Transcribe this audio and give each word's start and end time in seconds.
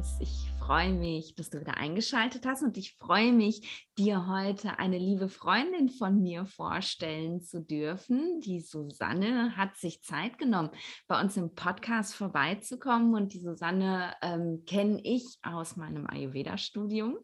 Balance. 0.00 0.16
Ich 0.20 0.50
freue 0.58 0.92
mich, 0.92 1.34
dass 1.34 1.50
du 1.50 1.60
wieder 1.60 1.76
eingeschaltet 1.76 2.46
hast 2.46 2.62
und 2.62 2.76
ich 2.78 2.96
freue 2.98 3.32
mich, 3.32 3.88
dir 3.98 4.28
heute 4.28 4.78
eine 4.78 4.98
liebe 4.98 5.28
Freundin 5.28 5.88
von 5.88 6.22
mir 6.22 6.46
vorstellen 6.46 7.42
zu 7.42 7.60
dürfen. 7.60 8.40
Die 8.40 8.60
Susanne 8.60 9.56
hat 9.56 9.76
sich 9.76 10.02
Zeit 10.02 10.38
genommen, 10.38 10.70
bei 11.06 11.20
uns 11.20 11.36
im 11.36 11.54
Podcast 11.54 12.14
vorbeizukommen 12.14 13.14
und 13.14 13.34
die 13.34 13.40
Susanne 13.40 14.14
ähm, 14.22 14.62
kenne 14.66 15.00
ich 15.02 15.38
aus 15.42 15.76
meinem 15.76 16.06
Ayurveda-Studium 16.06 17.18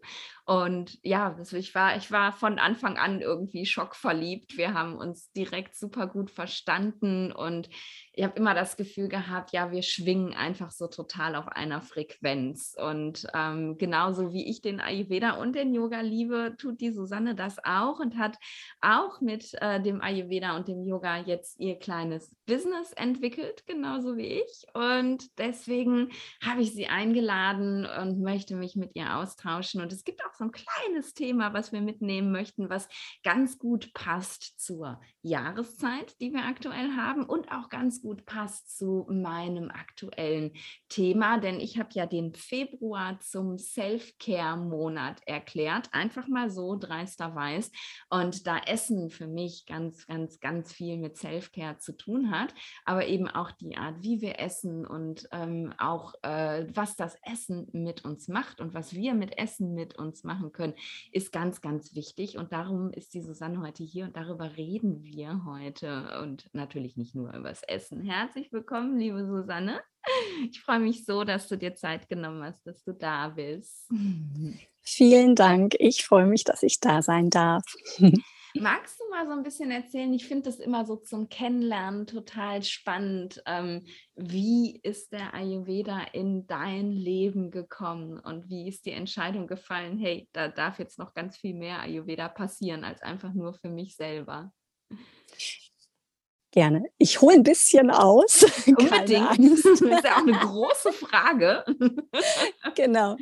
und 0.46 0.98
ja, 1.02 1.36
ich 1.52 1.74
war, 1.74 1.96
ich 1.96 2.12
war 2.12 2.32
von 2.32 2.60
Anfang 2.60 2.98
an 2.98 3.20
irgendwie 3.20 3.66
schockverliebt. 3.66 4.56
Wir 4.56 4.74
haben 4.74 4.94
uns 4.94 5.32
direkt 5.32 5.74
super 5.74 6.06
gut 6.06 6.30
verstanden 6.30 7.32
und 7.32 7.68
ich 8.12 8.24
habe 8.24 8.38
immer 8.38 8.54
das 8.54 8.76
Gefühl 8.76 9.08
gehabt, 9.08 9.50
ja, 9.52 9.72
wir 9.72 9.82
schwingen 9.82 10.34
einfach 10.34 10.70
so 10.70 10.86
total 10.86 11.34
auf 11.34 11.48
einer 11.48 11.82
Frequenz. 11.82 12.76
Und 12.80 13.26
ähm, 13.34 13.76
genauso 13.76 14.32
wie 14.32 14.48
ich 14.48 14.62
den 14.62 14.80
Ayurveda 14.80 15.32
und 15.32 15.56
den 15.56 15.74
Yoga 15.74 16.00
liebe, 16.00 16.54
tut 16.56 16.80
die 16.80 16.92
Susanne 16.92 17.34
das 17.34 17.58
auch 17.64 17.98
und 17.98 18.16
hat 18.16 18.38
auch 18.80 19.20
mit 19.20 19.52
äh, 19.60 19.82
dem 19.82 20.00
Ayurveda 20.00 20.56
und 20.56 20.68
dem 20.68 20.84
Yoga 20.84 21.18
jetzt 21.18 21.58
ihr 21.58 21.76
kleines 21.76 22.34
Business 22.46 22.92
entwickelt, 22.92 23.66
genauso 23.66 24.16
wie 24.16 24.42
ich. 24.42 24.64
Und 24.74 25.26
deswegen 25.38 26.10
habe 26.40 26.62
ich 26.62 26.72
sie 26.72 26.86
eingeladen 26.86 27.84
und 27.84 28.22
möchte 28.22 28.54
mich 28.54 28.76
mit 28.76 28.94
ihr 28.94 29.16
austauschen. 29.16 29.82
Und 29.82 29.92
es 29.92 30.04
gibt 30.04 30.24
auch 30.24 30.35
so 30.36 30.44
ein 30.44 30.52
kleines 30.52 31.14
Thema, 31.14 31.52
was 31.54 31.72
wir 31.72 31.80
mitnehmen 31.80 32.32
möchten, 32.32 32.70
was 32.70 32.88
ganz 33.22 33.58
gut 33.58 33.92
passt 33.94 34.60
zur 34.60 35.00
Jahreszeit, 35.26 36.20
die 36.20 36.32
wir 36.32 36.44
aktuell 36.44 36.92
haben 36.96 37.24
und 37.24 37.50
auch 37.50 37.68
ganz 37.68 38.00
gut 38.00 38.24
passt 38.26 38.78
zu 38.78 39.06
meinem 39.10 39.70
aktuellen 39.70 40.52
Thema, 40.88 41.38
denn 41.38 41.58
ich 41.58 41.78
habe 41.78 41.88
ja 41.94 42.06
den 42.06 42.32
Februar 42.34 43.18
zum 43.18 43.58
Self-Care-Monat 43.58 45.22
erklärt, 45.26 45.88
einfach 45.92 46.28
mal 46.28 46.48
so 46.48 46.76
dreisterweise. 46.76 47.72
Und 48.08 48.46
da 48.46 48.58
Essen 48.58 49.10
für 49.10 49.26
mich 49.26 49.66
ganz, 49.66 50.06
ganz, 50.06 50.38
ganz 50.38 50.72
viel 50.72 50.96
mit 50.96 51.16
Self-Care 51.16 51.78
zu 51.78 51.96
tun 51.96 52.30
hat, 52.30 52.54
aber 52.84 53.06
eben 53.06 53.28
auch 53.28 53.50
die 53.50 53.76
Art, 53.76 54.02
wie 54.02 54.20
wir 54.20 54.38
essen 54.38 54.86
und 54.86 55.28
ähm, 55.32 55.74
auch 55.78 56.14
äh, 56.22 56.66
was 56.72 56.94
das 56.94 57.16
Essen 57.22 57.68
mit 57.72 58.04
uns 58.04 58.28
macht 58.28 58.60
und 58.60 58.74
was 58.74 58.92
wir 58.92 59.14
mit 59.14 59.38
Essen 59.38 59.74
mit 59.74 59.98
uns 59.98 60.22
machen 60.22 60.52
können, 60.52 60.74
ist 61.10 61.32
ganz, 61.32 61.60
ganz 61.60 61.96
wichtig. 61.96 62.38
Und 62.38 62.52
darum 62.52 62.92
ist 62.92 63.12
die 63.14 63.22
Susanne 63.22 63.60
heute 63.60 63.82
hier 63.82 64.04
und 64.04 64.16
darüber 64.16 64.56
reden 64.56 65.02
wir 65.02 65.15
heute. 65.24 66.20
Und 66.22 66.48
natürlich 66.52 66.96
nicht 66.96 67.14
nur 67.14 67.32
über 67.32 67.48
das 67.48 67.62
Essen. 67.62 68.02
Herzlich 68.02 68.52
willkommen, 68.52 68.98
liebe 68.98 69.24
Susanne. 69.26 69.80
Ich 70.50 70.60
freue 70.60 70.78
mich 70.78 71.04
so, 71.04 71.24
dass 71.24 71.48
du 71.48 71.56
dir 71.56 71.74
Zeit 71.74 72.08
genommen 72.08 72.42
hast, 72.44 72.64
dass 72.66 72.84
du 72.84 72.92
da 72.92 73.28
bist. 73.30 73.90
Vielen 74.82 75.34
Dank. 75.34 75.74
Ich 75.78 76.04
freue 76.04 76.26
mich, 76.26 76.44
dass 76.44 76.62
ich 76.62 76.78
da 76.78 77.02
sein 77.02 77.30
darf. 77.30 77.64
Magst 78.54 79.00
du 79.00 79.04
mal 79.10 79.26
so 79.26 79.32
ein 79.32 79.42
bisschen 79.42 79.70
erzählen? 79.70 80.12
Ich 80.14 80.26
finde 80.26 80.44
das 80.44 80.60
immer 80.60 80.86
so 80.86 80.96
zum 80.96 81.28
Kennenlernen 81.28 82.06
total 82.06 82.62
spannend. 82.62 83.42
Ähm, 83.46 83.84
wie 84.14 84.78
ist 84.82 85.12
der 85.12 85.34
Ayurveda 85.34 86.02
in 86.12 86.46
dein 86.46 86.92
Leben 86.92 87.50
gekommen 87.50 88.18
und 88.18 88.48
wie 88.48 88.68
ist 88.68 88.86
die 88.86 88.92
Entscheidung 88.92 89.46
gefallen, 89.46 89.98
hey, 89.98 90.28
da 90.32 90.48
darf 90.48 90.78
jetzt 90.78 90.98
noch 90.98 91.14
ganz 91.14 91.36
viel 91.36 91.54
mehr 91.54 91.80
Ayurveda 91.80 92.28
passieren 92.28 92.84
als 92.84 93.02
einfach 93.02 93.34
nur 93.34 93.54
für 93.54 93.68
mich 93.68 93.96
selber? 93.96 94.52
Gerne. 96.56 96.84
Ich 96.96 97.20
hole 97.20 97.34
ein 97.34 97.42
bisschen 97.42 97.90
aus. 97.90 98.42
Unbedingt. 98.66 99.38
Das 99.38 99.64
ist 99.64 99.80
ja 99.82 100.14
auch 100.14 100.26
eine 100.26 100.38
große 100.38 100.90
Frage. 100.94 101.62
genau. 102.74 103.16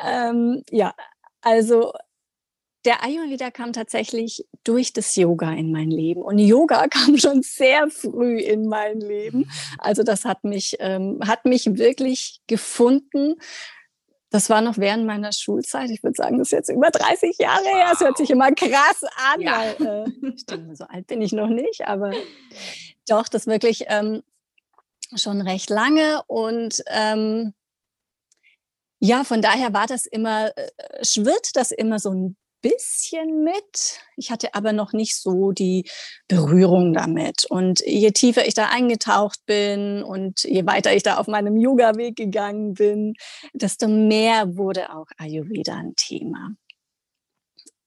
Ähm, 0.00 0.62
ja, 0.70 0.94
also 1.40 1.92
der 2.84 3.02
Ayurveda 3.02 3.50
kam 3.50 3.72
tatsächlich 3.72 4.46
durch 4.62 4.92
das 4.92 5.16
Yoga 5.16 5.52
in 5.52 5.72
mein 5.72 5.90
Leben. 5.90 6.22
Und 6.22 6.38
Yoga 6.38 6.86
kam 6.86 7.18
schon 7.18 7.42
sehr 7.42 7.90
früh 7.90 8.38
in 8.38 8.68
mein 8.68 9.00
Leben. 9.00 9.50
Also 9.78 10.04
das 10.04 10.24
hat 10.24 10.44
mich, 10.44 10.76
ähm, 10.78 11.18
hat 11.26 11.44
mich 11.44 11.66
wirklich 11.76 12.40
gefunden. 12.46 13.34
Das 14.36 14.50
war 14.50 14.60
noch 14.60 14.76
während 14.76 15.06
meiner 15.06 15.32
Schulzeit. 15.32 15.88
Ich 15.88 16.02
würde 16.02 16.14
sagen, 16.14 16.36
das 16.36 16.48
ist 16.48 16.52
jetzt 16.52 16.68
über 16.68 16.90
30 16.90 17.38
Jahre 17.38 17.64
wow. 17.64 17.74
her. 17.74 17.90
Es 17.94 18.00
hört 18.00 18.18
sich 18.18 18.28
immer 18.28 18.52
krass 18.52 19.02
an, 19.32 19.40
ja. 19.40 19.64
weil 19.78 20.04
äh, 20.22 20.28
ich 20.34 20.44
denke, 20.44 20.76
so 20.76 20.84
alt 20.84 21.06
bin 21.06 21.22
ich 21.22 21.32
noch 21.32 21.48
nicht, 21.48 21.86
aber 21.86 22.12
doch, 23.08 23.28
das 23.28 23.46
wirklich 23.46 23.84
ähm, 23.86 24.22
schon 25.14 25.40
recht 25.40 25.70
lange. 25.70 26.20
Und 26.26 26.84
ähm, 26.88 27.54
ja, 28.98 29.24
von 29.24 29.40
daher 29.40 29.72
war 29.72 29.86
das 29.86 30.04
immer, 30.04 30.48
äh, 30.54 30.68
schwirrt 31.02 31.56
das 31.56 31.70
immer 31.70 31.98
so 31.98 32.10
ein 32.10 32.36
bisschen 32.68 33.44
mit. 33.44 34.00
Ich 34.16 34.30
hatte 34.30 34.54
aber 34.54 34.72
noch 34.72 34.92
nicht 34.92 35.16
so 35.16 35.52
die 35.52 35.88
Berührung 36.28 36.92
damit. 36.92 37.44
Und 37.44 37.80
je 37.86 38.10
tiefer 38.10 38.46
ich 38.46 38.54
da 38.54 38.68
eingetaucht 38.68 39.44
bin 39.46 40.02
und 40.02 40.42
je 40.44 40.66
weiter 40.66 40.94
ich 40.94 41.02
da 41.02 41.16
auf 41.16 41.26
meinem 41.26 41.56
Yoga-Weg 41.56 42.16
gegangen 42.16 42.74
bin, 42.74 43.14
desto 43.52 43.88
mehr 43.88 44.56
wurde 44.56 44.94
auch 44.94 45.06
Ayurveda 45.18 45.76
ein 45.76 45.94
Thema. 45.96 46.50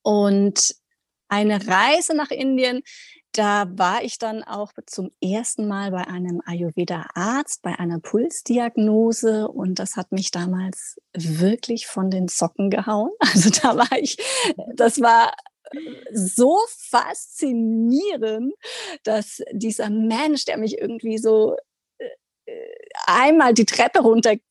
Und 0.02 0.76
eine 1.28 1.68
Reise 1.68 2.16
nach 2.16 2.32
Indien 2.32 2.82
da 3.32 3.68
war 3.78 4.04
ich 4.04 4.18
dann 4.18 4.44
auch 4.44 4.72
zum 4.86 5.12
ersten 5.22 5.68
Mal 5.68 5.92
bei 5.92 6.08
einem 6.08 6.42
Ayurveda-Arzt, 6.46 7.62
bei 7.62 7.78
einer 7.78 8.00
Pulsdiagnose 8.00 9.48
und 9.48 9.78
das 9.80 9.96
hat 9.96 10.12
mich 10.12 10.32
damals 10.32 10.98
wirklich 11.14 11.86
von 11.88 12.10
den 12.10 12.28
Socken 12.28 12.70
gehauen. 12.70 13.12
Also 13.20 13.50
da 13.52 13.78
war 13.78 13.98
ich, 14.00 14.18
das 14.76 15.00
war 15.00 15.34
so 16.12 16.58
faszinierend, 16.68 18.54
dass 19.04 19.44
dieser 19.52 19.90
Mensch, 19.90 20.46
der 20.46 20.58
mich 20.58 20.80
irgendwie 20.80 21.20
so 21.20 21.56
äh, 22.00 22.10
einmal 23.06 23.54
die 23.54 23.66
Treppe 23.66 24.00
runtergehen 24.00 24.42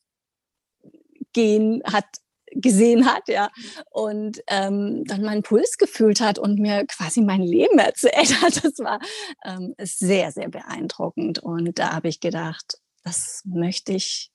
hat 1.84 2.06
gesehen 2.52 3.06
hat, 3.06 3.28
ja, 3.28 3.50
und 3.90 4.42
ähm, 4.48 5.04
dann 5.04 5.22
meinen 5.22 5.42
Puls 5.42 5.78
gefühlt 5.78 6.20
hat 6.20 6.38
und 6.38 6.58
mir 6.58 6.86
quasi 6.86 7.20
mein 7.20 7.42
Leben 7.42 7.78
erzählt 7.78 8.40
hat. 8.42 8.64
Das 8.64 8.78
war 8.78 9.00
ähm, 9.44 9.74
sehr, 9.80 10.32
sehr 10.32 10.48
beeindruckend. 10.48 11.38
Und 11.38 11.78
da 11.78 11.92
habe 11.94 12.08
ich 12.08 12.20
gedacht, 12.20 12.78
das 13.04 13.42
möchte 13.44 13.92
ich, 13.92 14.30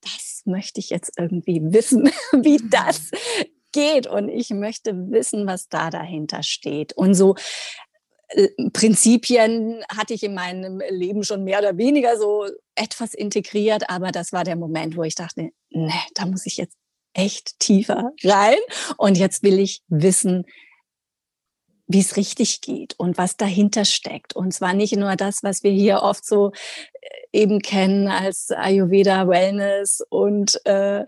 das 0.00 0.42
möchte 0.44 0.80
ich 0.80 0.90
jetzt 0.90 1.12
irgendwie 1.18 1.60
wissen, 1.62 2.10
wie 2.32 2.60
das 2.68 3.10
geht. 3.72 4.06
Und 4.06 4.28
ich 4.28 4.50
möchte 4.50 5.10
wissen, 5.10 5.46
was 5.46 5.68
da 5.68 5.90
dahinter 5.90 6.42
steht. 6.42 6.92
Und 6.94 7.14
so 7.14 7.34
äh, 8.28 8.48
Prinzipien 8.72 9.84
hatte 9.88 10.14
ich 10.14 10.22
in 10.22 10.34
meinem 10.34 10.80
Leben 10.90 11.24
schon 11.24 11.44
mehr 11.44 11.58
oder 11.58 11.76
weniger 11.76 12.16
so 12.16 12.46
etwas 12.74 13.14
integriert, 13.14 13.88
aber 13.90 14.10
das 14.12 14.32
war 14.32 14.44
der 14.44 14.56
Moment, 14.56 14.96
wo 14.96 15.02
ich 15.02 15.14
dachte, 15.14 15.50
nee, 15.70 15.92
da 16.14 16.26
muss 16.26 16.46
ich 16.46 16.56
jetzt 16.56 16.76
echt 17.14 17.58
tiefer 17.58 18.12
rein. 18.22 18.58
Und 18.96 19.16
jetzt 19.16 19.42
will 19.42 19.58
ich 19.58 19.82
wissen, 19.88 20.44
wie 21.86 22.00
es 22.00 22.16
richtig 22.16 22.60
geht 22.60 22.94
und 22.98 23.18
was 23.18 23.36
dahinter 23.36 23.84
steckt. 23.84 24.34
Und 24.34 24.52
zwar 24.52 24.74
nicht 24.74 24.96
nur 24.96 25.16
das, 25.16 25.42
was 25.42 25.62
wir 25.62 25.72
hier 25.72 26.02
oft 26.02 26.24
so 26.24 26.52
äh, 27.00 27.08
eben 27.32 27.60
kennen 27.60 28.08
als 28.08 28.50
Ayurveda 28.50 29.28
Wellness 29.28 30.02
und 30.08 30.60
äh, 30.64 31.04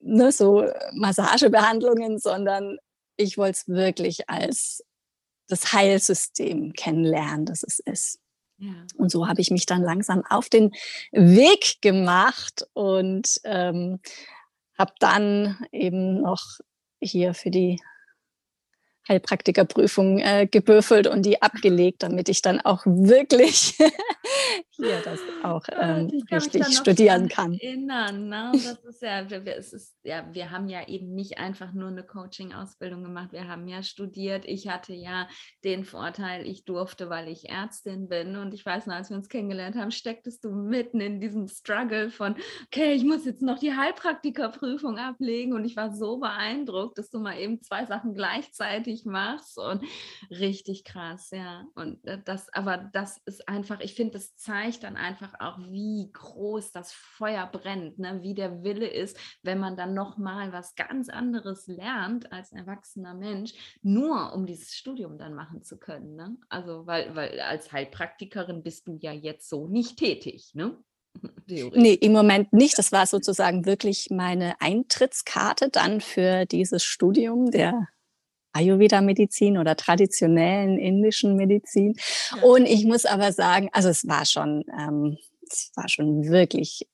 ne, 0.00 0.32
so 0.32 0.66
Massagebehandlungen, 0.92 2.18
sondern 2.18 2.78
ich 3.16 3.38
wollte 3.38 3.58
es 3.60 3.68
wirklich 3.68 4.28
als 4.28 4.84
das 5.48 5.72
Heilsystem 5.72 6.72
kennenlernen, 6.72 7.46
das 7.46 7.62
es 7.62 7.78
ist. 7.78 8.18
Ja. 8.58 8.74
Und 8.96 9.10
so 9.10 9.28
habe 9.28 9.40
ich 9.40 9.50
mich 9.50 9.66
dann 9.66 9.82
langsam 9.82 10.24
auf 10.28 10.48
den 10.48 10.72
Weg 11.12 11.80
gemacht 11.80 12.66
und 12.74 13.40
ähm, 13.44 14.00
habe 14.78 14.92
dann 15.00 15.58
eben 15.72 16.22
noch 16.22 16.42
hier 17.00 17.34
für 17.34 17.50
die 17.50 17.80
Heilpraktikerprüfung 19.08 20.18
äh, 20.18 20.46
gebüffelt 20.46 21.06
und 21.06 21.24
die 21.24 21.40
abgelegt, 21.42 22.02
damit 22.02 22.28
ich 22.28 22.42
dann 22.42 22.60
auch 22.60 22.84
wirklich 22.84 23.78
hier 24.70 25.00
das 25.04 25.18
auch 25.42 25.64
ähm, 25.80 26.10
richtig 26.30 26.66
studieren 26.76 27.28
kann. 27.28 27.54
Erinnern, 27.54 28.28
ne? 28.28 28.52
Das 28.52 28.84
ist 28.84 29.02
ja, 29.02 29.22
es 29.22 29.72
ist, 29.72 29.96
ja, 30.04 30.26
wir 30.32 30.50
haben 30.50 30.68
ja 30.68 30.86
eben 30.86 31.14
nicht 31.14 31.38
einfach 31.38 31.72
nur 31.72 31.88
eine 31.88 32.04
Coaching-Ausbildung 32.04 33.02
gemacht, 33.02 33.32
wir 33.32 33.48
haben 33.48 33.66
ja 33.66 33.82
studiert. 33.82 34.44
Ich 34.46 34.68
hatte 34.68 34.94
ja 34.94 35.28
den 35.64 35.84
Vorteil, 35.84 36.46
ich 36.46 36.64
durfte, 36.64 37.10
weil 37.10 37.28
ich 37.28 37.48
Ärztin 37.48 38.08
bin. 38.08 38.36
Und 38.36 38.54
ich 38.54 38.64
weiß 38.64 38.86
noch, 38.86 38.94
als 38.94 39.10
wir 39.10 39.16
uns 39.16 39.28
kennengelernt 39.28 39.76
haben, 39.76 39.90
stecktest 39.90 40.44
du 40.44 40.50
mitten 40.50 41.00
in 41.00 41.20
diesem 41.20 41.48
Struggle 41.48 42.10
von, 42.10 42.36
okay, 42.66 42.92
ich 42.92 43.04
muss 43.04 43.24
jetzt 43.24 43.42
noch 43.42 43.58
die 43.58 43.74
Heilpraktikerprüfung 43.74 44.98
ablegen. 44.98 45.54
Und 45.54 45.64
ich 45.64 45.76
war 45.76 45.94
so 45.94 46.18
beeindruckt, 46.18 46.98
dass 46.98 47.10
du 47.10 47.18
mal 47.18 47.38
eben 47.38 47.62
zwei 47.62 47.84
Sachen 47.86 48.14
gleichzeitig 48.14 48.97
fertig 48.98 49.04
machst 49.04 49.58
und 49.58 49.82
richtig 50.30 50.84
krass, 50.84 51.30
ja. 51.30 51.66
Und 51.74 52.04
äh, 52.06 52.18
das, 52.24 52.52
aber 52.52 52.90
das 52.92 53.18
ist 53.26 53.48
einfach, 53.48 53.80
ich 53.80 53.94
finde, 53.94 54.14
das 54.14 54.36
zeigt 54.36 54.84
dann 54.84 54.96
einfach 54.96 55.34
auch, 55.40 55.58
wie 55.70 56.10
groß 56.12 56.72
das 56.72 56.92
Feuer 56.92 57.46
brennt, 57.46 57.98
ne? 57.98 58.20
wie 58.22 58.34
der 58.34 58.62
Wille 58.62 58.88
ist, 58.88 59.16
wenn 59.42 59.58
man 59.58 59.76
dann 59.76 59.94
nochmal 59.94 60.52
was 60.52 60.74
ganz 60.74 61.08
anderes 61.08 61.66
lernt 61.66 62.32
als 62.32 62.52
erwachsener 62.52 63.14
Mensch, 63.14 63.52
nur 63.82 64.32
um 64.32 64.46
dieses 64.46 64.74
Studium 64.74 65.18
dann 65.18 65.34
machen 65.34 65.62
zu 65.62 65.78
können. 65.78 66.16
Ne? 66.16 66.36
Also, 66.48 66.86
weil, 66.86 67.14
weil 67.14 67.40
als 67.40 67.72
Heilpraktikerin 67.72 68.62
bist 68.62 68.86
du 68.88 68.98
ja 69.00 69.12
jetzt 69.12 69.48
so 69.48 69.66
nicht 69.68 69.98
tätig, 69.98 70.52
ne? 70.54 70.76
Nee, 71.46 71.94
im 71.94 72.12
Moment 72.12 72.52
nicht. 72.52 72.78
Das 72.78 72.92
war 72.92 73.06
sozusagen 73.06 73.64
wirklich 73.64 74.08
meine 74.10 74.60
Eintrittskarte 74.60 75.70
dann 75.70 76.02
für 76.02 76.44
dieses 76.44 76.84
Studium 76.84 77.50
der 77.50 77.88
Ayurveda-Medizin 78.58 79.58
oder 79.58 79.76
traditionellen 79.76 80.78
indischen 80.78 81.36
Medizin. 81.36 81.94
Ja. 82.36 82.42
Und 82.42 82.66
ich 82.66 82.84
muss 82.84 83.04
aber 83.04 83.32
sagen, 83.32 83.68
also 83.72 83.88
es 83.88 84.06
war 84.06 84.24
schon, 84.26 84.64
ähm, 84.78 85.16
es 85.50 85.72
war 85.74 85.88
schon 85.88 86.28
wirklich 86.28 86.86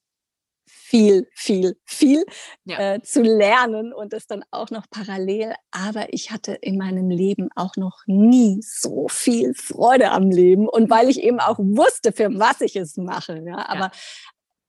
viel, 0.66 1.28
viel, 1.34 1.76
viel 1.84 2.24
ja. 2.64 2.94
äh, 2.94 3.02
zu 3.02 3.22
lernen 3.22 3.92
und 3.92 4.12
das 4.12 4.26
dann 4.26 4.44
auch 4.50 4.70
noch 4.70 4.84
parallel. 4.90 5.54
Aber 5.72 6.12
ich 6.12 6.30
hatte 6.30 6.52
in 6.52 6.78
meinem 6.78 7.10
Leben 7.10 7.48
auch 7.56 7.76
noch 7.76 8.02
nie 8.06 8.60
so 8.62 9.08
viel 9.08 9.54
Freude 9.54 10.10
am 10.10 10.30
Leben 10.30 10.68
und 10.68 10.90
weil 10.90 11.08
ich 11.08 11.20
eben 11.20 11.40
auch 11.40 11.58
wusste, 11.58 12.12
für 12.12 12.28
was 12.38 12.60
ich 12.60 12.76
es 12.76 12.96
mache. 12.96 13.42
Ja, 13.44 13.66
aber 13.68 13.86
ja. 13.86 13.90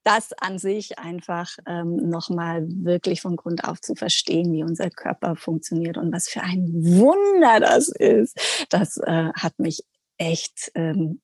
Das 0.06 0.34
an 0.34 0.60
sich 0.60 1.00
einfach 1.00 1.58
ähm, 1.66 1.96
nochmal 2.10 2.66
wirklich 2.68 3.22
von 3.22 3.36
Grund 3.36 3.64
auf 3.64 3.82
zu 3.82 3.96
verstehen, 3.96 4.54
wie 4.54 4.64
unser 4.64 4.90
Körper 4.92 5.36
funktioniert 5.36 5.98
und 5.98 6.14
was 6.14 6.30
für 6.30 6.42
ein 6.42 6.70
Wunder 6.74 7.60
das 7.60 7.90
ist, 7.90 8.68
das 8.70 8.98
äh, 8.98 9.32
hat 9.34 9.58
mich 9.58 9.84
echt 10.18 10.72
ähm, 10.76 11.22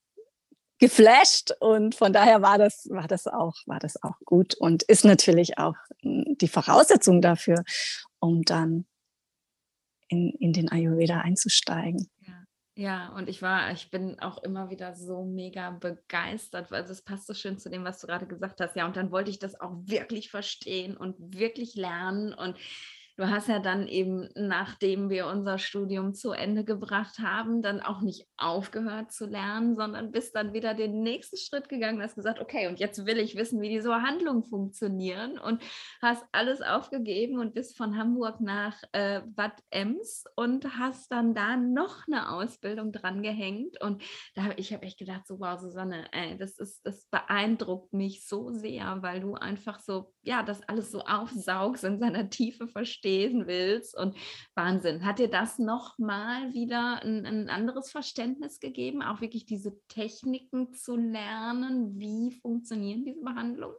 geflasht 0.80 1.52
und 1.60 1.94
von 1.94 2.12
daher 2.12 2.42
war 2.42 2.58
das, 2.58 2.88
war 2.90 3.08
das 3.08 3.28
auch, 3.28 3.56
war 3.68 3.78
das 3.78 4.02
auch 4.02 4.18
gut 4.26 4.56
und 4.56 4.82
ist 4.84 5.06
natürlich 5.06 5.60
auch 5.60 5.76
hm, 6.02 6.36
die 6.42 6.48
Voraussetzung 6.48 7.22
dafür, 7.22 7.64
um 8.20 8.42
dann 8.42 8.86
in, 10.08 10.32
in 10.40 10.54
den 10.54 10.70
Ayurveda 10.70 11.20
einzusteigen. 11.20 12.10
Ja. 12.76 13.10
Und 13.16 13.28
ich 13.28 13.42
war, 13.42 13.72
ich 13.72 13.92
bin 13.92 14.20
auch 14.20 14.42
immer 14.44 14.70
wieder 14.70 14.96
so 14.96 15.24
mega 15.26 15.72
begeistert, 15.72 16.72
weil 16.72 16.84
es 16.84 17.02
passt 17.04 17.28
so 17.28 17.34
schön 17.34 17.58
zu 17.58 17.70
dem, 17.70 17.84
was 17.84 18.00
du 18.00 18.08
gerade 18.08 18.28
gesagt 18.28 18.62
hast. 18.62 18.76
Ja, 18.76 18.86
und 18.86 18.96
dann 18.96 19.12
wollte 19.12 19.30
ich 19.30 19.40
das 19.40 19.60
auch 19.60 19.74
wirklich 19.84 20.30
verstehen 20.30 20.96
und 20.96 21.16
wirklich 21.38 21.76
lernen 21.76 22.34
und 22.34 22.58
du 23.22 23.30
hast 23.30 23.48
ja 23.48 23.60
dann 23.60 23.88
eben, 23.88 24.30
nachdem 24.36 25.12
wir 25.12 25.28
unser 25.28 25.60
Studium 25.60 26.16
zu 26.16 26.32
Ende 26.32 26.64
gebracht 26.64 27.20
haben, 27.20 27.62
dann 27.62 27.80
auch 27.80 28.02
nicht 28.02 28.28
aufgehört 28.36 29.12
zu 29.12 29.28
lernen, 29.28 29.76
sondern 29.76 30.12
bist 30.12 30.36
dann 30.36 30.54
wieder 30.54 30.74
den 30.74 31.04
nächsten 31.04 31.38
Schritt 31.38 31.70
gegangen 31.70 32.02
hast 32.02 32.16
gesagt, 32.16 32.40
okay, 32.40 32.68
und 32.68 32.80
jetzt 32.80 33.06
will 33.06 33.20
ich 33.20 33.36
wissen, 33.36 33.62
wie 33.62 33.70
diese 33.70 33.94
Handlungen 34.02 34.44
funktionieren 34.44 35.38
und 35.38 35.62
hast 36.02 36.26
alles 36.32 36.64
aufgegeben 36.64 37.38
und 37.38 37.54
bist 37.54 37.78
von 37.78 37.96
Hamburg 37.96 38.42
nach 38.42 38.82
äh, 38.92 39.22
Bad 39.24 39.54
Ems 39.70 40.24
und 40.36 40.80
hast 40.80 41.12
dann 41.12 41.36
da 41.36 41.58
noch 41.58 42.08
eine 42.08 42.32
Ausbildung 42.32 42.92
dran 42.92 43.22
gehängt 43.22 43.80
und 43.82 44.02
da 44.34 44.44
habe 44.44 44.56
ich 44.58 44.74
habe 44.74 44.84
echt 44.84 44.98
gedacht, 44.98 45.28
so 45.28 45.40
wow, 45.40 45.60
Susanne, 45.60 46.12
ey, 46.12 46.38
das 46.40 46.58
ist, 46.58 46.84
das 46.88 47.06
beeindruckt 47.12 47.94
mich 47.94 48.26
so 48.28 48.52
sehr, 48.52 48.98
weil 49.02 49.20
du 49.20 49.36
einfach 49.36 49.80
so, 49.80 50.12
ja, 50.24 50.42
das 50.42 50.68
alles 50.68 50.90
so 50.90 51.02
aufsaugst 51.02 51.84
in 51.84 52.00
seiner 52.00 52.28
Tiefe 52.28 52.68
verstehst 52.68 53.11
lesen 53.12 53.48
willst. 53.48 53.98
Und 53.98 54.16
Wahnsinn. 54.56 55.06
Hat 55.06 55.20
dir 55.20 55.30
das 55.30 55.60
nochmal 55.60 56.54
wieder 56.54 57.02
ein, 57.04 57.26
ein 57.26 57.50
anderes 57.50 57.92
Verständnis 57.92 58.60
gegeben, 58.60 59.02
auch 59.02 59.22
wirklich 59.22 59.46
diese 59.46 59.80
Techniken 59.88 60.74
zu 60.74 60.96
lernen? 60.96 62.00
Wie 62.00 62.32
funktionieren 62.42 63.04
diese 63.04 63.22
Behandlungen? 63.22 63.76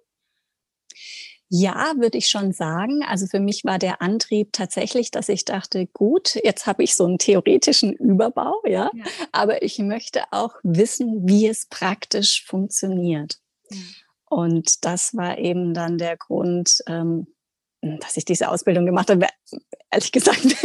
Ja, 1.54 1.92
würde 1.98 2.16
ich 2.16 2.28
schon 2.28 2.52
sagen. 2.52 3.02
Also 3.02 3.26
für 3.26 3.38
mich 3.38 3.62
war 3.64 3.78
der 3.78 4.00
Antrieb 4.00 4.54
tatsächlich, 4.54 5.10
dass 5.10 5.28
ich 5.28 5.44
dachte, 5.44 5.86
gut, 5.86 6.36
jetzt 6.42 6.66
habe 6.66 6.82
ich 6.82 6.94
so 6.94 7.04
einen 7.04 7.18
theoretischen 7.18 7.92
Überbau, 7.92 8.62
ja, 8.64 8.90
ja. 8.94 9.04
aber 9.32 9.62
ich 9.62 9.78
möchte 9.78 10.22
auch 10.30 10.54
wissen, 10.62 11.28
wie 11.28 11.46
es 11.46 11.66
praktisch 11.66 12.42
funktioniert. 12.46 13.38
Ja. 13.70 13.78
Und 14.30 14.86
das 14.86 15.14
war 15.14 15.36
eben 15.36 15.74
dann 15.74 15.98
der 15.98 16.16
Grund, 16.16 16.82
ähm, 16.86 17.26
dass 17.82 18.16
ich 18.16 18.24
diese 18.24 18.48
Ausbildung 18.48 18.86
gemacht 18.86 19.10
habe, 19.10 19.26
ehrlich 19.90 20.12
gesagt 20.12 20.44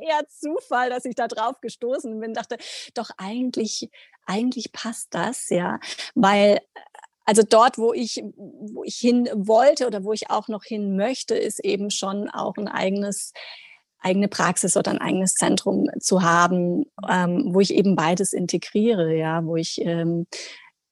eher 0.00 0.26
Zufall, 0.28 0.90
dass 0.90 1.04
ich 1.04 1.14
da 1.14 1.28
drauf 1.28 1.60
gestoßen 1.60 2.18
bin, 2.20 2.34
dachte, 2.34 2.56
doch 2.94 3.10
eigentlich, 3.16 3.88
eigentlich 4.26 4.72
passt 4.72 5.14
das, 5.14 5.48
ja, 5.48 5.78
weil 6.14 6.60
also 7.24 7.42
dort, 7.42 7.76
wo 7.76 7.92
ich, 7.92 8.22
wo 8.36 8.84
ich 8.84 8.96
hin 8.96 9.28
wollte 9.34 9.86
oder 9.86 10.04
wo 10.04 10.12
ich 10.12 10.30
auch 10.30 10.46
noch 10.46 10.62
hin 10.62 10.96
möchte, 10.96 11.34
ist 11.34 11.58
eben 11.64 11.90
schon 11.90 12.30
auch 12.30 12.56
ein 12.56 12.68
eigenes 12.68 13.32
eigene 13.98 14.28
Praxis 14.28 14.76
oder 14.76 14.92
ein 14.92 15.00
eigenes 15.00 15.34
Zentrum 15.34 15.88
zu 15.98 16.22
haben, 16.22 16.84
ähm, 17.08 17.48
wo 17.52 17.60
ich 17.60 17.74
eben 17.74 17.96
beides 17.96 18.32
integriere, 18.32 19.16
ja, 19.16 19.44
wo 19.44 19.56
ich 19.56 19.80
ähm, 19.80 20.26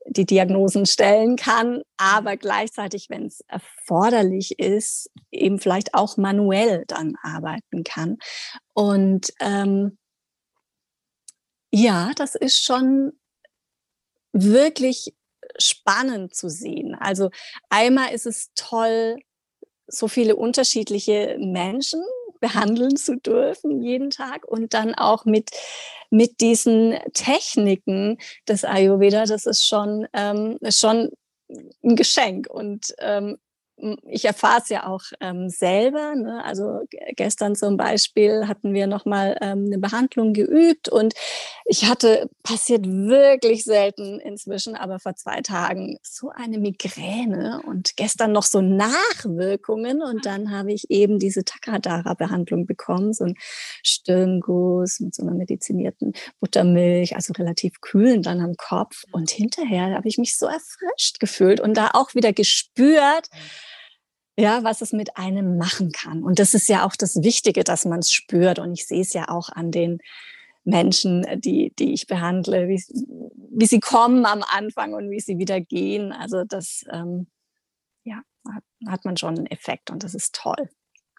die 0.07 0.27
Diagnosen 0.27 0.87
stellen 0.87 1.37
kann, 1.37 1.83
aber 1.97 2.37
gleichzeitig, 2.37 3.09
wenn 3.11 3.27
es 3.27 3.41
erforderlich 3.49 4.59
ist, 4.59 5.11
eben 5.31 5.59
vielleicht 5.59 5.95
auch 5.95 6.17
manuell 6.17 6.85
dann 6.87 7.17
arbeiten 7.23 7.85
kann. 7.85 8.19
Und 8.75 9.33
ähm, 9.41 9.99
ja, 11.73 12.13
das 12.17 12.35
ist 12.35 12.63
schon 12.63 13.13
wirklich 14.33 15.15
spannend 15.59 16.35
zu 16.35 16.49
sehen. 16.49 16.95
Also 16.95 17.31
einmal 17.69 18.13
ist 18.13 18.27
es 18.27 18.51
toll, 18.55 19.19
so 19.87 20.09
viele 20.09 20.37
unterschiedliche 20.37 21.37
Menschen 21.39 22.03
behandeln 22.41 22.97
zu 22.97 23.17
dürfen 23.17 23.83
jeden 23.83 24.11
Tag 24.11 24.47
und 24.47 24.75
dann 24.75 24.95
auch 24.95 25.25
mit, 25.25 25.51
mit 26.11 26.41
diesen 26.41 26.99
Techniken 27.15 28.19
des 28.49 28.65
Ayurveda, 28.65 29.25
das 29.25 29.47
ist 29.47 29.67
schon, 29.67 30.07
ähm, 30.13 30.59
schon 30.69 31.11
ein 31.83 31.97
Geschenk. 31.97 32.49
Und 32.51 32.95
ähm, 32.99 33.39
ich 33.77 34.25
erfahre 34.25 34.61
es 34.63 34.69
ja 34.69 34.87
auch 34.87 35.03
ähm, 35.21 35.49
selber. 35.49 36.15
Ne? 36.15 36.43
Also 36.45 36.81
gestern 37.17 37.57
zum 37.57 37.77
Beispiel 37.77 38.47
hatten 38.47 38.73
wir 38.73 38.87
nochmal 38.87 39.37
ähm, 39.41 39.67
eine 39.67 39.79
Behandlung 39.79 40.33
geübt 40.33 40.89
und 40.89 41.15
ich 41.65 41.87
hatte, 41.87 42.29
passiert 42.43 42.87
wirklich 42.87 43.65
selten 43.65 44.21
inzwischen, 44.21 44.77
aber 44.77 45.01
vor 45.01 45.17
zwei 45.17 45.41
Tagen 45.41 45.99
so 46.03 46.31
eine 46.31 46.59
Migräne 46.59 47.63
und 47.67 47.97
gestern 47.97 48.33
noch 48.33 48.45
so 48.45 48.61
Nachwirkungen 48.61 50.03
und 50.03 50.25
dann 50.25 50.51
habe 50.51 50.73
ich 50.73 50.91
eben 50.91 51.19
diese 51.19 51.45
Takadara-Behandlung 51.45 52.67
bekommen, 52.67 53.13
so 53.13 53.25
ein 53.25 53.35
Stirnguss 53.83 55.01
mit 55.01 55.15
so 55.15 55.23
einer 55.23 55.35
medizinierten 55.35 56.13
Buttermilch, 56.39 57.17
also 57.17 57.33
relativ 57.33 57.81
kühlen 57.81 58.23
dann 58.23 58.41
am 58.41 58.55
Kopf 58.57 59.05
und 59.11 59.31
hinterher 59.31 59.95
habe 59.95 60.09
ich 60.09 60.19
mich 60.19 60.39
so 60.39 60.47
erfrischt 60.47 61.19
gefühlt 61.19 61.61
und 61.61 61.77
da 61.77 61.91
auch 61.95 62.15
wieder 62.15 62.33
gespürt, 62.33 63.29
ja, 64.37 64.65
was 64.65 64.81
es 64.81 64.93
mit 64.93 65.17
einem 65.17 65.59
machen 65.59 65.93
kann. 65.93 66.23
Und 66.25 66.39
das 66.39 66.55
ist 66.55 66.69
ja 66.69 66.85
auch 66.87 66.97
das 66.97 67.23
Wichtige, 67.23 67.65
dass 67.65 67.85
man 67.85 68.01
es 68.01 68.11
spürt. 68.11 68.59
Und 68.59 68.73
ich 68.73 68.87
sehe 68.87 69.01
es 69.01 69.13
ja 69.13 69.29
auch 69.29 69.49
an 69.49 69.71
den 69.71 69.99
Menschen, 70.65 71.27
die, 71.41 71.73
die 71.79 71.93
ich 71.93 72.07
behandle, 72.07 72.69
wie, 72.69 72.83
wie 73.51 73.67
sie 73.67 73.81
kommen 73.81 74.27
am 74.27 74.43
Anfang 74.43 74.95
und 74.95 75.11
wie 75.11 75.21
sie 75.21 75.39
wieder 75.39 75.61
gehen. 75.61 76.13
Also 76.13 76.45
das, 76.45 76.85
ähm, 76.91 77.29
ja, 78.03 78.23
hat, 78.49 78.65
hat 78.87 79.05
man 79.05 79.17
schon 79.17 79.37
einen 79.37 79.47
Effekt 79.47 79.91
und 79.91 80.03
das 80.03 80.15
ist 80.15 80.35
toll. 80.35 80.69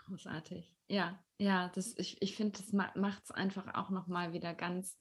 Großartig. 0.07 0.71
Ja, 0.87 1.19
ja, 1.37 1.71
das, 1.73 1.95
ich, 1.97 2.21
ich 2.21 2.35
finde, 2.35 2.59
das 2.59 2.71
macht 2.73 3.23
es 3.23 3.31
einfach 3.31 3.73
auch 3.75 3.89
nochmal 3.89 4.33
wieder 4.33 4.53
ganz 4.53 4.97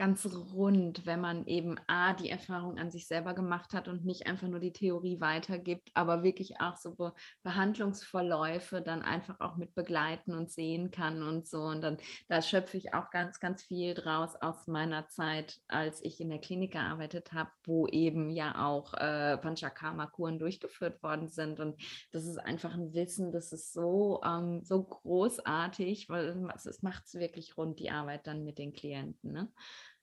ganz 0.00 0.26
rund, 0.54 1.04
wenn 1.04 1.20
man 1.20 1.46
eben 1.46 1.76
A, 1.86 2.14
die 2.14 2.30
Erfahrung 2.30 2.78
an 2.78 2.90
sich 2.90 3.06
selber 3.06 3.34
gemacht 3.34 3.74
hat 3.74 3.86
und 3.86 4.06
nicht 4.06 4.26
einfach 4.26 4.48
nur 4.48 4.58
die 4.58 4.72
Theorie 4.72 5.20
weitergibt, 5.20 5.90
aber 5.92 6.22
wirklich 6.22 6.58
auch 6.58 6.78
so 6.78 6.94
Be 6.94 7.12
Behandlungsverläufe 7.42 8.80
dann 8.80 9.02
einfach 9.02 9.40
auch 9.40 9.56
mit 9.56 9.74
begleiten 9.74 10.32
und 10.32 10.50
sehen 10.50 10.90
kann 10.90 11.22
und 11.22 11.46
so. 11.46 11.64
Und 11.64 11.82
dann, 11.82 11.98
da 12.28 12.40
schöpfe 12.40 12.78
ich 12.78 12.94
auch 12.94 13.10
ganz, 13.10 13.40
ganz 13.40 13.62
viel 13.62 13.92
draus 13.92 14.36
aus 14.36 14.66
meiner 14.66 15.06
Zeit, 15.08 15.60
als 15.68 16.02
ich 16.02 16.18
in 16.18 16.30
der 16.30 16.40
Klinik 16.40 16.72
gearbeitet 16.72 17.34
habe, 17.34 17.50
wo 17.64 17.86
eben 17.86 18.30
ja 18.30 18.66
auch 18.66 18.94
äh, 18.94 19.36
Panchakarma-Kuren 19.36 20.38
durchgeführt 20.38 21.02
worden 21.02 21.28
sind. 21.28 21.60
Und 21.60 21.78
das 22.10 22.24
ist 22.24 22.38
einfach 22.38 22.72
ein 22.72 22.94
Wissen, 22.94 23.32
das 23.32 23.52
ist 23.52 23.74
so, 23.74 24.22
ähm, 24.24 24.62
so 24.64 24.82
großartig, 24.82 26.08
weil 26.08 26.48
es 26.54 26.80
macht 26.80 27.04
es 27.04 27.14
wirklich 27.16 27.58
rund, 27.58 27.78
die 27.78 27.90
Arbeit 27.90 28.26
dann 28.26 28.44
mit 28.46 28.56
den 28.56 28.72
Klienten. 28.72 29.32
Ne? 29.32 29.52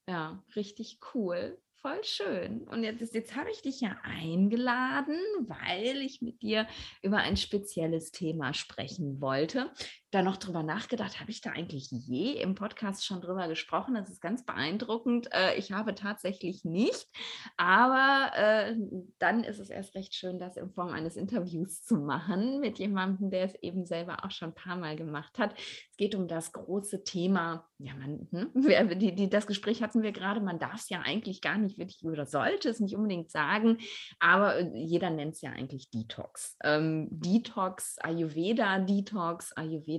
Ja, 0.08 0.44
richtig 0.56 1.00
cool. 1.14 1.58
Voll 1.82 2.04
schön. 2.04 2.68
Und 2.68 2.84
jetzt, 2.84 3.14
jetzt 3.14 3.36
habe 3.36 3.52
ich 3.52 3.62
dich 3.62 3.82
ja 3.82 3.98
eingeladen, 4.04 5.16
weil 5.48 5.98
ich 6.02 6.22
mit 6.22 6.42
dir 6.42 6.66
über 7.04 7.18
ein 7.18 7.38
spezielles 7.38 8.12
Thema 8.12 8.54
sprechen 8.54 9.22
wollte. 9.22 9.72
Da 10.12 10.22
noch 10.22 10.38
drüber 10.38 10.64
nachgedacht, 10.64 11.20
habe 11.20 11.32
ich 11.32 11.42
da 11.42 11.52
eigentlich 11.52 11.92
je 11.92 12.34
im 12.34 12.56
Podcast 12.56 13.06
schon 13.06 13.20
drüber 13.20 13.50
gesprochen? 13.50 13.96
Das 13.96 14.10
ist 14.10 14.22
ganz 14.22 14.46
beeindruckend. 14.46 15.28
Äh, 15.34 15.58
ich 15.58 15.74
habe 15.74 15.96
tatsächlich 15.96 16.64
nicht, 16.64 17.08
aber 17.58 18.32
äh, 18.36 18.76
dann 19.20 19.44
ist 19.44 19.60
es 19.60 19.70
erst 19.70 19.96
recht 19.96 20.16
schön, 20.16 20.40
das 20.40 20.56
in 20.56 20.72
Form 20.72 20.94
eines 20.94 21.18
Interviews 21.18 21.84
zu 21.84 21.96
machen 21.98 22.62
mit 22.62 22.80
jemandem, 22.80 23.32
der 23.32 23.44
es 23.44 23.56
eben 23.56 23.86
selber 23.86 24.24
auch 24.24 24.32
schon 24.32 24.50
ein 24.50 24.56
paar 24.56 24.78
Mal 24.78 24.96
gemacht 24.96 25.38
hat. 25.40 25.54
Es 25.92 25.98
geht 25.98 26.16
um 26.16 26.30
das 26.30 26.54
große 26.54 27.04
Thema, 27.04 27.68
ja, 27.78 27.94
man, 27.96 28.28
hm, 28.32 29.00
die, 29.00 29.14
die, 29.14 29.30
das 29.30 29.46
Gespräch 29.46 29.84
hatten 29.84 30.04
wir 30.04 30.14
gerade, 30.14 30.40
man 30.40 30.58
darf 30.58 30.76
es 30.76 30.90
ja 30.90 31.02
eigentlich 31.02 31.42
gar 31.42 31.58
nicht 31.58 31.78
wirklich 31.78 32.06
oder 32.06 32.26
sollte 32.26 32.70
es 32.70 32.80
nicht 32.80 32.96
unbedingt 32.96 33.30
sagen, 33.30 33.80
aber 34.20 34.58
äh, 34.58 34.72
jeder 34.74 35.10
nennt 35.10 35.34
es 35.34 35.42
ja 35.42 35.52
eigentlich 35.52 35.90
Detox. 35.90 36.56
Ähm, 36.64 37.10
Detox, 37.12 37.98
Ayurveda, 38.00 38.80
Detox, 38.80 39.52
Ayurveda 39.52 39.97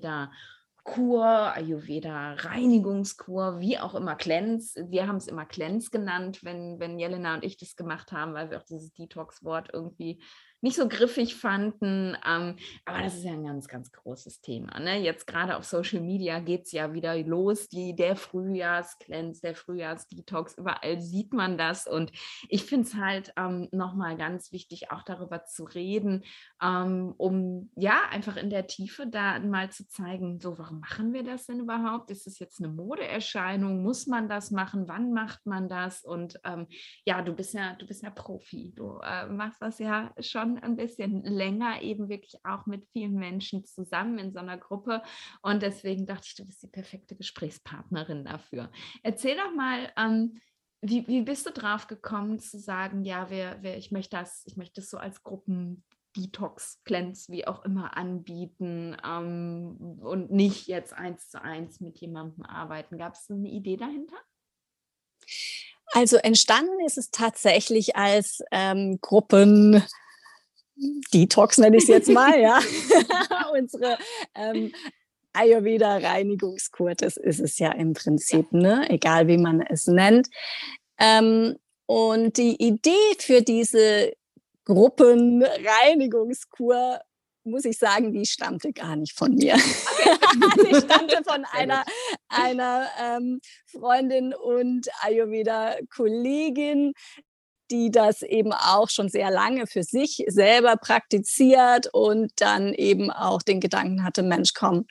Kur, 0.85 1.27
Ayurveda 1.27 2.33
Reinigungskur, 2.33 3.61
wie 3.61 3.79
auch 3.79 3.95
immer, 3.95 4.15
Cleanse. 4.15 4.91
Wir 4.91 5.07
haben 5.07 5.17
es 5.17 5.27
immer 5.27 5.45
Cleanse 5.45 5.91
genannt, 5.91 6.43
wenn, 6.43 6.81
wenn 6.81 6.99
Jelena 6.99 7.35
und 7.35 7.45
ich 7.45 7.59
das 7.59 7.77
gemacht 7.77 8.11
haben, 8.11 8.33
weil 8.33 8.51
wir 8.51 8.59
auch 8.59 8.65
dieses 8.65 8.93
Detox-Wort 8.95 9.69
irgendwie 9.73 10.23
nicht 10.61 10.77
so 10.77 10.89
griffig 10.89 11.37
fanden. 11.37 12.17
Ähm, 12.27 12.57
aber 12.85 13.03
das 13.03 13.17
ist 13.17 13.25
ja 13.25 13.33
ein 13.33 13.45
ganz, 13.45 13.69
ganz 13.69 13.93
großes 13.93 14.41
Thema. 14.41 14.79
Ne? 14.81 15.01
Jetzt 15.01 15.27
gerade 15.27 15.57
auf 15.57 15.65
Social 15.65 16.01
Media 16.01 16.41
geht 16.41 16.63
es 16.67 16.73
ja 16.73 16.93
wieder 16.93 17.17
los, 17.19 17.69
die, 17.69 17.95
der 17.95 18.17
Frühjahrscleanse, 18.17 19.41
der 19.41 19.55
Frühjahrsdetox, 19.55 20.59
überall 20.59 21.01
sieht 21.01 21.33
man 21.33 21.59
das. 21.59 21.87
Und 21.87 22.13
ich 22.49 22.65
finde 22.65 22.89
es 22.89 22.95
halt 22.95 23.33
ähm, 23.37 23.69
nochmal 23.73 24.17
ganz 24.17 24.53
wichtig, 24.53 24.91
auch 24.91 25.03
darüber 25.03 25.45
zu 25.45 25.65
reden, 25.65 26.25
ähm, 26.63 27.15
um 27.17 27.71
ja 27.77 28.01
einfach 28.11 28.37
in 28.37 28.51
der 28.51 28.67
Tiefe 28.67 29.07
da 29.07 29.39
mal 29.39 29.71
zu 29.71 29.87
zeigen, 29.87 30.41
so 30.41 30.59
warum 30.59 30.81
machen 30.81 31.13
wir 31.13 31.23
das 31.23 31.47
denn 31.47 31.61
überhaupt? 31.61 32.11
Ist 32.11 32.27
es 32.27 32.39
jetzt 32.39 32.61
eine 32.61 32.73
Modeerscheinung? 32.73 33.83
Muss 33.83 34.07
man 34.07 34.29
das 34.29 34.51
machen? 34.51 34.89
Wann 34.89 35.13
macht 35.13 35.47
man 35.47 35.69
das? 35.69 36.05
Und 36.05 36.41
ähm, 36.45 36.67
ja, 37.05 37.23
du 37.23 37.33
bist 37.33 37.55
ja, 37.55 37.75
du 37.75 37.87
bist 37.87 38.03
ja 38.03 38.11
Profi. 38.11 38.73
Du 38.75 38.99
äh, 39.03 39.27
machst 39.27 39.63
das 39.63 39.79
ja 39.79 40.13
schon 40.21 40.48
schon 40.49 40.59
ein 40.63 40.77
bisschen 40.77 41.23
länger, 41.23 41.83
eben 41.83 42.09
wirklich 42.09 42.45
auch 42.45 42.67
mit 42.67 42.87
vielen 42.93 43.15
Menschen 43.15 43.65
zusammen 43.65 44.19
in 44.19 44.33
so 44.33 44.39
einer 44.39 44.59
Gruppe. 44.59 45.03
Und 45.43 45.63
deswegen 45.63 46.07
dachte 46.07 46.27
ich, 46.27 46.35
du 46.35 46.47
bist 46.47 46.63
die 46.63 46.69
perfekte 46.69 47.17
Gesprächspartnerin 47.17 48.25
dafür. 48.25 48.71
Erzähl 49.03 49.37
doch 49.37 49.55
mal, 49.55 49.91
ähm, 49.97 50.41
wie, 50.81 51.07
wie 51.09 51.23
bist 51.23 51.47
du 51.47 51.51
drauf 51.51 51.87
gekommen 51.87 52.39
zu 52.39 52.59
sagen, 52.59 53.05
ja, 53.05 53.31
wer, 53.31 53.63
wer, 53.63 53.77
ich 53.77 53.91
möchte 53.91 54.17
das, 54.17 54.43
ich 54.47 54.57
möchte 54.57 54.81
das 54.81 54.91
so 54.91 54.99
als 54.99 55.23
Gruppen 55.23 55.85
Detox, 56.17 56.81
Cleanse, 56.85 57.31
wie 57.31 57.47
auch 57.47 57.65
immer 57.65 57.97
anbieten 57.97 58.97
ähm, 59.05 59.99
und 60.01 60.31
nicht 60.31 60.67
jetzt 60.67 60.93
eins 60.93 61.29
zu 61.29 61.43
eins 61.43 61.81
mit 61.81 61.99
jemandem 61.99 62.45
arbeiten. 62.45 62.97
Gab 62.97 63.15
es 63.15 63.29
eine 63.31 63.49
Idee 63.49 63.77
dahinter? 63.77 64.17
Also 65.93 66.17
entstanden 66.17 66.81
ist 66.85 66.99
es 66.99 67.11
tatsächlich 67.11 67.97
als 67.97 68.43
ähm, 68.51 68.99
Gruppen 69.01 69.83
Detox 71.13 71.59
nenne 71.59 71.77
ich 71.77 71.83
es 71.85 71.89
jetzt 71.89 72.11
mal, 72.11 72.41
ja. 72.41 72.59
Unsere 73.53 73.99
ähm, 74.35 74.73
Ayurveda-Reinigungskur, 75.33 76.95
das 76.95 77.17
ist 77.17 77.41
es 77.41 77.59
ja 77.59 77.73
im 77.73 77.95
Prinzip, 77.95 78.53
ne? 78.53 78.89
egal 78.91 79.27
wie 79.29 79.39
man 79.39 79.61
es 79.61 79.87
nennt. 79.87 80.29
Ähm, 80.99 81.57
und 81.87 82.37
die 82.37 82.63
Idee 82.63 83.17
für 83.19 83.41
diese 83.43 84.13
Gruppenreinigungskur, 84.65 87.01
muss 87.45 87.65
ich 87.65 87.79
sagen, 87.79 88.13
die 88.13 88.27
stammte 88.27 88.73
gar 88.73 88.97
nicht 88.97 89.17
von 89.17 89.35
mir. 89.35 89.57
die 89.57 90.75
stammte 90.75 91.23
von 91.25 91.45
einer, 91.53 91.85
einer 92.29 92.89
ähm, 93.01 93.41
Freundin 93.67 94.35
und 94.35 94.89
Ayurveda-Kollegin, 95.01 96.93
die 97.71 97.91
das 97.91 98.23
eben 98.23 98.53
auch 98.53 98.91
schon 98.91 99.09
sehr 99.09 99.31
lange 99.31 99.67
für 99.67 99.83
sich 99.83 100.25
selber 100.29 100.77
praktiziert 100.77 101.89
und 101.93 102.33
dann 102.37 102.75
eben 102.75 103.11
auch 103.11 103.43
den 103.43 103.61
Gedanken 103.61 104.05
hatte, 104.05 104.23
Mensch, 104.23 104.55
komm, 104.55 104.87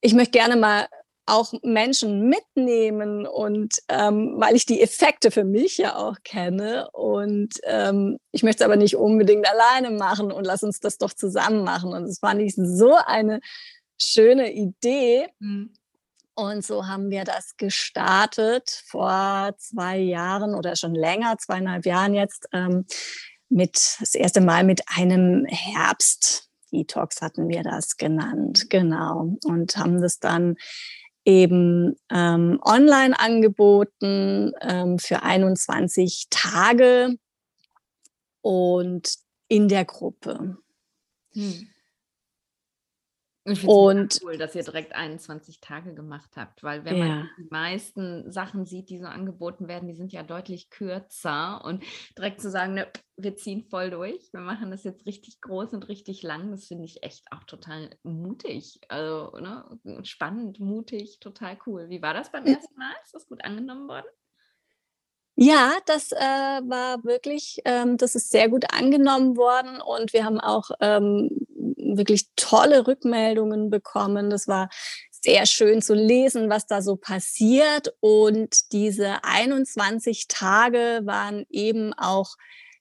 ich 0.00 0.14
möchte 0.14 0.38
gerne 0.38 0.56
mal 0.56 0.86
auch 1.26 1.52
Menschen 1.62 2.28
mitnehmen 2.28 3.26
und 3.26 3.74
ähm, 3.88 4.34
weil 4.36 4.56
ich 4.56 4.66
die 4.66 4.80
Effekte 4.80 5.30
für 5.30 5.44
mich 5.44 5.78
ja 5.78 5.96
auch 5.96 6.16
kenne 6.24 6.90
und 6.92 7.54
ähm, 7.64 8.18
ich 8.32 8.42
möchte 8.42 8.64
es 8.64 8.64
aber 8.64 8.76
nicht 8.76 8.96
unbedingt 8.96 9.46
alleine 9.48 9.90
machen 9.90 10.32
und 10.32 10.44
lass 10.44 10.64
uns 10.64 10.80
das 10.80 10.98
doch 10.98 11.12
zusammen 11.12 11.62
machen 11.62 11.92
und 11.92 12.04
es 12.04 12.18
fand 12.18 12.42
ich 12.42 12.54
so 12.56 12.94
eine 12.94 13.40
schöne 13.96 14.52
Idee. 14.52 15.28
Mhm. 15.38 15.72
Und 16.34 16.64
so 16.64 16.86
haben 16.86 17.10
wir 17.10 17.24
das 17.24 17.56
gestartet 17.56 18.82
vor 18.86 19.54
zwei 19.58 19.98
Jahren 19.98 20.54
oder 20.54 20.76
schon 20.76 20.94
länger, 20.94 21.36
zweieinhalb 21.38 21.84
Jahren 21.84 22.14
jetzt, 22.14 22.46
ähm, 22.52 22.86
mit 23.50 23.96
das 23.98 24.14
erste 24.14 24.40
Mal 24.40 24.64
mit 24.64 24.82
einem 24.96 25.44
Herbst-Detox 25.46 27.20
hatten 27.20 27.48
wir 27.48 27.62
das 27.62 27.96
genannt, 27.96 28.70
genau. 28.70 29.36
Und 29.44 29.76
haben 29.76 30.00
das 30.00 30.20
dann 30.20 30.56
eben 31.24 31.96
ähm, 32.10 32.60
online 32.64 33.18
angeboten 33.18 34.52
ähm, 34.62 34.98
für 34.98 35.22
21 35.22 36.28
Tage 36.30 37.16
und 38.40 39.16
in 39.48 39.68
der 39.68 39.84
Gruppe. 39.84 40.56
Hm. 41.32 41.68
Ich 43.44 43.66
und 43.66 44.20
cool, 44.22 44.36
dass 44.36 44.54
ihr 44.54 44.62
direkt 44.62 44.94
21 44.94 45.60
Tage 45.60 45.94
gemacht 45.94 46.30
habt, 46.36 46.62
weil 46.62 46.84
wenn 46.84 46.96
ja. 46.96 47.06
man 47.06 47.30
die 47.38 47.48
meisten 47.50 48.30
Sachen 48.30 48.66
sieht, 48.66 48.90
die 48.90 48.98
so 48.98 49.06
angeboten 49.06 49.66
werden, 49.66 49.88
die 49.88 49.94
sind 49.94 50.12
ja 50.12 50.22
deutlich 50.22 50.68
kürzer 50.68 51.64
und 51.64 51.82
direkt 52.18 52.42
zu 52.42 52.50
sagen, 52.50 52.74
ne, 52.74 52.86
wir 53.16 53.36
ziehen 53.36 53.64
voll 53.64 53.90
durch, 53.90 54.30
wir 54.32 54.40
machen 54.40 54.70
das 54.70 54.84
jetzt 54.84 55.06
richtig 55.06 55.40
groß 55.40 55.72
und 55.72 55.88
richtig 55.88 56.22
lang, 56.22 56.50
das 56.50 56.66
finde 56.66 56.84
ich 56.84 57.02
echt 57.02 57.32
auch 57.32 57.44
total 57.44 57.88
mutig, 58.02 58.78
also 58.88 59.32
ne, 59.40 59.64
spannend, 60.02 60.60
mutig, 60.60 61.18
total 61.20 61.56
cool. 61.66 61.88
Wie 61.88 62.02
war 62.02 62.12
das 62.12 62.30
beim 62.30 62.44
ersten 62.44 62.76
Mal? 62.78 62.92
Ist 63.02 63.14
das 63.14 63.26
gut 63.26 63.42
angenommen 63.42 63.88
worden? 63.88 64.06
Ja, 65.36 65.72
das 65.86 66.12
äh, 66.12 66.18
war 66.18 67.02
wirklich, 67.04 67.62
ähm, 67.64 67.96
das 67.96 68.14
ist 68.14 68.30
sehr 68.30 68.50
gut 68.50 68.66
angenommen 68.74 69.38
worden 69.38 69.80
und 69.80 70.12
wir 70.12 70.26
haben 70.26 70.38
auch 70.38 70.70
ähm, 70.80 71.30
wirklich 71.96 72.26
tolle 72.36 72.86
Rückmeldungen 72.86 73.70
bekommen. 73.70 74.30
Das 74.30 74.48
war 74.48 74.68
sehr 75.10 75.46
schön 75.46 75.82
zu 75.82 75.94
lesen, 75.94 76.48
was 76.48 76.66
da 76.66 76.82
so 76.82 76.96
passiert. 76.96 77.94
Und 78.00 78.72
diese 78.72 79.22
21 79.22 80.28
Tage 80.28 81.00
waren 81.04 81.44
eben 81.50 81.92
auch 81.94 82.36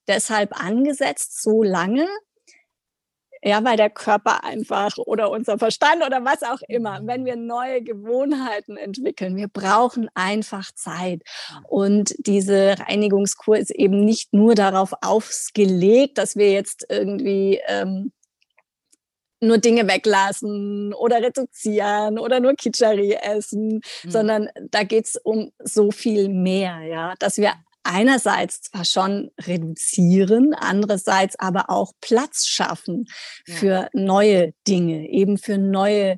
deshalb 0.07 0.59
angesetzt, 0.59 1.41
so 1.41 1.63
lange, 1.63 2.07
ja, 3.41 3.63
weil 3.63 3.77
der 3.77 3.89
Körper 3.89 4.43
einfach 4.43 4.97
oder 4.97 5.31
unser 5.31 5.57
Verstand 5.57 6.05
oder 6.05 6.25
was 6.25 6.43
auch 6.43 6.61
immer, 6.67 6.99
wenn 7.03 7.25
wir 7.25 7.37
neue 7.37 7.81
Gewohnheiten 7.81 8.75
entwickeln, 8.75 9.37
wir 9.37 9.47
brauchen 9.47 10.09
einfach 10.13 10.71
Zeit. 10.73 11.21
Und 11.67 12.13
diese 12.19 12.77
Reinigungskur 12.79 13.57
ist 13.57 13.71
eben 13.71 14.03
nicht 14.03 14.33
nur 14.33 14.55
darauf 14.55 14.91
ausgelegt, 15.01 16.17
dass 16.17 16.35
wir 16.35 16.51
jetzt 16.51 16.85
irgendwie 16.89 17.61
ähm, 17.67 18.11
nur 19.41 19.57
Dinge 19.57 19.87
weglassen 19.87 20.93
oder 20.93 21.21
reduzieren 21.21 22.19
oder 22.19 22.39
nur 22.39 22.55
Kitscheri 22.55 23.13
essen, 23.13 23.81
mhm. 24.03 24.11
sondern 24.11 24.49
da 24.69 24.83
geht's 24.83 25.15
um 25.15 25.51
so 25.59 25.91
viel 25.91 26.29
mehr, 26.29 26.81
ja, 26.81 27.13
dass 27.19 27.37
wir 27.37 27.53
einerseits 27.83 28.61
zwar 28.61 28.85
schon 28.85 29.31
reduzieren, 29.41 30.53
andererseits 30.53 31.37
aber 31.39 31.69
auch 31.69 31.93
Platz 32.01 32.45
schaffen 32.45 33.05
ja. 33.47 33.55
für 33.55 33.89
neue 33.93 34.53
Dinge, 34.67 35.09
eben 35.09 35.37
für 35.37 35.57
neue 35.57 36.17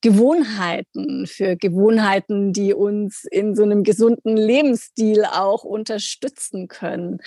Gewohnheiten, 0.00 1.28
für 1.28 1.56
Gewohnheiten, 1.56 2.52
die 2.52 2.74
uns 2.74 3.24
in 3.30 3.54
so 3.54 3.62
einem 3.62 3.84
gesunden 3.84 4.36
Lebensstil 4.36 5.24
auch 5.24 5.62
unterstützen 5.62 6.66
können. 6.66 7.20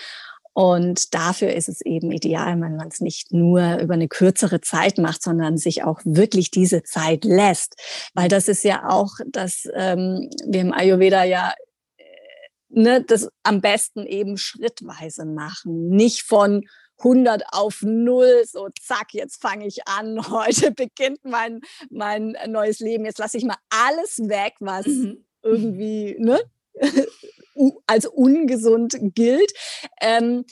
Und 0.55 1.13
dafür 1.13 1.53
ist 1.53 1.67
es 1.67 1.81
eben 1.81 2.13
ideal, 2.13 2.59
wenn 2.61 2.77
man 2.77 2.87
es 2.87 3.01
nicht 3.01 3.33
nur 3.33 3.77
über 3.79 3.95
eine 3.95 4.07
kürzere 4.07 4.61
Zeit 4.61 4.97
macht, 4.97 5.21
sondern 5.21 5.57
sich 5.57 5.83
auch 5.83 5.99
wirklich 6.05 6.49
diese 6.49 6.81
Zeit 6.81 7.25
lässt. 7.25 7.75
Weil 8.13 8.29
das 8.29 8.47
ist 8.47 8.63
ja 8.63 8.87
auch, 8.89 9.11
dass 9.27 9.67
ähm, 9.73 10.29
wir 10.47 10.61
im 10.61 10.71
Ayurveda 10.71 11.25
ja 11.25 11.53
äh, 11.97 12.03
ne, 12.69 13.03
das 13.03 13.27
am 13.43 13.59
besten 13.59 14.05
eben 14.05 14.37
schrittweise 14.37 15.25
machen. 15.25 15.89
Nicht 15.89 16.21
von 16.21 16.63
100 16.99 17.43
auf 17.51 17.81
0, 17.81 18.43
so 18.45 18.69
zack, 18.81 19.13
jetzt 19.13 19.41
fange 19.41 19.67
ich 19.67 19.85
an, 19.89 20.25
heute 20.29 20.71
beginnt 20.71 21.19
mein, 21.23 21.59
mein 21.89 22.37
neues 22.47 22.79
Leben, 22.79 23.03
jetzt 23.03 23.19
lasse 23.19 23.37
ich 23.37 23.43
mal 23.43 23.57
alles 23.69 24.19
weg, 24.19 24.53
was 24.61 24.85
mhm. 24.85 25.25
irgendwie 25.43 26.15
ne, 26.17 26.39
als 27.87 28.05
ungesund 28.05 28.97
gilt. 28.99 29.51
Ähm, 30.01 30.45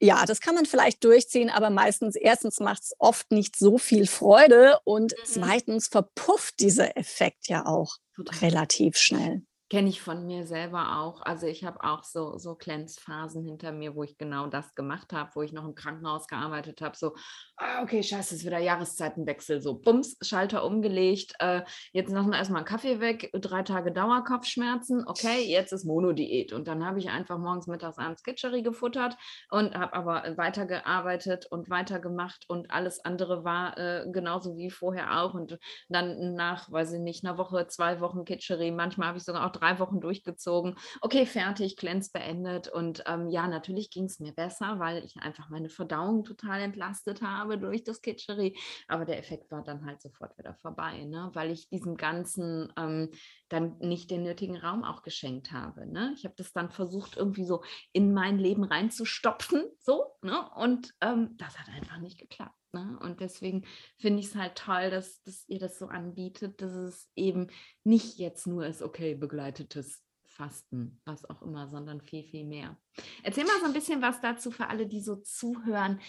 ja, 0.00 0.26
das 0.26 0.40
kann 0.40 0.56
man 0.56 0.66
vielleicht 0.66 1.04
durchziehen, 1.04 1.48
aber 1.48 1.70
meistens, 1.70 2.16
erstens 2.16 2.58
macht 2.58 2.82
es 2.82 2.92
oft 2.98 3.30
nicht 3.30 3.56
so 3.56 3.78
viel 3.78 4.08
Freude 4.08 4.78
und 4.84 5.12
mhm. 5.12 5.24
zweitens 5.24 5.86
verpufft 5.86 6.58
dieser 6.58 6.96
Effekt 6.96 7.48
ja 7.48 7.66
auch 7.66 7.98
Total. 8.16 8.38
relativ 8.40 8.96
schnell. 8.96 9.42
Kenne 9.72 9.88
ich 9.88 10.02
von 10.02 10.26
mir 10.26 10.44
selber 10.44 10.98
auch. 10.98 11.22
Also 11.22 11.46
ich 11.46 11.64
habe 11.64 11.82
auch 11.82 12.04
so, 12.04 12.36
so 12.36 12.54
Cleanse-Phasen 12.54 13.42
hinter 13.42 13.72
mir, 13.72 13.96
wo 13.96 14.02
ich 14.02 14.18
genau 14.18 14.46
das 14.46 14.74
gemacht 14.74 15.14
habe, 15.14 15.30
wo 15.32 15.40
ich 15.40 15.54
noch 15.54 15.64
im 15.64 15.74
Krankenhaus 15.74 16.26
gearbeitet 16.26 16.82
habe. 16.82 16.94
So, 16.94 17.14
ah, 17.56 17.82
okay, 17.82 18.02
scheiße, 18.02 18.34
es 18.34 18.40
ist 18.40 18.44
wieder 18.44 18.58
Jahreszeitenwechsel. 18.58 19.62
So, 19.62 19.78
bums, 19.78 20.18
Schalter 20.20 20.66
umgelegt. 20.66 21.32
Äh, 21.38 21.62
jetzt 21.94 22.12
lassen 22.12 22.28
wir 22.28 22.36
erstmal 22.36 22.58
einen 22.58 22.66
Kaffee 22.66 23.00
weg, 23.00 23.30
drei 23.32 23.62
Tage 23.62 23.92
Dauerkopfschmerzen. 23.92 25.06
Okay, 25.06 25.46
jetzt 25.46 25.72
ist 25.72 25.86
Monodiät. 25.86 26.52
Und 26.52 26.68
dann 26.68 26.84
habe 26.84 26.98
ich 26.98 27.08
einfach 27.08 27.38
morgens, 27.38 27.66
mittags, 27.66 27.96
abends 27.96 28.22
Kitscheri 28.22 28.60
gefuttert 28.60 29.16
und 29.48 29.74
habe 29.74 29.94
aber 29.94 30.36
weitergearbeitet 30.36 31.46
und 31.46 31.70
weitergemacht 31.70 32.44
und 32.46 32.70
alles 32.70 33.02
andere 33.06 33.42
war 33.42 33.78
äh, 33.78 34.04
genauso 34.12 34.54
wie 34.58 34.68
vorher 34.68 35.22
auch. 35.22 35.32
Und 35.32 35.58
dann 35.88 36.34
nach, 36.34 36.70
weiß 36.70 36.92
ich 36.92 37.00
nicht, 37.00 37.24
einer 37.24 37.38
Woche, 37.38 37.68
zwei 37.68 38.00
Wochen 38.00 38.26
Kitscheri, 38.26 38.70
manchmal 38.70 39.08
habe 39.08 39.16
ich 39.16 39.24
sogar 39.24 39.46
auch 39.46 39.61
drei 39.62 39.78
Wochen 39.78 40.00
durchgezogen. 40.00 40.76
Okay, 41.00 41.24
fertig, 41.24 41.76
Cleanse 41.76 42.10
beendet. 42.12 42.68
Und 42.68 43.04
ähm, 43.06 43.28
ja, 43.28 43.46
natürlich 43.46 43.90
ging 43.90 44.04
es 44.04 44.18
mir 44.18 44.32
besser, 44.32 44.78
weil 44.78 45.04
ich 45.04 45.16
einfach 45.18 45.48
meine 45.50 45.68
Verdauung 45.68 46.24
total 46.24 46.60
entlastet 46.60 47.22
habe 47.22 47.58
durch 47.58 47.84
das 47.84 48.02
Kitscheri. 48.02 48.58
Aber 48.88 49.04
der 49.04 49.18
Effekt 49.18 49.50
war 49.50 49.62
dann 49.62 49.86
halt 49.86 50.00
sofort 50.00 50.36
wieder 50.36 50.54
vorbei, 50.54 51.04
ne? 51.04 51.30
weil 51.32 51.50
ich 51.50 51.68
diesem 51.68 51.96
Ganzen 51.96 52.72
ähm, 52.76 53.10
dann 53.52 53.76
nicht 53.78 54.10
den 54.10 54.22
nötigen 54.22 54.56
Raum 54.56 54.84
auch 54.84 55.02
geschenkt 55.02 55.52
habe. 55.52 55.86
Ne? 55.86 56.12
Ich 56.16 56.24
habe 56.24 56.34
das 56.36 56.52
dann 56.52 56.70
versucht, 56.70 57.16
irgendwie 57.16 57.44
so 57.44 57.62
in 57.92 58.12
mein 58.12 58.38
Leben 58.38 58.64
reinzustopfen, 58.64 59.64
so, 59.78 60.16
ne? 60.22 60.48
Und 60.56 60.94
ähm, 61.00 61.36
das 61.36 61.58
hat 61.58 61.68
einfach 61.68 61.98
nicht 61.98 62.18
geklappt. 62.18 62.56
Ne? 62.72 62.98
Und 63.02 63.20
deswegen 63.20 63.66
finde 63.98 64.20
ich 64.20 64.26
es 64.28 64.34
halt 64.34 64.56
toll, 64.56 64.90
dass, 64.90 65.22
dass 65.22 65.44
ihr 65.48 65.58
das 65.58 65.78
so 65.78 65.86
anbietet, 65.86 66.62
dass 66.62 66.72
es 66.72 67.10
eben 67.14 67.48
nicht 67.84 68.18
jetzt 68.18 68.46
nur 68.46 68.66
ist, 68.66 68.82
okay, 68.82 69.14
begleitetes 69.14 70.02
Fasten, 70.24 71.00
was 71.04 71.28
auch 71.28 71.42
immer, 71.42 71.68
sondern 71.68 72.00
viel, 72.00 72.24
viel 72.24 72.44
mehr. 72.44 72.78
Erzähl 73.22 73.44
mal 73.44 73.60
so 73.60 73.66
ein 73.66 73.74
bisschen 73.74 74.00
was 74.00 74.20
dazu 74.22 74.50
für 74.50 74.68
alle, 74.68 74.86
die 74.86 75.00
so 75.00 75.16
zuhören. 75.16 76.00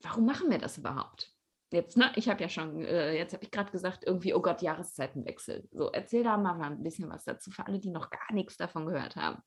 Warum 0.00 0.24
machen 0.24 0.50
wir 0.50 0.58
das 0.58 0.78
überhaupt? 0.78 1.37
Jetzt, 1.72 1.96
ne, 1.96 2.10
ich 2.16 2.28
habe 2.28 2.42
ja 2.42 2.48
schon, 2.48 2.84
äh, 2.84 3.16
jetzt 3.16 3.32
habe 3.32 3.44
ich 3.44 3.50
gerade 3.50 3.70
gesagt, 3.70 4.04
irgendwie, 4.06 4.34
oh 4.34 4.40
Gott, 4.40 4.62
Jahreszeitenwechsel. 4.62 5.68
So, 5.72 5.90
erzähl 5.90 6.24
da 6.24 6.36
mal 6.36 6.60
ein 6.62 6.82
bisschen 6.82 7.08
was 7.10 7.24
dazu 7.24 7.50
für 7.50 7.66
alle, 7.66 7.78
die 7.78 7.90
noch 7.90 8.10
gar 8.10 8.32
nichts 8.32 8.56
davon 8.56 8.86
gehört 8.86 9.16
haben. 9.16 9.42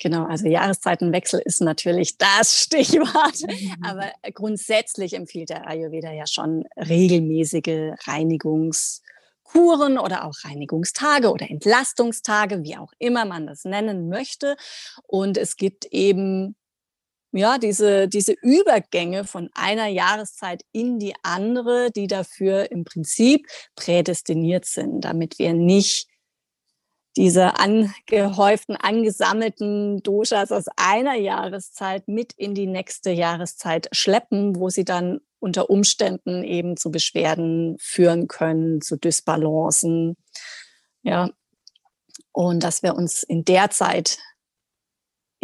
Genau, 0.00 0.24
also 0.26 0.48
Jahreszeitenwechsel 0.48 1.40
ist 1.44 1.60
natürlich 1.60 2.18
das 2.18 2.56
Stichwort. 2.62 3.42
Mhm. 3.42 3.84
Aber 3.84 4.12
grundsätzlich 4.34 5.14
empfiehlt 5.14 5.50
der 5.50 5.68
Ayurveda 5.68 6.12
ja 6.12 6.26
schon 6.26 6.64
regelmäßige 6.76 7.94
Reinigungskuren 8.06 9.98
oder 9.98 10.24
auch 10.24 10.34
Reinigungstage 10.44 11.30
oder 11.30 11.48
Entlastungstage, 11.50 12.64
wie 12.64 12.76
auch 12.76 12.92
immer 12.98 13.24
man 13.24 13.46
das 13.46 13.64
nennen 13.64 14.08
möchte. 14.08 14.56
Und 15.06 15.38
es 15.38 15.56
gibt 15.56 15.86
eben 15.86 16.56
ja, 17.36 17.58
diese, 17.58 18.08
diese 18.08 18.32
Übergänge 18.32 19.24
von 19.24 19.50
einer 19.54 19.86
Jahreszeit 19.86 20.62
in 20.72 20.98
die 20.98 21.14
andere, 21.22 21.90
die 21.90 22.06
dafür 22.06 22.70
im 22.70 22.84
Prinzip 22.84 23.46
prädestiniert 23.74 24.64
sind, 24.64 25.02
damit 25.02 25.38
wir 25.38 25.52
nicht 25.52 26.08
diese 27.16 27.58
angehäuften, 27.58 28.76
angesammelten 28.76 30.02
Doshas 30.02 30.52
aus 30.52 30.66
einer 30.76 31.14
Jahreszeit 31.14 32.08
mit 32.08 32.34
in 32.34 32.54
die 32.54 32.66
nächste 32.66 33.10
Jahreszeit 33.10 33.88
schleppen, 33.92 34.56
wo 34.56 34.68
sie 34.68 34.84
dann 34.84 35.20
unter 35.38 35.70
Umständen 35.70 36.44
eben 36.44 36.76
zu 36.76 36.90
Beschwerden 36.90 37.76
führen 37.80 38.28
können, 38.28 38.82
zu 38.82 38.96
Dysbalancen. 38.96 40.16
Ja. 41.02 41.30
Und 42.32 42.62
dass 42.62 42.82
wir 42.82 42.94
uns 42.94 43.22
in 43.22 43.44
der 43.44 43.70
Zeit 43.70 44.18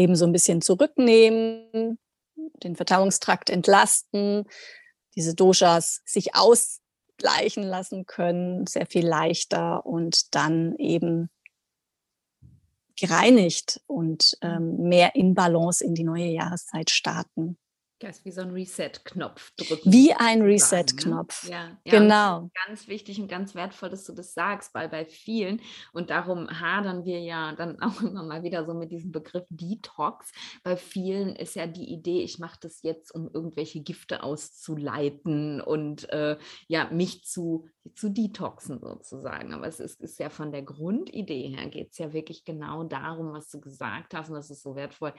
eben 0.03 0.17
so 0.17 0.27
ein 0.27 0.33
bisschen 0.33 0.61
zurücknehmen, 0.61 1.99
den 2.63 2.77
Verdauungstrakt 2.77 3.51
entlasten, 3.51 4.45
diese 5.15 5.35
Doshas 5.35 6.03
sich 6.05 6.35
ausgleichen 6.35 7.63
lassen 7.63 8.07
können, 8.07 8.67
sehr 8.67 8.87
viel 8.87 9.07
leichter 9.07 9.87
und 9.87 10.35
dann 10.35 10.75
eben 10.77 11.31
gereinigt 12.97 13.81
und 13.87 14.37
ähm, 14.43 14.89
mehr 14.89 15.15
in 15.15 15.35
Balance 15.35 15.85
in 15.85 15.95
die 15.95 16.05
neue 16.05 16.27
Jahreszeit 16.27 16.91
starten. 16.91 17.59
Das 18.03 18.19
ist 18.19 18.25
wie 18.25 18.33
so 18.33 18.41
ein 18.41 18.51
Reset-Knopf 18.51 19.53
drücken. 19.57 19.93
Wie 19.93 20.13
ein 20.13 20.41
ne? 20.41 20.47
Reset-Knopf. 20.47 21.49
Ja, 21.49 21.79
ja, 21.85 21.99
genau. 21.99 22.51
Ganz 22.67 22.89
wichtig 22.89 23.21
und 23.21 23.29
ganz 23.29 23.55
wertvoll, 23.55 23.91
dass 23.91 24.05
du 24.05 24.13
das 24.13 24.35
sagst, 24.35 24.75
weil 24.75 24.89
bei 24.89 25.05
vielen, 25.05 25.61
und 25.93 26.11
darum 26.11 26.49
hadern 26.49 27.05
wir 27.05 27.21
ja 27.21 27.53
dann 27.55 27.79
auch 27.83 28.03
immer 28.03 28.25
mal 28.25 28.43
wieder 28.43 28.65
so 28.65 28.75
mit 28.75 28.91
diesem 28.91 29.13
Begriff 29.13 29.47
Detox, 29.51 30.33
bei 30.65 30.77
vielen 30.77 31.37
ist 31.37 31.55
ja 31.55 31.67
die 31.67 31.93
Idee, 31.93 32.23
ich 32.23 32.39
mache 32.39 32.59
das 32.61 32.83
jetzt, 32.83 33.15
um 33.15 33.31
irgendwelche 33.33 33.81
Gifte 33.81 34.23
auszuleiten 34.23 35.61
und 35.61 36.09
äh, 36.11 36.39
ja, 36.67 36.91
mich 36.91 37.25
zu, 37.25 37.69
zu 37.95 38.09
detoxen 38.09 38.81
sozusagen. 38.81 39.53
Aber 39.53 39.69
es 39.69 39.79
ist, 39.79 40.01
ist 40.01 40.19
ja 40.19 40.29
von 40.29 40.51
der 40.51 40.63
Grundidee 40.63 41.55
her, 41.57 41.69
geht 41.69 41.93
es 41.93 41.99
ja 41.99 42.13
wirklich 42.13 42.45
genau 42.45 42.83
darum, 42.85 43.33
was 43.33 43.49
du 43.49 43.61
gesagt 43.61 44.15
hast, 44.15 44.29
und 44.29 44.35
das 44.35 44.51
ist 44.51 44.63
so 44.63 44.75
wertvoll 44.75 45.13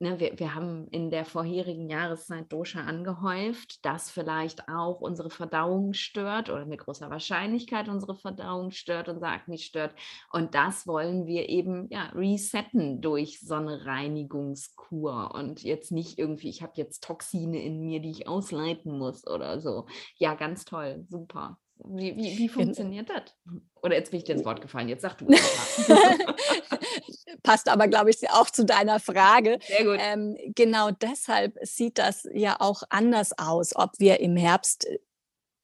ne, 0.00 0.20
wir, 0.20 0.38
wir 0.38 0.54
haben 0.54 0.88
in 0.88 1.10
der 1.10 1.24
vorherigen 1.24 1.88
Jahreszeit 1.88 2.52
Dosha 2.52 2.80
angehäuft, 2.80 3.84
das 3.84 4.10
vielleicht 4.10 4.68
auch 4.68 5.00
unsere 5.00 5.30
Verdauung 5.30 5.92
stört 5.92 6.50
oder 6.50 6.66
mit 6.66 6.80
großer 6.80 7.10
Wahrscheinlichkeit 7.10 7.88
unsere 7.88 8.14
Verdauung 8.14 8.70
stört, 8.70 9.08
unser 9.08 9.28
Akne 9.28 9.58
stört. 9.58 9.94
Und 10.32 10.54
das 10.54 10.86
wollen 10.86 11.26
wir 11.26 11.48
eben 11.48 11.88
ja, 11.90 12.06
resetten 12.14 13.00
durch 13.00 13.40
so 13.40 13.54
eine 13.54 13.86
Reinigungskur 13.86 15.34
und 15.34 15.62
jetzt 15.62 15.92
nicht 15.92 16.18
irgendwie, 16.18 16.48
ich 16.48 16.62
habe 16.62 16.72
jetzt 16.76 17.02
Toxine 17.04 17.62
in 17.62 17.80
mir, 17.80 18.00
die 18.00 18.10
ich 18.10 18.28
ausleiten 18.28 18.96
muss 18.98 19.26
oder 19.26 19.60
so. 19.60 19.86
Ja, 20.16 20.34
ganz 20.34 20.64
toll, 20.64 21.04
super. 21.08 21.58
Wie, 21.84 22.16
wie, 22.16 22.38
wie 22.38 22.48
funktioniert 22.48 23.08
das? 23.08 23.36
Oder 23.82 23.94
jetzt 23.94 24.10
bin 24.10 24.18
ich 24.18 24.24
dir 24.24 24.34
ins 24.34 24.44
Wort 24.44 24.60
gefallen, 24.60 24.88
jetzt 24.88 25.02
sag 25.02 25.16
du. 25.18 25.26
Passt 27.42 27.68
aber, 27.68 27.88
glaube 27.88 28.10
ich, 28.10 28.30
auch 28.30 28.50
zu 28.50 28.64
deiner 28.64 29.00
Frage. 29.00 29.58
Sehr 29.66 29.84
gut. 29.84 29.98
Ähm, 30.00 30.36
genau 30.54 30.90
deshalb 30.90 31.56
sieht 31.62 31.98
das 31.98 32.28
ja 32.32 32.56
auch 32.58 32.82
anders 32.90 33.38
aus, 33.38 33.74
ob 33.76 33.92
wir 33.98 34.20
im 34.20 34.36
Herbst 34.36 34.86
äh, 34.86 34.98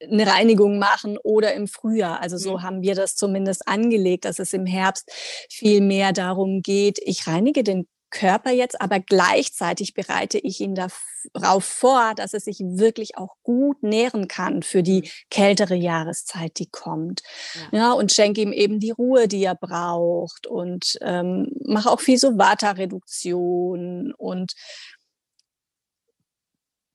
eine 0.01 0.27
Reinigung 0.27 0.77
machen 0.77 1.17
oder 1.23 1.53
im 1.53 1.67
Frühjahr. 1.67 2.21
Also 2.21 2.37
so 2.37 2.57
mhm. 2.57 2.63
haben 2.63 2.81
wir 2.81 2.95
das 2.95 3.15
zumindest 3.15 3.67
angelegt, 3.67 4.25
dass 4.25 4.39
es 4.39 4.53
im 4.53 4.65
Herbst 4.65 5.09
viel 5.49 5.81
mehr 5.81 6.11
darum 6.11 6.61
geht, 6.61 6.99
ich 7.03 7.27
reinige 7.27 7.63
den 7.63 7.87
Körper 8.15 8.51
jetzt, 8.51 8.79
aber 8.79 9.01
gleichzeitig 9.01 9.93
bereite 9.93 10.37
ich 10.37 10.61
ihn 10.61 10.73
darauf 10.73 11.65
vor, 11.65 12.13
dass 12.15 12.33
er 12.33 12.39
sich 12.39 12.59
wirklich 12.61 13.17
auch 13.17 13.35
gut 13.43 13.83
nähren 13.83 14.29
kann 14.29 14.63
für 14.63 14.83
die 14.83 15.01
mhm. 15.01 15.09
kältere 15.29 15.75
Jahreszeit, 15.75 16.57
die 16.57 16.69
kommt. 16.69 17.23
Ja, 17.71 17.79
ja 17.79 17.91
und 17.91 18.13
schenke 18.13 18.41
ihm 18.41 18.53
eben 18.53 18.79
die 18.79 18.91
Ruhe, 18.91 19.27
die 19.27 19.43
er 19.43 19.55
braucht 19.55 20.47
und 20.47 20.97
ähm, 21.01 21.51
mache 21.65 21.91
auch 21.91 21.99
viel 21.99 22.17
so 22.17 22.37
Vata-Reduktion 22.37 24.13
und 24.13 24.53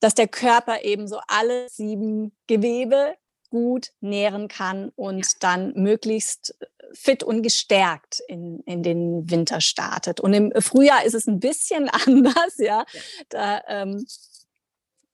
dass 0.00 0.14
der 0.14 0.28
Körper 0.28 0.82
eben 0.82 1.06
so 1.06 1.20
alle 1.28 1.68
sieben 1.68 2.32
Gewebe 2.46 3.14
gut 3.50 3.90
nähren 4.00 4.48
kann 4.48 4.90
und 4.96 5.42
dann 5.42 5.72
möglichst 5.74 6.54
fit 6.92 7.22
und 7.22 7.42
gestärkt 7.42 8.20
in, 8.26 8.60
in 8.60 8.82
den 8.82 9.30
Winter 9.30 9.60
startet. 9.60 10.20
Und 10.20 10.32
im 10.32 10.52
Frühjahr 10.60 11.04
ist 11.04 11.14
es 11.14 11.26
ein 11.26 11.40
bisschen 11.40 11.88
anders, 12.06 12.58
ja. 12.58 12.64
ja. 12.64 12.84
Da 13.28 13.62
ähm, 13.68 14.06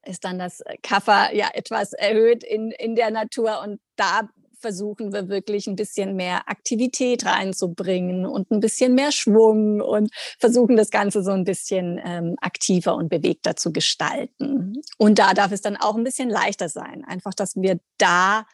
ist 0.04 0.24
dann 0.24 0.38
das 0.38 0.62
Kaffer 0.82 1.34
ja 1.34 1.50
etwas 1.52 1.92
erhöht 1.92 2.44
in, 2.44 2.70
in 2.70 2.94
der 2.94 3.10
Natur 3.10 3.60
und 3.60 3.80
da 3.96 4.28
versuchen 4.58 5.12
wir 5.12 5.28
wirklich 5.28 5.66
ein 5.66 5.76
bisschen 5.76 6.16
mehr 6.16 6.48
Aktivität 6.48 7.24
reinzubringen 7.24 8.26
und 8.26 8.50
ein 8.50 8.60
bisschen 8.60 8.94
mehr 8.94 9.12
Schwung 9.12 9.80
und 9.80 10.10
versuchen 10.38 10.76
das 10.76 10.90
Ganze 10.90 11.22
so 11.22 11.32
ein 11.32 11.44
bisschen 11.44 12.00
ähm, 12.04 12.36
aktiver 12.40 12.94
und 12.96 13.08
bewegter 13.08 13.56
zu 13.56 13.72
gestalten. 13.72 14.80
Und 14.98 15.18
da 15.18 15.34
darf 15.34 15.52
es 15.52 15.60
dann 15.60 15.76
auch 15.76 15.96
ein 15.96 16.04
bisschen 16.04 16.30
leichter 16.30 16.68
sein. 16.68 17.04
Einfach, 17.04 17.34
dass 17.34 17.56
wir 17.56 17.78
da 17.98 18.46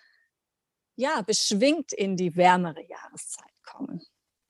ja, 0.97 1.23
beschwingt 1.23 1.93
in 1.93 2.17
die 2.17 2.37
wärmere 2.37 2.83
Jahreszeit 2.87 3.53
kommen. 3.65 4.03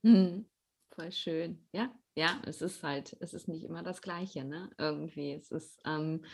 Hm, 0.04 0.46
voll 0.94 1.12
schön. 1.12 1.66
Ja, 1.72 1.94
ja, 2.16 2.42
es 2.46 2.60
ist 2.60 2.82
halt, 2.82 3.16
es 3.20 3.32
ist 3.32 3.48
nicht 3.48 3.64
immer 3.64 3.82
das 3.82 4.02
Gleiche, 4.02 4.44
ne? 4.44 4.70
Irgendwie. 4.76 5.32
Es 5.32 5.50
ist, 5.50 5.78
ähm, 5.86 6.24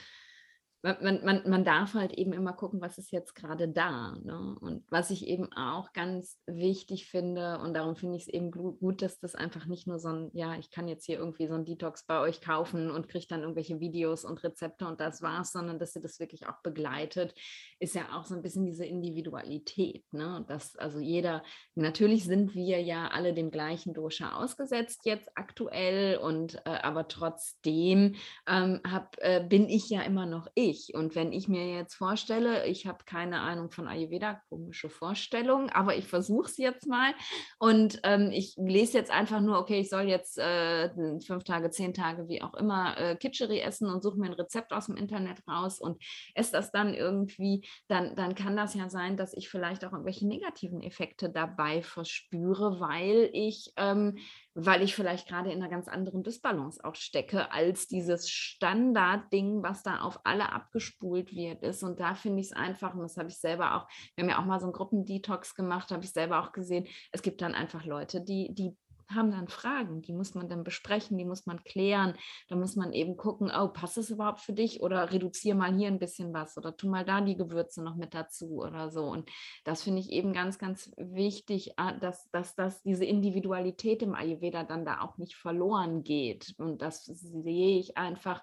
man, 0.82 1.24
man, 1.24 1.42
man 1.48 1.64
darf 1.64 1.94
halt 1.94 2.12
eben 2.12 2.32
immer 2.32 2.52
gucken, 2.52 2.80
was 2.80 2.98
ist 2.98 3.10
jetzt 3.10 3.34
gerade 3.34 3.68
da. 3.68 4.16
Ne? 4.22 4.56
Und 4.60 4.84
was 4.90 5.10
ich 5.10 5.26
eben 5.26 5.52
auch 5.52 5.92
ganz 5.92 6.38
wichtig 6.46 7.06
finde, 7.06 7.58
und 7.58 7.74
darum 7.74 7.96
finde 7.96 8.16
ich 8.16 8.22
es 8.22 8.28
eben 8.28 8.52
gut, 8.52 9.02
dass 9.02 9.18
das 9.18 9.34
einfach 9.34 9.66
nicht 9.66 9.88
nur 9.88 9.98
so 9.98 10.08
ein, 10.08 10.30
ja, 10.34 10.56
ich 10.56 10.70
kann 10.70 10.86
jetzt 10.86 11.06
hier 11.06 11.18
irgendwie 11.18 11.48
so 11.48 11.54
ein 11.54 11.64
Detox 11.64 12.04
bei 12.06 12.20
euch 12.20 12.40
kaufen 12.40 12.90
und 12.90 13.08
kriege 13.08 13.26
dann 13.28 13.40
irgendwelche 13.40 13.80
Videos 13.80 14.24
und 14.24 14.42
Rezepte 14.44 14.86
und 14.86 15.00
das 15.00 15.20
war's, 15.20 15.50
sondern 15.50 15.80
dass 15.80 15.96
ihr 15.96 16.02
das 16.02 16.20
wirklich 16.20 16.46
auch 16.46 16.62
begleitet, 16.62 17.34
ist 17.80 17.96
ja 17.96 18.16
auch 18.16 18.24
so 18.24 18.36
ein 18.36 18.42
bisschen 18.42 18.64
diese 18.64 18.84
Individualität. 18.84 20.04
Ne? 20.12 20.44
Dass 20.46 20.76
also 20.76 21.00
jeder, 21.00 21.42
natürlich 21.74 22.24
sind 22.24 22.54
wir 22.54 22.80
ja 22.80 23.08
alle 23.08 23.34
dem 23.34 23.50
gleichen 23.50 23.94
Dosha 23.94 24.36
ausgesetzt 24.36 25.06
jetzt 25.06 25.28
aktuell 25.34 26.18
und 26.18 26.54
äh, 26.66 26.70
aber 26.82 27.08
trotzdem 27.08 28.14
ähm, 28.46 28.80
hab, 28.88 29.16
äh, 29.18 29.44
bin 29.44 29.68
ich 29.68 29.90
ja 29.90 30.02
immer 30.02 30.26
noch 30.26 30.46
ich 30.54 30.67
ich. 30.70 30.94
Und 30.94 31.14
wenn 31.14 31.33
ich 31.33 31.48
mir 31.48 31.66
jetzt 31.74 31.94
vorstelle, 31.94 32.66
ich 32.66 32.87
habe 32.87 33.04
keine 33.04 33.40
Ahnung 33.40 33.70
von 33.70 33.88
Ayurveda, 33.88 34.40
komische 34.48 34.88
Vorstellung, 34.88 35.70
aber 35.70 35.96
ich 35.96 36.07
versuche 36.07 36.46
es 36.46 36.57
jetzt 36.57 36.87
mal 36.87 37.12
und 37.59 38.00
ähm, 38.02 38.31
ich 38.33 38.54
lese 38.57 38.98
jetzt 38.98 39.11
einfach 39.11 39.40
nur, 39.40 39.59
okay, 39.59 39.81
ich 39.81 39.90
soll 39.90 40.09
jetzt 40.09 40.38
äh, 40.38 40.90
fünf 41.20 41.44
Tage, 41.44 41.70
zehn 41.70 41.94
Tage, 41.94 42.28
wie 42.28 42.42
auch 42.42 42.54
immer, 42.54 42.96
äh, 42.98 43.16
Kitscheri 43.16 43.61
essen 43.61 43.88
und 43.88 44.02
suche 44.02 44.18
mir 44.18 44.26
ein 44.26 44.33
Rezept 44.33 44.72
aus 44.72 44.87
dem 44.87 44.96
Internet 44.96 45.46
raus 45.48 45.81
und 45.81 46.02
esse 46.35 46.52
das 46.52 46.70
dann 46.70 46.94
irgendwie, 46.94 47.66
dann, 47.88 48.14
dann 48.16 48.35
kann 48.35 48.57
das 48.57 48.74
ja 48.74 48.88
sein, 48.88 49.16
dass 49.16 49.35
ich 49.35 49.48
vielleicht 49.48 49.85
auch 49.85 49.92
irgendwelche 49.92 50.26
negativen 50.26 50.83
Effekte 50.83 51.31
dabei 51.31 51.83
verspüre, 51.83 52.81
weil 52.81 53.31
ich 53.33 53.72
ähm, 53.76 54.18
weil 54.60 54.82
ich 54.82 54.96
vielleicht 54.96 55.28
gerade 55.28 55.52
in 55.52 55.62
einer 55.62 55.70
ganz 55.70 55.86
anderen 55.86 56.24
Disbalance 56.24 56.82
auch 56.82 56.96
stecke, 56.96 57.52
als 57.52 57.86
dieses 57.86 58.28
Standardding, 58.28 59.62
was 59.62 59.84
da 59.84 60.00
auf 60.00 60.18
alle 60.24 60.50
abgespult 60.50 61.32
wird 61.32 61.62
ist. 61.62 61.84
Und 61.84 62.00
da 62.00 62.16
finde 62.16 62.40
ich 62.40 62.48
es 62.48 62.52
einfach, 62.52 62.92
und 62.94 63.02
das 63.02 63.16
habe 63.16 63.28
ich 63.28 63.38
selber 63.38 63.76
auch, 63.76 63.88
wir 64.16 64.24
haben 64.24 64.30
ja 64.30 64.40
auch 64.40 64.46
mal 64.46 64.58
so 64.58 64.66
einen 64.66 64.72
Gruppendetox 64.72 65.54
gemacht, 65.54 65.92
habe 65.92 66.02
ich 66.02 66.10
selber 66.10 66.42
auch 66.42 66.50
gesehen, 66.50 66.88
es 67.12 67.22
gibt 67.22 67.40
dann 67.40 67.54
einfach 67.54 67.84
Leute, 67.84 68.20
die, 68.20 68.52
die 68.52 68.76
haben 69.08 69.30
dann 69.30 69.48
Fragen, 69.48 70.02
die 70.02 70.12
muss 70.12 70.34
man 70.34 70.48
dann 70.48 70.64
besprechen, 70.64 71.18
die 71.18 71.24
muss 71.24 71.46
man 71.46 71.62
klären. 71.64 72.14
Da 72.48 72.56
muss 72.56 72.76
man 72.76 72.92
eben 72.92 73.16
gucken, 73.16 73.50
oh, 73.54 73.68
passt 73.68 73.98
es 73.98 74.10
überhaupt 74.10 74.40
für 74.40 74.52
dich 74.52 74.82
oder 74.82 75.12
reduziere 75.12 75.56
mal 75.56 75.74
hier 75.74 75.88
ein 75.88 75.98
bisschen 75.98 76.32
was 76.32 76.56
oder 76.56 76.76
tu 76.76 76.88
mal 76.88 77.04
da 77.04 77.20
die 77.20 77.36
Gewürze 77.36 77.82
noch 77.82 77.96
mit 77.96 78.14
dazu 78.14 78.62
oder 78.62 78.90
so. 78.90 79.04
Und 79.04 79.30
das 79.64 79.82
finde 79.82 80.00
ich 80.00 80.10
eben 80.10 80.32
ganz, 80.32 80.58
ganz 80.58 80.90
wichtig, 80.96 81.74
dass, 82.00 82.30
dass, 82.30 82.54
dass 82.54 82.82
diese 82.82 83.04
Individualität 83.04 84.02
im 84.02 84.14
Ayurveda 84.14 84.64
dann 84.64 84.84
da 84.84 85.00
auch 85.00 85.16
nicht 85.18 85.36
verloren 85.36 86.02
geht. 86.02 86.54
Und 86.58 86.82
das 86.82 87.04
sehe 87.04 87.78
ich 87.78 87.96
einfach 87.96 88.42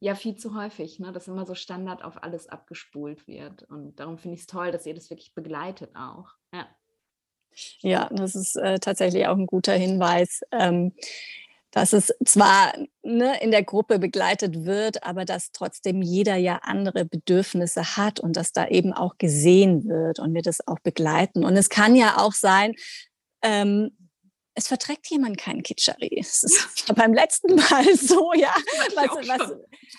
ja 0.00 0.14
viel 0.14 0.36
zu 0.36 0.54
häufig, 0.54 0.98
ne? 0.98 1.12
dass 1.12 1.28
immer 1.28 1.46
so 1.46 1.54
Standard 1.54 2.04
auf 2.04 2.22
alles 2.22 2.48
abgespult 2.48 3.26
wird. 3.26 3.62
Und 3.64 3.98
darum 4.00 4.18
finde 4.18 4.34
ich 4.34 4.42
es 4.42 4.46
toll, 4.46 4.70
dass 4.70 4.84
ihr 4.84 4.94
das 4.94 5.08
wirklich 5.08 5.34
begleitet 5.34 5.96
auch. 5.96 6.34
Ja. 6.52 6.68
Ja, 7.80 8.08
das 8.12 8.34
ist 8.34 8.56
äh, 8.56 8.78
tatsächlich 8.78 9.26
auch 9.26 9.36
ein 9.36 9.46
guter 9.46 9.74
Hinweis. 9.74 10.40
Ähm, 10.52 10.92
dass 11.74 11.92
es 11.92 12.14
zwar 12.24 12.72
ne, 13.02 13.42
in 13.42 13.50
der 13.50 13.64
Gruppe 13.64 13.98
begleitet 13.98 14.64
wird, 14.64 15.02
aber 15.02 15.24
dass 15.24 15.50
trotzdem 15.50 16.02
jeder 16.02 16.36
ja 16.36 16.60
andere 16.62 17.04
Bedürfnisse 17.04 17.96
hat 17.96 18.20
und 18.20 18.36
dass 18.36 18.52
da 18.52 18.68
eben 18.68 18.92
auch 18.92 19.18
gesehen 19.18 19.88
wird 19.88 20.20
und 20.20 20.34
wir 20.34 20.42
das 20.42 20.66
auch 20.68 20.78
begleiten. 20.78 21.44
Und 21.44 21.56
es 21.56 21.68
kann 21.70 21.96
ja 21.96 22.18
auch 22.18 22.32
sein, 22.32 22.76
ähm, 23.42 23.90
es 24.54 24.68
verträgt 24.68 25.08
jemand 25.10 25.36
keinen 25.36 25.62
Kitscheri. 25.62 26.10
Das 26.16 26.42
ist 26.44 26.88
ja. 26.88 26.94
beim 26.94 27.12
letzten 27.12 27.56
Mal 27.56 27.84
so, 27.96 28.32
ja. 28.34 28.54
Was, 28.94 29.28
was, 29.28 29.50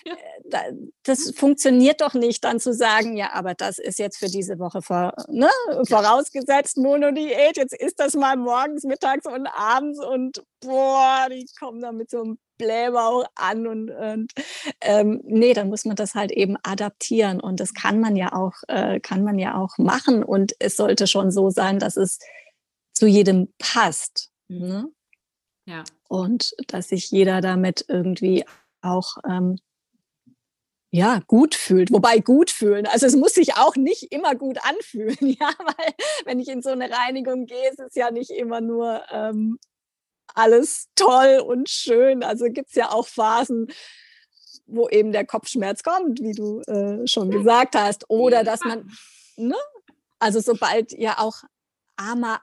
äh, 0.05 0.73
das 1.03 1.33
funktioniert 1.35 2.01
doch 2.01 2.13
nicht, 2.13 2.43
dann 2.43 2.59
zu 2.59 2.73
sagen, 2.73 3.17
ja, 3.17 3.33
aber 3.33 3.53
das 3.53 3.79
ist 3.79 3.99
jetzt 3.99 4.17
für 4.17 4.29
diese 4.29 4.57
Woche 4.59 4.81
vor, 4.81 5.13
ne, 5.27 5.49
vorausgesetzt 5.87 6.77
Monodiät. 6.77 7.57
Jetzt 7.57 7.73
ist 7.73 7.99
das 7.99 8.13
mal 8.13 8.37
morgens, 8.37 8.83
mittags 8.83 9.25
und 9.25 9.47
abends 9.47 9.99
und 9.99 10.41
boah, 10.61 11.27
die 11.29 11.45
kommen 11.59 11.81
da 11.81 11.91
mit 11.91 12.09
so 12.09 12.23
einem 12.23 12.37
Blähbauch 12.57 13.25
an 13.35 13.67
und, 13.67 13.89
und 13.89 14.31
ähm, 14.79 15.21
nee, 15.25 15.53
dann 15.53 15.67
muss 15.67 15.83
man 15.83 15.97
das 15.97 16.15
halt 16.15 16.31
eben 16.31 16.55
adaptieren 16.63 17.41
und 17.41 17.59
das 17.59 17.73
kann 17.73 17.99
man 17.99 18.15
ja 18.15 18.31
auch, 18.31 18.53
äh, 18.69 19.01
kann 19.01 19.23
man 19.23 19.37
ja 19.37 19.57
auch 19.57 19.77
machen 19.77 20.23
und 20.23 20.53
es 20.59 20.77
sollte 20.77 21.07
schon 21.07 21.31
so 21.31 21.49
sein, 21.49 21.79
dass 21.79 21.97
es 21.97 22.19
zu 22.93 23.07
jedem 23.07 23.53
passt. 23.59 24.31
Mhm. 24.47 24.67
Ne? 24.67 24.91
Ja. 25.67 25.83
Und 26.07 26.55
dass 26.67 26.89
sich 26.89 27.09
jeder 27.09 27.41
damit 27.41 27.85
irgendwie 27.87 28.45
auch 28.81 29.17
ähm, 29.27 29.57
ja, 30.91 31.19
gut 31.27 31.55
fühlt. 31.55 31.91
Wobei 31.91 32.19
gut 32.19 32.49
fühlen, 32.49 32.85
also 32.87 33.05
es 33.05 33.15
muss 33.15 33.33
sich 33.33 33.57
auch 33.57 33.75
nicht 33.75 34.13
immer 34.13 34.35
gut 34.35 34.59
anfühlen, 34.63 35.17
ja, 35.21 35.51
weil 35.59 35.93
wenn 36.25 36.39
ich 36.39 36.47
in 36.47 36.61
so 36.61 36.69
eine 36.69 36.89
Reinigung 36.89 37.47
gehe, 37.47 37.69
ist 37.69 37.79
es 37.79 37.95
ja 37.95 38.11
nicht 38.11 38.29
immer 38.29 38.61
nur 38.61 39.03
ähm, 39.11 39.59
alles 40.33 40.87
toll 40.95 41.43
und 41.45 41.69
schön. 41.69 42.23
Also 42.23 42.45
gibt 42.45 42.69
es 42.69 42.75
ja 42.75 42.91
auch 42.91 43.07
Phasen, 43.07 43.67
wo 44.67 44.87
eben 44.89 45.11
der 45.11 45.25
Kopfschmerz 45.25 45.83
kommt, 45.83 46.21
wie 46.21 46.33
du 46.33 46.61
äh, 46.61 47.05
schon 47.07 47.29
gesagt 47.29 47.75
hast. 47.75 48.09
Oder 48.09 48.43
dass 48.43 48.61
man, 48.61 48.89
ne? 49.35 49.55
also 50.19 50.39
sobald 50.39 50.91
ja 50.93 51.19
auch 51.19 51.43
armer 51.97 52.41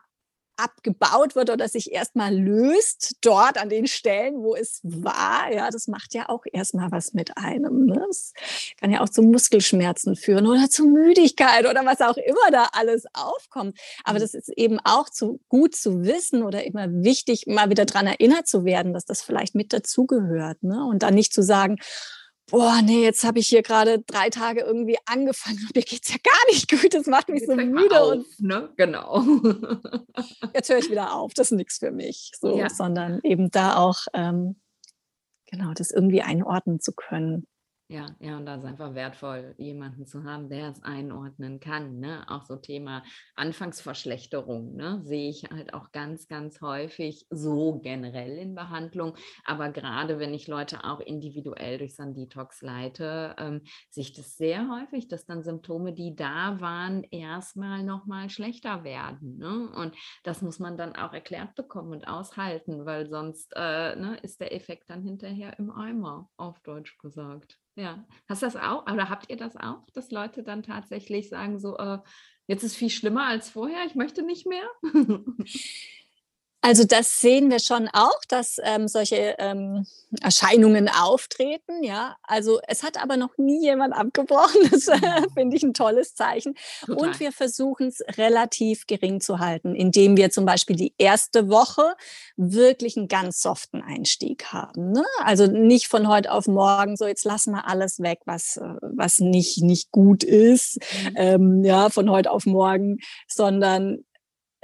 abgebaut 0.63 1.35
wird 1.35 1.51
oder 1.51 1.69
sich 1.69 1.93
erstmal 1.93 2.35
löst 2.35 3.17
dort 3.21 3.61
an 3.61 3.69
den 3.69 3.87
Stellen, 3.87 4.43
wo 4.43 4.55
es 4.55 4.81
war. 4.83 5.53
Ja, 5.53 5.71
das 5.71 5.89
macht 5.89 6.15
ja 6.15 6.29
auch 6.29 6.45
erstmal 6.53 6.91
was 6.91 7.13
mit 7.15 7.37
einem. 7.37 7.87
Ne? 7.87 8.05
Das 8.07 8.33
kann 8.81 8.91
ja 8.91 9.01
auch 9.01 9.09
zu 9.09 9.23
Muskelschmerzen 9.23 10.17
führen 10.17 10.47
oder 10.47 10.69
zu 10.69 10.87
Müdigkeit 10.87 11.69
oder 11.69 11.85
was 11.85 12.01
auch 12.01 12.17
immer 12.17 12.51
da 12.51 12.69
alles 12.73 13.05
aufkommt. 13.13 13.79
Aber 14.05 14.19
mhm. 14.19 14.23
das 14.23 14.35
ist 14.35 14.49
eben 14.51 14.79
auch 14.85 15.09
zu 15.09 15.41
gut 15.49 15.75
zu 15.75 16.05
wissen 16.05 16.43
oder 16.43 16.65
immer 16.65 16.89
wichtig, 16.91 17.47
mal 17.47 17.71
wieder 17.71 17.85
daran 17.85 18.07
erinnert 18.07 18.47
zu 18.47 18.65
werden, 18.65 18.93
dass 18.93 19.05
das 19.05 19.23
vielleicht 19.23 19.55
mit 19.55 19.73
dazugehört. 19.73 20.63
Ne? 20.63 20.85
Und 20.85 21.03
dann 21.03 21.15
nicht 21.15 21.33
zu 21.33 21.43
sagen, 21.43 21.79
boah, 22.51 22.81
nee, 22.83 23.03
jetzt 23.03 23.25
habe 23.25 23.39
ich 23.39 23.49
hier 23.49 23.63
gerade 23.63 24.01
drei 24.01 24.31
Tage 24.31 24.61
irgendwie 24.61 24.99
angefangen 25.07 25.59
und 25.67 25.75
mir 25.75 25.83
geht 25.83 26.03
es 26.05 26.13
ja 26.13 26.19
gar 26.23 26.53
nicht 26.53 26.71
gut, 26.71 26.95
das 26.95 27.07
macht 27.07 27.29
mich 27.29 27.41
jetzt 27.41 27.51
so 27.51 27.57
müde. 27.57 28.01
Auf, 28.01 28.13
und 28.13 28.41
ne? 28.41 28.71
Genau. 28.77 29.23
jetzt 30.55 30.69
höre 30.69 30.79
ich 30.79 30.91
wieder 30.91 31.15
auf, 31.15 31.33
das 31.35 31.51
ist 31.51 31.57
nichts 31.57 31.79
für 31.79 31.91
mich. 31.91 32.33
So, 32.39 32.59
ja. 32.59 32.69
sondern 32.69 33.21
eben 33.23 33.51
da 33.51 33.77
auch 33.77 34.07
ähm, 34.13 34.61
genau 35.47 35.73
das 35.73 35.91
irgendwie 35.91 36.23
einordnen 36.23 36.81
zu 36.81 36.93
können. 36.93 37.47
Ja, 37.93 38.07
ja, 38.21 38.39
und 38.39 38.47
da 38.47 38.55
ist 38.55 38.65
einfach 38.65 38.95
wertvoll, 38.95 39.55
jemanden 39.59 40.07
zu 40.07 40.25
haben, 40.25 40.49
der 40.49 40.71
es 40.71 40.83
einordnen 40.83 41.61
kann. 41.61 41.99
Ne? 41.99 42.25
Auch 42.27 42.47
so 42.47 42.57
Thema 42.57 43.03
Anfangsverschlechterung 43.35 44.77
ne? 44.77 45.03
sehe 45.05 45.29
ich 45.29 45.43
halt 45.51 45.75
auch 45.75 45.93
ganz, 45.93 46.27
ganz 46.27 46.63
häufig 46.63 47.27
so 47.29 47.81
generell 47.81 48.39
in 48.39 48.55
Behandlung. 48.55 49.15
Aber 49.45 49.69
gerade 49.69 50.19
wenn 50.19 50.33
ich 50.33 50.49
Leute 50.49 50.85
auch 50.85 51.01
individuell 51.01 51.77
durch 51.77 51.95
so 51.95 52.03
Detox 52.05 52.63
leite, 52.63 53.37
ähm, 53.37 53.61
sehe 53.91 54.05
ich 54.05 54.15
das 54.15 54.39
sehr 54.39 54.71
häufig, 54.71 55.09
dass 55.09 55.27
dann 55.27 55.43
Symptome, 55.43 55.93
die 55.93 56.17
da 56.17 56.63
waren, 56.63 57.03
erstmal 57.03 57.83
nochmal 57.83 58.31
schlechter 58.31 58.85
werden. 58.85 59.37
Ne? 59.37 59.69
Und 59.69 59.95
das 60.23 60.41
muss 60.41 60.59
man 60.59 60.79
dann 60.79 60.97
auch 60.97 61.13
erklärt 61.13 61.57
bekommen 61.57 61.93
und 61.93 62.09
aushalten, 62.09 62.87
weil 62.87 63.07
sonst 63.11 63.53
äh, 63.55 63.97
ne, 63.97 64.17
ist 64.23 64.41
der 64.41 64.55
Effekt 64.55 64.89
dann 64.89 65.03
hinterher 65.03 65.59
im 65.59 65.71
Eimer, 65.71 66.31
auf 66.39 66.59
Deutsch 66.61 66.97
gesagt. 66.97 67.59
Ja, 67.75 68.05
hast 68.29 68.43
das 68.43 68.57
auch 68.57 68.83
oder 68.91 69.09
habt 69.09 69.31
ihr 69.31 69.37
das 69.37 69.57
auch, 69.57 69.89
dass 69.95 70.11
Leute 70.11 70.43
dann 70.43 70.63
tatsächlich 70.63 71.29
sagen 71.31 71.59
so, 71.59 71.77
äh, 71.79 71.99
jetzt 72.47 72.65
ist 72.65 72.77
viel 72.77 72.91
schlimmer 72.91 73.25
als 73.27 73.49
vorher, 73.49 73.87
ich 73.87 73.95
möchte 73.95 74.23
nicht 74.23 74.47
mehr? 74.47 74.65
Also 76.63 76.85
das 76.85 77.21
sehen 77.21 77.51
wir 77.51 77.59
schon 77.59 77.89
auch, 77.93 78.21
dass 78.29 78.59
ähm, 78.63 78.87
solche 78.87 79.35
ähm, 79.39 79.85
Erscheinungen 80.21 80.89
auftreten. 80.89 81.83
Ja, 81.83 82.17
also 82.23 82.61
es 82.69 82.85
hat 82.85 83.03
aber 83.03 83.17
noch 83.17 83.37
nie 83.37 83.63
jemand 83.63 83.95
abgebrochen. 83.95 84.61
Das 84.73 84.89
äh, 84.89 84.97
mhm. 84.97 85.31
finde 85.35 85.57
ich 85.57 85.63
ein 85.65 85.75
tolles 85.75 86.15
Zeichen. 86.15 86.55
Total. 86.87 86.97
Und 86.97 87.21
wir 87.21 87.33
versuchen 87.33 87.89
es 87.89 88.01
relativ 88.17 88.87
gering 88.87 89.21
zu 89.21 89.39
halten, 89.39 89.75
indem 89.75 90.17
wir 90.17 90.31
zum 90.31 90.45
Beispiel 90.47 90.77
die 90.77 90.95
erste 90.99 91.49
Woche 91.51 91.95
wirklich 92.37 92.97
einen 92.97 93.09
ganz 93.09 93.43
soften 93.43 93.83
Einstieg 93.83 94.47
haben. 94.47 94.93
Ne? 94.93 95.05
Also 95.23 95.47
nicht 95.47 95.89
von 95.89 96.09
heute 96.09 96.33
auf 96.33 96.47
morgen 96.47 96.97
so 96.97 97.07
jetzt 97.07 97.25
lassen 97.25 97.53
wir 97.53 97.67
alles 97.67 98.01
weg, 98.01 98.21
was 98.25 98.57
äh, 98.57 98.75
was 98.81 99.19
nicht 99.19 99.63
nicht 99.63 99.91
gut 99.91 100.23
ist. 100.23 100.79
Mhm. 100.79 101.15
Ähm, 101.17 101.65
ja, 101.65 101.91
von 101.91 102.09
heute 102.09 102.31
auf 102.31 102.47
morgen, 102.47 102.99
sondern 103.27 104.05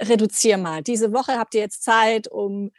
reduzier 0.01 0.57
mal. 0.57 0.81
Diese 0.83 1.13
Woche 1.13 1.37
habt 1.37 1.53
ihr 1.53 1.61
jetzt 1.61 1.83
Zeit, 1.83 2.27
um 2.27 2.71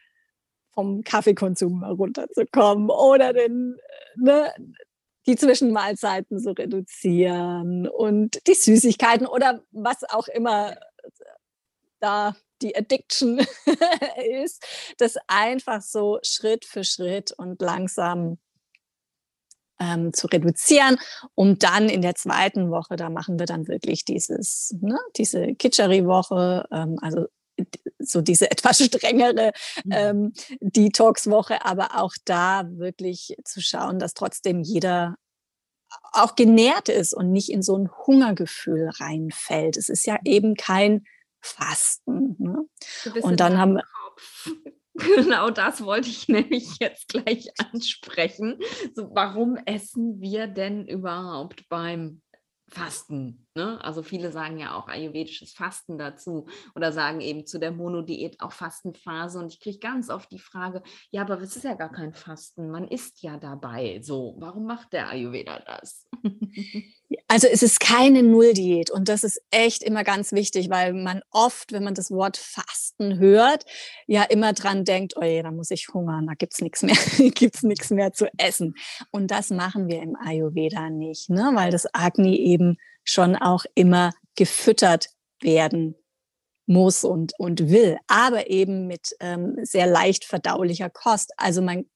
vom 0.73 1.03
Kaffeekonsum 1.03 1.81
mal 1.81 1.93
runterzukommen 1.93 2.91
oder 2.91 3.33
den, 3.33 3.77
ne, 4.17 4.53
die 5.27 5.37
Zwischenmahlzeiten 5.37 6.39
zu 6.39 6.53
reduzieren 6.53 7.89
und 7.89 8.47
die 8.47 8.55
Süßigkeiten 8.55 9.27
oder 9.27 9.63
was 9.73 10.05
auch 10.09 10.29
immer 10.29 10.77
da 11.99 12.35
die 12.63 12.77
Addiction 12.77 13.39
ist, 14.43 14.67
das 14.99 15.17
einfach 15.27 15.83
so 15.83 16.19
Schritt 16.23 16.65
für 16.65 16.85
Schritt 16.85 17.33
und 17.33 17.61
langsam 17.61 18.39
ähm, 19.81 20.13
zu 20.13 20.27
reduzieren, 20.27 20.99
um 21.35 21.59
dann 21.59 21.89
in 21.89 22.03
der 22.03 22.15
zweiten 22.15 22.71
Woche, 22.71 22.97
da 22.97 23.11
machen 23.11 23.39
wir 23.39 23.47
dann 23.47 23.67
wirklich 23.67 24.05
dieses, 24.05 24.77
ne, 24.81 24.99
diese 25.17 25.55
Kitscheri-Woche, 25.55 26.69
ähm, 26.71 26.99
also 27.01 27.27
so 27.99 28.21
diese 28.21 28.51
etwas 28.51 28.85
strengere 28.85 29.53
mhm. 29.85 29.93
ähm, 29.93 30.33
Detox-Woche, 30.61 31.65
aber 31.65 32.01
auch 32.01 32.15
da 32.25 32.65
wirklich 32.71 33.37
zu 33.45 33.61
schauen, 33.61 33.99
dass 33.99 34.15
trotzdem 34.15 34.61
jeder 34.61 35.17
auch 36.13 36.37
genährt 36.37 36.89
ist 36.89 37.13
und 37.13 37.33
nicht 37.33 37.51
in 37.51 37.63
so 37.63 37.77
ein 37.77 37.91
Hungergefühl 38.07 38.91
reinfällt. 39.01 39.77
Es 39.77 39.89
ist 39.89 40.07
ja 40.07 40.19
eben 40.25 40.55
kein 40.55 41.05
Fasten. 41.41 42.37
Ne? 42.39 42.65
Und 43.23 43.41
dann 43.41 43.59
haben 43.59 43.75
wir. 43.75 43.85
Genau 45.01 45.51
das 45.51 45.85
wollte 45.85 46.09
ich 46.09 46.29
nämlich 46.29 46.79
jetzt 46.81 47.09
gleich 47.09 47.49
ansprechen. 47.59 48.59
So, 48.95 49.11
warum 49.13 49.57
essen 49.67 50.21
wir 50.21 50.47
denn 50.47 50.87
überhaupt 50.87 51.69
beim 51.69 52.23
Fasten. 52.71 53.47
Ne? 53.57 53.83
Also 53.83 54.05
viele 54.05 54.31
sagen 54.31 54.59
ja 54.59 54.77
auch 54.77 54.87
ayurvedisches 54.87 55.53
Fasten 55.53 55.99
dazu 55.99 56.47
oder 56.77 56.93
sagen 56.93 57.21
eben 57.21 57.47
zu 57.47 57.59
der 57.59 57.73
Monodiät 57.73 58.41
auch 58.41 58.53
Fastenphase. 58.53 59.41
Und 59.41 59.53
ich 59.53 59.61
kriege 59.61 59.79
ganz 59.79 60.09
oft 60.09 60.31
die 60.31 60.39
Frage, 60.39 60.83
ja, 61.11 61.23
aber 61.23 61.41
es 61.41 61.57
ist 61.57 61.65
ja 61.65 61.75
gar 61.75 61.91
kein 61.91 62.15
Fasten, 62.15 62.71
man 62.71 62.87
isst 62.87 63.23
ja 63.23 63.39
dabei. 63.39 64.01
So, 64.03 64.37
warum 64.39 64.67
macht 64.67 64.93
der 64.93 65.09
Ayurveda 65.09 65.61
das? 65.67 66.07
Also 67.27 67.47
es 67.47 67.63
ist 67.63 67.81
keine 67.81 68.25
Nulldiät 68.25 68.91
und 68.91 69.09
das 69.09 69.23
ist 69.25 69.41
echt 69.51 69.85
immer 69.85 70.03
ganz 70.03 70.33
wichtig, 70.33 70.69
weil 70.69 70.93
man 70.93 71.23
oft, 71.31 71.73
wenn 71.73 71.85
man 71.85 71.95
das 71.95 72.11
Wort 72.11 72.37
Fasten 72.37 73.19
hört, 73.19 73.65
ja 74.07 74.25
immer 74.25 74.53
dran 74.53 74.85
denkt, 74.85 75.15
oh 75.17 75.23
je, 75.23 75.43
da 75.43 75.51
muss 75.51 75.71
ich 75.71 75.89
hungern, 75.95 76.27
da 76.27 76.35
gibt's 76.35 76.61
nichts 76.61 76.83
mehr, 76.83 76.95
gibt's 77.31 77.63
nichts 77.63 77.91
mehr 77.91 78.13
zu 78.13 78.27
essen. 78.37 78.75
Und 79.11 79.31
das 79.31 79.51
machen 79.51 79.89
wir 79.89 80.03
im 80.03 80.17
Ayurveda 80.17 80.91
nicht, 80.91 81.31
ne? 81.31 81.51
weil 81.55 81.71
das 81.71 81.93
Agni 81.95 82.37
eben 82.37 82.79
schon 83.05 83.37
auch 83.37 83.65
immer 83.75 84.13
gefüttert 84.37 85.09
werden 85.41 85.95
muss 86.67 87.03
und, 87.03 87.33
und 87.39 87.69
will, 87.69 87.99
aber 88.07 88.49
eben 88.49 88.87
mit 88.87 89.17
ähm, 89.21 89.57
sehr 89.63 89.87
leicht 89.87 90.25
verdaulicher 90.25 90.89
Kost. 90.89 91.33
Also 91.37 91.63
man 91.63 91.87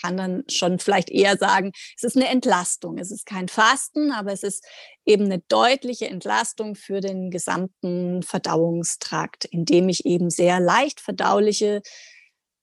kann 0.00 0.16
dann 0.16 0.44
schon 0.48 0.78
vielleicht 0.78 1.10
eher 1.10 1.36
sagen, 1.36 1.72
es 1.96 2.02
ist 2.02 2.16
eine 2.16 2.28
Entlastung. 2.28 2.98
Es 2.98 3.10
ist 3.10 3.26
kein 3.26 3.48
Fasten, 3.48 4.12
aber 4.12 4.32
es 4.32 4.42
ist 4.42 4.64
eben 5.04 5.24
eine 5.24 5.40
deutliche 5.48 6.08
Entlastung 6.08 6.74
für 6.74 7.00
den 7.00 7.30
gesamten 7.30 8.22
Verdauungstrakt, 8.22 9.44
indem 9.44 9.88
ich 9.88 10.06
eben 10.06 10.30
sehr 10.30 10.60
leicht 10.60 11.00
verdauliche 11.00 11.82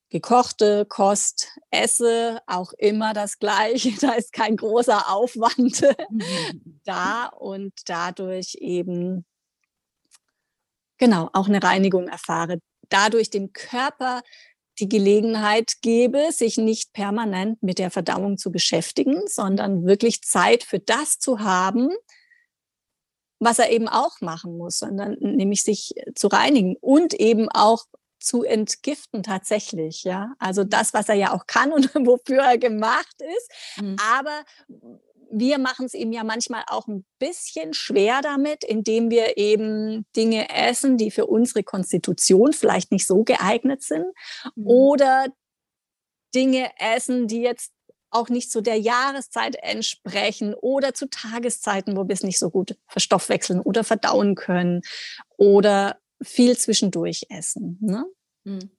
gekochte 0.10 0.86
Kost 0.86 1.60
esse, 1.72 2.42
auch 2.48 2.74
immer 2.74 3.14
das 3.14 3.40
Gleiche. 3.40 3.92
Da 4.02 4.14
ist 4.14 4.34
kein 4.34 4.58
großer 4.58 5.10
Aufwand 5.12 5.84
da 6.86 7.26
und 7.26 7.74
dadurch 7.86 8.56
eben 8.60 9.26
genau 10.98 11.30
auch 11.34 11.48
eine 11.48 11.62
Reinigung 11.62 12.08
erfahre. 12.08 12.60
Dadurch 12.90 13.30
dem 13.30 13.54
Körper 13.54 14.22
die 14.80 14.90
Gelegenheit 14.90 15.74
gebe, 15.82 16.32
sich 16.32 16.58
nicht 16.58 16.94
permanent 16.94 17.62
mit 17.62 17.80
der 17.80 17.92
Verdauung 17.92 18.38
zu 18.38 18.52
beschäftigen, 18.52 19.28
sondern 19.28 19.86
wirklich 19.86 20.22
Zeit 20.22 20.64
für 20.64 20.80
das 20.80 21.20
zu 21.20 21.40
haben, 21.40 21.90
was 23.40 23.60
er 23.60 23.72
eben 23.72 23.88
auch 23.88 24.22
machen 24.22 24.58
muss, 24.58 24.80
sondern 24.80 25.18
nämlich 25.20 25.64
sich 25.64 25.94
zu 26.16 26.28
reinigen 26.28 26.76
und 26.78 27.14
eben 27.14 27.50
auch 27.50 27.86
zu 28.20 28.44
entgiften 28.44 29.24
tatsächlich, 29.24 30.04
ja. 30.04 30.34
Also 30.40 30.64
das, 30.64 30.94
was 30.94 31.10
er 31.10 31.16
ja 31.16 31.34
auch 31.34 31.48
kann 31.48 31.72
und 31.72 31.94
wofür 31.96 32.44
er 32.44 32.58
gemacht 32.58 33.16
ist. 33.20 33.82
Mhm. 33.82 33.96
Aber 34.14 34.44
wir 35.32 35.60
machen 35.60 35.86
es 35.86 35.94
ihm 35.94 36.12
ja 36.12 36.24
manchmal 36.24 36.64
auch 36.68 36.88
ein 36.88 37.06
bisschen 37.20 37.74
schwer 37.74 38.22
damit, 38.22 38.64
indem 38.64 39.10
wir 39.10 39.38
eben 39.38 40.06
Dinge 40.16 40.50
essen, 40.50 40.98
die 40.98 41.12
für 41.12 41.28
unsere 41.28 41.64
Konstitution 41.64 42.54
vielleicht 42.54 42.92
nicht 42.92 43.06
so 43.06 43.24
geeignet 43.24 43.84
sind 43.84 44.08
mhm. 44.56 44.68
oder 44.68 45.28
Dinge 46.34 46.72
essen, 46.78 47.28
die 47.28 47.42
jetzt 47.42 47.72
auch 48.12 48.30
nicht 48.30 48.52
zu 48.52 48.62
der 48.62 48.78
Jahreszeit 48.78 49.56
entsprechen 49.62 50.56
oder 50.56 50.94
zu 50.94 51.10
Tageszeiten, 51.10 51.96
wo 51.96 52.08
wir 52.08 52.14
es 52.14 52.24
nicht 52.24 52.40
so 52.40 52.50
gut 52.50 52.76
verstoffwechseln 52.88 53.60
oder 53.60 53.84
verdauen 53.84 54.34
können 54.34 54.82
oder 55.38 56.00
viel 56.22 56.58
zwischendurch 56.58 57.26
essen. 57.30 57.78
Ne? 57.82 58.06
Mhm. 58.44 58.72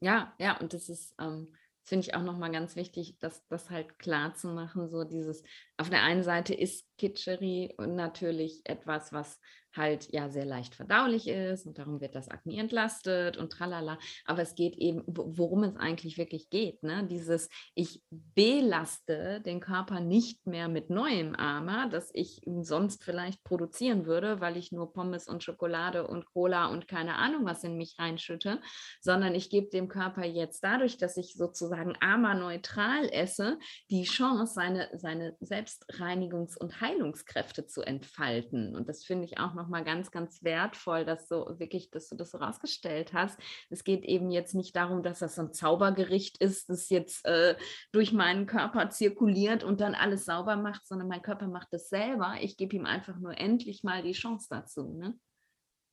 Ja, 0.00 0.34
ja, 0.38 0.58
und 0.58 0.72
das 0.72 0.88
ist 0.88 1.14
ähm, 1.18 1.48
finde 1.90 2.06
ich 2.06 2.14
auch 2.14 2.22
nochmal 2.22 2.52
ganz 2.52 2.76
wichtig, 2.76 3.16
das, 3.18 3.44
das 3.48 3.68
halt 3.68 3.98
klar 3.98 4.34
zu 4.34 4.46
machen. 4.48 4.88
So 4.88 5.02
dieses, 5.04 5.42
auf 5.76 5.90
der 5.90 6.02
einen 6.02 6.22
Seite 6.22 6.54
ist 6.54 6.86
Kitscheri 7.00 7.74
natürlich 7.78 8.60
etwas, 8.64 9.10
was 9.10 9.38
halt 9.76 10.08
ja 10.12 10.28
sehr 10.28 10.44
leicht 10.44 10.74
verdaulich 10.74 11.28
ist 11.28 11.66
und 11.66 11.78
darum 11.78 12.00
wird 12.00 12.14
das 12.14 12.28
Akne 12.28 12.58
entlastet 12.58 13.36
und 13.36 13.52
tralala. 13.52 13.98
Aber 14.24 14.42
es 14.42 14.54
geht 14.54 14.76
eben, 14.76 15.02
worum 15.06 15.64
es 15.64 15.76
eigentlich 15.76 16.18
wirklich 16.18 16.50
geht, 16.50 16.82
ne? 16.82 17.06
Dieses, 17.06 17.48
ich 17.74 18.02
belaste 18.10 19.40
den 19.40 19.60
Körper 19.60 20.00
nicht 20.00 20.46
mehr 20.46 20.68
mit 20.68 20.90
neuem 20.90 21.34
Armer, 21.34 21.88
das 21.88 22.10
ich 22.14 22.40
sonst 22.62 23.04
vielleicht 23.04 23.42
produzieren 23.44 24.06
würde, 24.06 24.40
weil 24.40 24.56
ich 24.56 24.72
nur 24.72 24.92
Pommes 24.92 25.28
und 25.28 25.44
Schokolade 25.44 26.06
und 26.06 26.26
Cola 26.26 26.66
und 26.66 26.88
keine 26.88 27.16
Ahnung 27.16 27.44
was 27.44 27.64
in 27.64 27.76
mich 27.76 27.96
reinschütte, 27.98 28.60
sondern 29.00 29.34
ich 29.34 29.50
gebe 29.50 29.68
dem 29.70 29.88
Körper 29.88 30.24
jetzt 30.24 30.64
dadurch, 30.64 30.96
dass 30.98 31.16
ich 31.16 31.34
sozusagen 31.34 31.94
Armer 32.00 32.34
neutral 32.34 33.08
esse, 33.12 33.58
die 33.88 34.04
Chance, 34.04 34.52
seine, 34.54 34.88
seine 34.94 35.36
Selbstreinigungs- 35.40 36.58
und 36.58 36.80
Heilungskräfte 36.90 37.66
zu 37.66 37.82
entfalten. 37.82 38.74
Und 38.74 38.88
das 38.88 39.04
finde 39.04 39.24
ich 39.24 39.38
auch 39.38 39.54
nochmal 39.54 39.84
ganz, 39.84 40.10
ganz 40.10 40.42
wertvoll, 40.42 41.04
dass 41.04 41.28
so 41.28 41.46
wirklich, 41.58 41.90
dass 41.90 42.08
du 42.08 42.16
das 42.16 42.30
so 42.30 42.38
rausgestellt 42.38 43.12
hast. 43.12 43.38
Es 43.70 43.84
geht 43.84 44.04
eben 44.04 44.30
jetzt 44.30 44.54
nicht 44.54 44.74
darum, 44.76 45.02
dass 45.02 45.20
das 45.20 45.36
so 45.36 45.42
ein 45.42 45.52
Zaubergericht 45.52 46.38
ist, 46.38 46.68
das 46.68 46.90
jetzt 46.90 47.24
äh, 47.26 47.56
durch 47.92 48.12
meinen 48.12 48.46
Körper 48.46 48.90
zirkuliert 48.90 49.64
und 49.64 49.80
dann 49.80 49.94
alles 49.94 50.24
sauber 50.24 50.56
macht, 50.56 50.86
sondern 50.86 51.08
mein 51.08 51.22
Körper 51.22 51.46
macht 51.46 51.68
das 51.72 51.88
selber. 51.88 52.34
Ich 52.40 52.56
gebe 52.56 52.76
ihm 52.76 52.86
einfach 52.86 53.18
nur 53.18 53.38
endlich 53.38 53.82
mal 53.82 54.02
die 54.02 54.12
Chance 54.12 54.46
dazu. 54.50 54.92
Ne? 54.92 55.18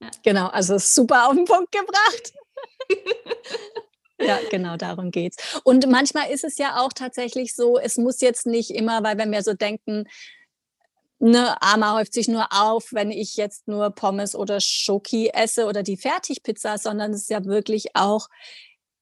Ja. 0.02 0.10
Genau, 0.24 0.48
also 0.48 0.78
super 0.78 1.28
auf 1.28 1.36
den 1.36 1.46
Punkt 1.46 1.72
gebracht. 1.72 2.34
Ja, 4.20 4.40
genau, 4.50 4.78
darum 4.78 5.12
geht's. 5.12 5.60
Und 5.64 5.88
manchmal 5.88 6.32
ist 6.32 6.44
es 6.44 6.58
ja 6.58 6.78
auch 6.80 6.92
tatsächlich 6.92 7.54
so, 7.54 7.78
es 7.78 7.98
muss 7.98 8.20
jetzt 8.20 8.48
nicht 8.48 8.72
immer, 8.72 9.04
weil 9.04 9.18
wenn 9.20 9.32
wir 9.32 9.44
so 9.44 9.54
denken, 9.54 10.06
ne, 11.20 11.62
Arma 11.62 11.96
häuft 11.96 12.14
sich 12.14 12.28
nur 12.28 12.48
auf, 12.52 12.90
wenn 12.92 13.12
ich 13.12 13.36
jetzt 13.36 13.68
nur 13.68 13.90
Pommes 13.92 14.36
oder 14.36 14.60
Schoki 14.60 15.30
esse 15.30 15.66
oder 15.66 15.84
die 15.84 15.98
Fertigpizza, 15.98 16.78
sondern 16.78 17.14
es 17.14 17.24
ist 17.24 17.30
ja 17.30 17.46
wirklich 17.46 17.96
auch, 17.96 18.28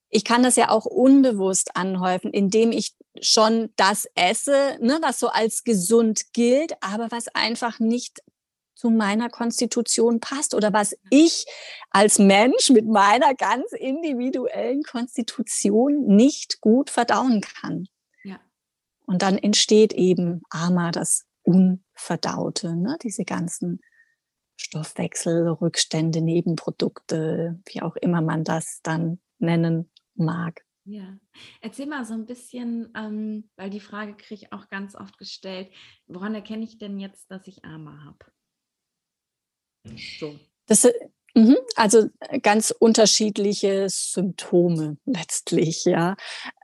ich 0.09 0.23
kann 0.23 0.43
das 0.43 0.55
ja 0.55 0.69
auch 0.69 0.85
unbewusst 0.85 1.75
anhäufen, 1.75 2.31
indem 2.31 2.71
ich 2.71 2.93
schon 3.21 3.71
das 3.75 4.07
esse, 4.15 4.77
ne, 4.81 4.99
was 5.01 5.19
so 5.19 5.27
als 5.27 5.63
gesund 5.63 6.33
gilt, 6.33 6.73
aber 6.81 7.11
was 7.11 7.27
einfach 7.29 7.79
nicht 7.79 8.19
zu 8.75 8.89
meiner 8.89 9.29
Konstitution 9.29 10.19
passt 10.19 10.53
oder 10.53 10.73
was 10.73 10.95
ich 11.09 11.45
als 11.91 12.19
Mensch 12.19 12.69
mit 12.69 12.85
meiner 12.85 13.33
ganz 13.33 13.71
individuellen 13.71 14.83
Konstitution 14.83 16.05
nicht 16.07 16.59
gut 16.59 16.89
verdauen 16.89 17.39
kann. 17.41 17.87
Ja. 18.23 18.39
Und 19.05 19.21
dann 19.21 19.37
entsteht 19.37 19.93
eben 19.93 20.41
Ama, 20.49 20.91
das 20.91 21.25
Unverdaute, 22.05 22.75
ne? 22.75 22.97
diese 23.01 23.25
ganzen 23.25 23.81
Stoffwechselrückstände, 24.57 26.21
Nebenprodukte, 26.21 27.59
wie 27.65 27.81
auch 27.81 27.95
immer 27.95 28.21
man 28.21 28.43
das 28.43 28.79
dann 28.83 29.19
nennen 29.39 29.91
mag. 30.15 30.63
Ja, 30.85 31.17
erzähl 31.61 31.87
mal 31.87 32.05
so 32.05 32.13
ein 32.13 32.27
bisschen, 32.27 32.93
ähm, 32.95 33.49
weil 33.55 33.71
die 33.71 33.79
Frage 33.79 34.15
kriege 34.15 34.35
ich 34.35 34.53
auch 34.53 34.69
ganz 34.69 34.95
oft 34.95 35.17
gestellt, 35.17 35.71
woran 36.05 36.35
erkenne 36.35 36.63
ich 36.63 36.77
denn 36.77 36.99
jetzt, 36.99 37.29
dass 37.31 37.47
ich 37.47 37.65
Arme 37.65 38.05
habe? 38.05 38.19
So. 40.19 40.39
Das, 40.67 40.87
mhm, 41.33 41.57
also 41.75 42.09
äh, 42.19 42.39
ganz 42.39 42.69
unterschiedliche 42.69 43.87
Symptome 43.89 44.97
letztlich, 45.05 45.85
ja. 45.85 46.15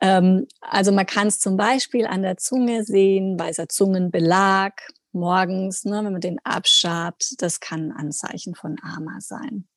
Ähm, 0.01 0.47
also 0.61 0.91
man 0.91 1.07
kann 1.07 1.27
es 1.27 1.39
zum 1.39 1.57
Beispiel 1.57 2.05
an 2.05 2.21
der 2.21 2.37
Zunge 2.37 2.83
sehen, 2.83 3.39
weißer 3.39 3.69
Zungenbelag 3.69 4.73
morgens, 5.13 5.85
ne, 5.85 6.03
wenn 6.03 6.13
man 6.13 6.21
den 6.21 6.39
abschabt, 6.43 7.35
das 7.39 7.59
kann 7.59 7.91
ein 7.91 7.97
Anzeichen 7.97 8.55
von 8.55 8.77
Ama 8.81 9.19
sein. 9.19 9.67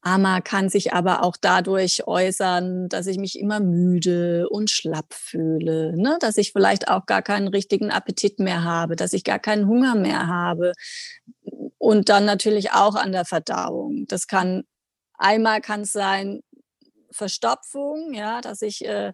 Ama 0.00 0.40
kann 0.40 0.68
sich 0.68 0.92
aber 0.92 1.22
auch 1.24 1.36
dadurch 1.40 2.06
äußern, 2.06 2.88
dass 2.88 3.06
ich 3.06 3.18
mich 3.18 3.38
immer 3.38 3.60
müde 3.60 4.48
und 4.48 4.70
schlapp 4.70 5.12
fühle, 5.12 5.96
ne? 5.96 6.16
dass 6.20 6.36
ich 6.36 6.52
vielleicht 6.52 6.88
auch 6.88 7.06
gar 7.06 7.22
keinen 7.22 7.48
richtigen 7.48 7.90
Appetit 7.90 8.38
mehr 8.38 8.62
habe, 8.62 8.94
dass 8.94 9.12
ich 9.12 9.24
gar 9.24 9.40
keinen 9.40 9.66
Hunger 9.66 9.96
mehr 9.96 10.28
habe. 10.28 10.72
Und 11.78 12.08
dann 12.08 12.24
natürlich 12.24 12.72
auch 12.72 12.94
an 12.94 13.12
der 13.12 13.24
Verdauung. 13.24 14.06
Das 14.08 14.26
kann 14.28 14.64
einmal 15.14 15.60
kann 15.60 15.84
sein 15.84 16.42
Verstopfung, 17.10 18.12
ja, 18.14 18.40
dass 18.40 18.62
ich 18.62 18.84
äh, 18.84 19.12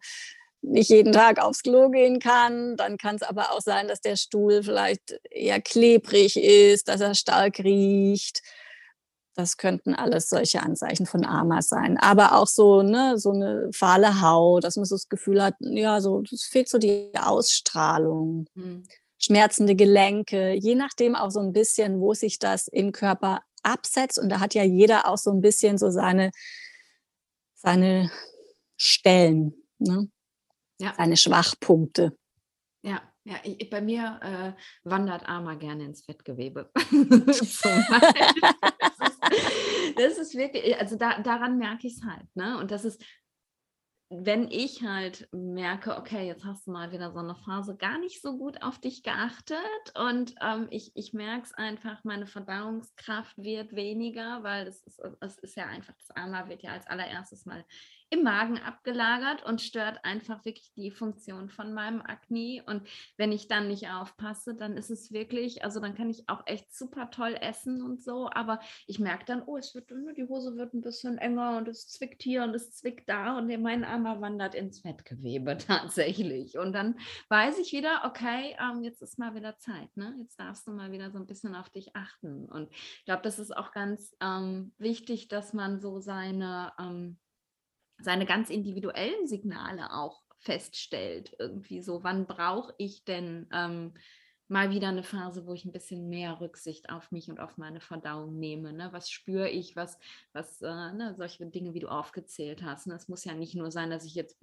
nicht 0.65 0.91
jeden 0.91 1.13
Tag 1.13 1.41
aufs 1.41 1.63
Klo 1.63 1.91
gehen 1.91 2.19
kann. 2.19 2.77
Dann 2.77 2.99
kann 2.99 3.17
es 3.17 3.23
aber 3.23 3.53
auch 3.53 3.61
sein, 3.61 3.89
dass 3.89 4.01
der 4.01 4.17
Stuhl 4.17 4.63
vielleicht 4.63 5.19
eher 5.31 5.61
klebrig 5.61 6.37
ist, 6.37 6.89
dass 6.89 7.01
er 7.01 7.15
stark 7.15 7.59
riecht. 7.61 8.43
Das 9.37 9.57
könnten 9.57 9.95
alles 9.95 10.29
solche 10.29 10.63
Anzeichen 10.63 11.07
von 11.07 11.25
Ama 11.25 11.61
sein. 11.61 11.99
Aber 11.99 12.37
auch 12.37 12.47
so, 12.47 12.83
ne, 12.83 13.19
so 13.19 13.33
eine 13.33 13.69
fahle 13.73 14.21
Haut, 14.21 14.65
dass 14.65 14.77
man 14.77 14.85
so 14.85 14.95
das 14.95 15.09
Gefühl 15.09 15.43
hat, 15.43 15.55
ja, 15.59 16.01
so, 16.01 16.23
es 16.31 16.45
fehlt 16.45 16.69
so 16.69 16.79
die 16.79 17.11
Ausstrahlung. 17.19 18.47
Hm. 18.55 18.85
Schmerzende 19.19 19.75
Gelenke, 19.75 20.53
je 20.55 20.75
nachdem 20.75 21.15
auch 21.15 21.31
so 21.31 21.41
ein 21.41 21.53
bisschen, 21.53 22.01
wo 22.01 22.15
sich 22.15 22.39
das 22.39 22.69
im 22.69 22.93
Körper 22.93 23.41
absetzt. 23.63 24.19
Und 24.19 24.29
da 24.29 24.39
hat 24.39 24.55
ja 24.55 24.63
jeder 24.63 25.09
auch 25.09 25.19
so 25.19 25.31
ein 25.31 25.41
bisschen 25.41 25.79
so 25.79 25.91
seine, 25.91 26.31
seine 27.55 28.11
Stellen, 28.77 29.55
ne? 29.79 30.09
Ja. 30.85 30.95
seine 30.97 31.17
Schwachpunkte. 31.17 32.17
Ja, 32.83 33.03
ja, 33.25 33.37
ich, 33.43 33.71
bei 33.71 33.81
mir 33.81 34.21
äh, 34.23 34.89
wandert 34.89 35.27
Arma 35.27 35.55
gerne 35.55 35.85
ins 35.85 36.05
Fettgewebe. 36.05 36.71
das 39.97 40.19
ist 40.19 40.35
wirklich, 40.35 40.79
also 40.79 40.97
da, 40.97 41.21
daran 41.21 41.59
merke 41.59 41.87
ich 41.87 41.95
es 41.95 42.05
halt. 42.05 42.27
Ne? 42.35 42.59
Und 42.59 42.71
das 42.71 42.85
ist, 42.85 43.03
wenn 44.11 44.49
ich 44.51 44.83
halt 44.83 45.29
merke, 45.33 45.97
okay, 45.97 46.27
jetzt 46.27 46.45
hast 46.45 46.67
du 46.67 46.73
mal 46.73 46.93
wieder 46.93 47.13
so 47.13 47.19
eine 47.19 47.35
Phase 47.35 47.77
gar 47.77 47.99
nicht 47.99 48.21
so 48.21 48.37
gut 48.37 48.63
auf 48.63 48.79
dich 48.79 49.03
geachtet 49.03 49.59
und 49.97 50.35
ähm, 50.43 50.69
ich, 50.71 50.93
ich 50.95 51.15
merke 51.15 51.45
es 51.45 51.55
einfach, 51.55 52.05
meine 52.05 52.27
Verdauungskraft 52.27 53.37
wird 53.39 53.75
weniger, 53.75 54.43
weil 54.43 54.67
es 54.67 54.83
ist, 54.83 55.01
es 55.21 55.39
ist 55.39 55.57
ja 55.57 55.67
einfach, 55.67 55.95
das 55.95 56.15
Arma 56.15 56.49
wird 56.49 56.63
ja 56.63 56.73
als 56.73 56.87
allererstes 56.87 57.47
mal 57.47 57.65
im 58.11 58.23
Magen 58.23 58.59
abgelagert 58.59 59.45
und 59.45 59.61
stört 59.61 60.05
einfach 60.05 60.45
wirklich 60.45 60.73
die 60.75 60.91
Funktion 60.91 61.49
von 61.51 61.73
meinem 61.73 62.01
Akne. 62.01 62.63
Und 62.67 62.87
wenn 63.17 63.33
ich 63.33 63.49
dann 63.49 63.69
nicht 63.69 63.89
aufpasse, 63.91 64.55
dann 64.55 64.77
ist 64.77 64.91
es 64.91 65.13
wirklich, 65.13 65.65
also 65.65 65.81
dann 65.81 65.95
kann 65.95 66.11
ich 66.11 66.29
auch 66.29 66.43
echt 66.47 66.75
super 66.75 67.11
toll 67.11 67.37
essen 67.41 67.83
und 67.83 68.03
so, 68.03 68.31
aber 68.31 68.61
ich 68.87 68.99
merke 68.99 69.25
dann, 69.25 69.43
oh, 69.47 69.57
es 69.57 69.75
wird, 69.75 69.91
die 69.91 70.29
Hose 70.29 70.57
wird 70.57 70.75
ein 70.75 70.83
bisschen 70.83 71.19
enger 71.19 71.57
und 71.57 71.69
es 71.69 71.89
zwickt 71.89 72.23
hier 72.23 72.45
und 72.45 72.55
es 72.55 72.73
zwickt 72.73 73.09
da 73.09 73.39
und 73.39 73.49
mein 73.61 73.85
Arm 73.85 74.05
wandert 74.05 74.55
ins 74.55 74.81
Fettgewebe 74.81 75.57
tatsächlich. 75.59 76.59
Und 76.59 76.73
dann 76.73 76.99
weiß 77.29 77.59
ich 77.59 77.73
wieder, 77.73 78.03
okay, 78.05 78.57
ähm, 78.61 78.83
jetzt 78.83 79.03
ist 79.03 79.19
mal 79.19 79.35
wieder 79.35 79.57
Zeit, 79.59 79.97
ne? 79.97 80.15
Jetzt 80.21 80.39
darfst 80.39 80.67
du 80.67 80.73
mal 80.73 80.93
wieder 80.93 81.11
so 81.11 81.19
ein 81.19 81.27
bisschen 81.27 81.55
auf 81.55 81.71
dich 81.71 81.97
achten. 81.97 82.47
Und 82.47 82.71
ich 82.71 83.05
glaube, 83.05 83.23
das 83.23 83.39
ist 83.39 83.57
auch 83.57 83.73
ganz 83.73 84.15
ähm, 84.21 84.73
wichtig, 84.79 85.29
dass 85.29 85.53
man 85.53 85.81
so 85.81 86.01
seine 86.01 86.73
ähm, 86.79 87.19
seine 88.01 88.27
ganz 88.27 88.51
individuellen 88.51 89.27
Signale 89.27 89.93
auch 89.93 90.23
feststellt. 90.39 91.35
Irgendwie 91.39 91.81
so, 91.81 92.05
wann 92.05 92.27
brauche 92.27 92.75
ich 92.79 93.05
denn 93.05 93.49
ähm, 93.53 93.95
mal 94.49 94.71
wieder 94.71 94.89
eine 94.89 95.03
Phase, 95.03 95.47
wo 95.47 95.55
ich 95.55 95.65
ein 95.65 95.73
bisschen 95.73 96.09
mehr 96.09 96.41
Rücksicht 96.41 96.91
auf 96.91 97.11
mich 97.11 97.31
und 97.31 97.41
auf 97.41 97.57
meine 97.57 97.81
Verdauung 97.81 98.39
nehme. 98.39 98.73
Ne? 98.73 98.89
Was 98.93 99.11
spüre 99.11 99.49
ich, 99.49 99.75
was, 99.75 99.99
was 100.33 100.61
äh, 100.61 100.67
ne? 100.67 101.15
solche 101.17 101.47
Dinge, 101.47 101.73
wie 101.73 101.81
du 101.81 101.89
aufgezählt 101.89 102.63
hast. 102.63 102.87
Ne? 102.87 102.95
Es 102.95 103.09
muss 103.09 103.25
ja 103.25 103.35
nicht 103.35 103.55
nur 103.55 103.71
sein, 103.71 103.91
dass 103.91 104.05
ich 104.05 104.15
jetzt 104.15 104.39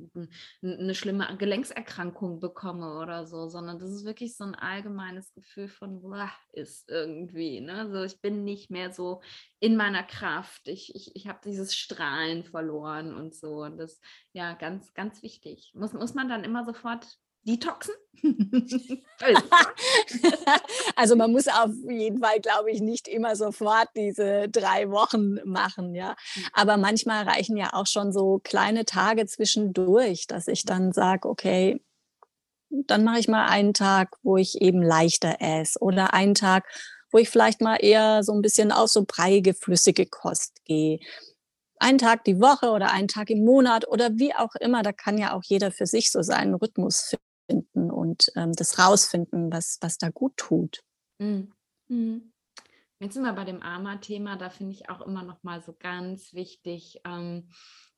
eine 0.64 0.96
schlimme 0.96 1.36
Gelenkserkrankung 1.38 2.40
bekomme 2.40 2.98
oder 3.00 3.28
so, 3.28 3.48
sondern 3.48 3.78
das 3.80 3.92
ist 3.92 4.06
wirklich 4.06 4.36
so 4.36 4.44
ein 4.44 4.56
allgemeines 4.56 5.34
Gefühl 5.34 5.68
von, 5.68 6.02
boah, 6.02 6.32
ist 6.52 6.90
irgendwie. 6.90 7.62
Ne? 7.62 7.74
Also 7.74 8.04
ich 8.04 8.22
bin 8.22 8.44
nicht 8.44 8.72
mehr 8.72 8.92
so 8.92 9.22
in 9.60 9.76
meiner 9.76 10.04
Kraft. 10.04 10.68
Ich, 10.68 10.96
ich, 10.96 11.16
ich 11.16 11.28
habe 11.28 11.40
dieses 11.46 11.76
Strahlen 11.76 12.44
verloren 12.44 13.14
und 13.14 13.36
so. 13.36 13.64
Und 13.64 13.78
das 13.78 14.02
ja 14.34 14.54
ganz, 14.54 14.94
ganz 14.94 15.22
wichtig. 15.22 15.72
Muss, 15.76 15.94
muss 15.94 16.16
man 16.16 16.28
dann 16.28 16.44
immer 16.44 16.66
sofort 16.66 17.20
detoxen? 17.44 17.94
also 20.96 21.16
man 21.16 21.32
muss 21.32 21.48
auf 21.48 21.72
jeden 21.90 22.22
Fall, 22.22 22.40
glaube 22.40 22.72
ich, 22.72 22.82
nicht 22.82 23.08
immer 23.08 23.36
sofort 23.36 23.88
diese 23.96 24.48
drei 24.50 24.92
Wochen 24.92 25.38
machen, 25.44 25.96
ja. 25.96 26.16
Mhm. 26.36 26.44
Aber 26.54 26.78
manchmal 26.78 27.24
reichen 27.24 27.58
ja 27.58 27.74
auch 27.74 27.88
schon 27.88 28.14
so 28.14 28.40
kleine 28.44 28.86
Tage 28.86 29.26
zwischendurch, 29.26 30.28
dass 30.28 30.48
ich 30.48 30.66
dann 30.66 30.94
sage, 30.94 31.28
okay, 31.28 31.82
dann 32.70 33.04
mache 33.04 33.20
ich 33.20 33.28
mal 33.28 33.48
einen 33.48 33.74
Tag, 33.74 34.16
wo 34.22 34.38
ich 34.38 34.62
eben 34.62 34.84
leichter 34.84 35.38
esse 35.40 35.80
oder 35.80 36.14
einen 36.14 36.36
Tag, 36.36 36.66
wo 37.12 37.18
ich 37.18 37.30
vielleicht 37.30 37.60
mal 37.60 37.78
eher 37.78 38.24
so 38.24 38.34
ein 38.34 38.42
bisschen 38.42 38.72
auf 38.72 38.90
so 38.90 39.04
breiige, 39.06 39.54
flüssige 39.54 40.06
Kost 40.06 40.64
gehe 40.64 41.00
einen 41.82 41.98
Tag 41.98 42.24
die 42.26 42.40
Woche 42.40 42.70
oder 42.70 42.92
einen 42.92 43.08
Tag 43.08 43.32
im 43.32 43.44
Monat 43.44 43.88
oder 43.88 44.12
wie 44.14 44.36
auch 44.36 44.54
immer, 44.60 44.84
da 44.84 44.92
kann 44.92 45.18
ja 45.18 45.34
auch 45.34 45.42
jeder 45.44 45.72
für 45.72 45.88
sich 45.88 46.12
so 46.12 46.22
seinen 46.22 46.54
Rhythmus 46.54 47.16
finden 47.52 47.92
und 47.92 48.32
ähm, 48.36 48.54
das 48.54 48.80
rausfinden, 48.80 49.52
was, 49.52 49.78
was 49.82 49.98
da 49.98 50.10
gut 50.10 50.38
tut. 50.38 50.84
Mhm. 51.20 51.52
Mhm. 51.90 52.32
Jetzt 53.00 53.16
sind 53.16 53.24
wir 53.24 53.34
bei 53.34 53.46
dem 53.46 53.62
AMA-Thema, 53.62 54.38
da 54.38 54.50
finde 54.50 54.74
ich 54.74 54.90
auch 54.90 55.02
immer 55.02 55.24
noch 55.24 55.44
mal 55.44 55.62
so 55.62 55.76
ganz 55.78 56.34
wichtig, 56.34 57.02
ähm, 57.04 57.50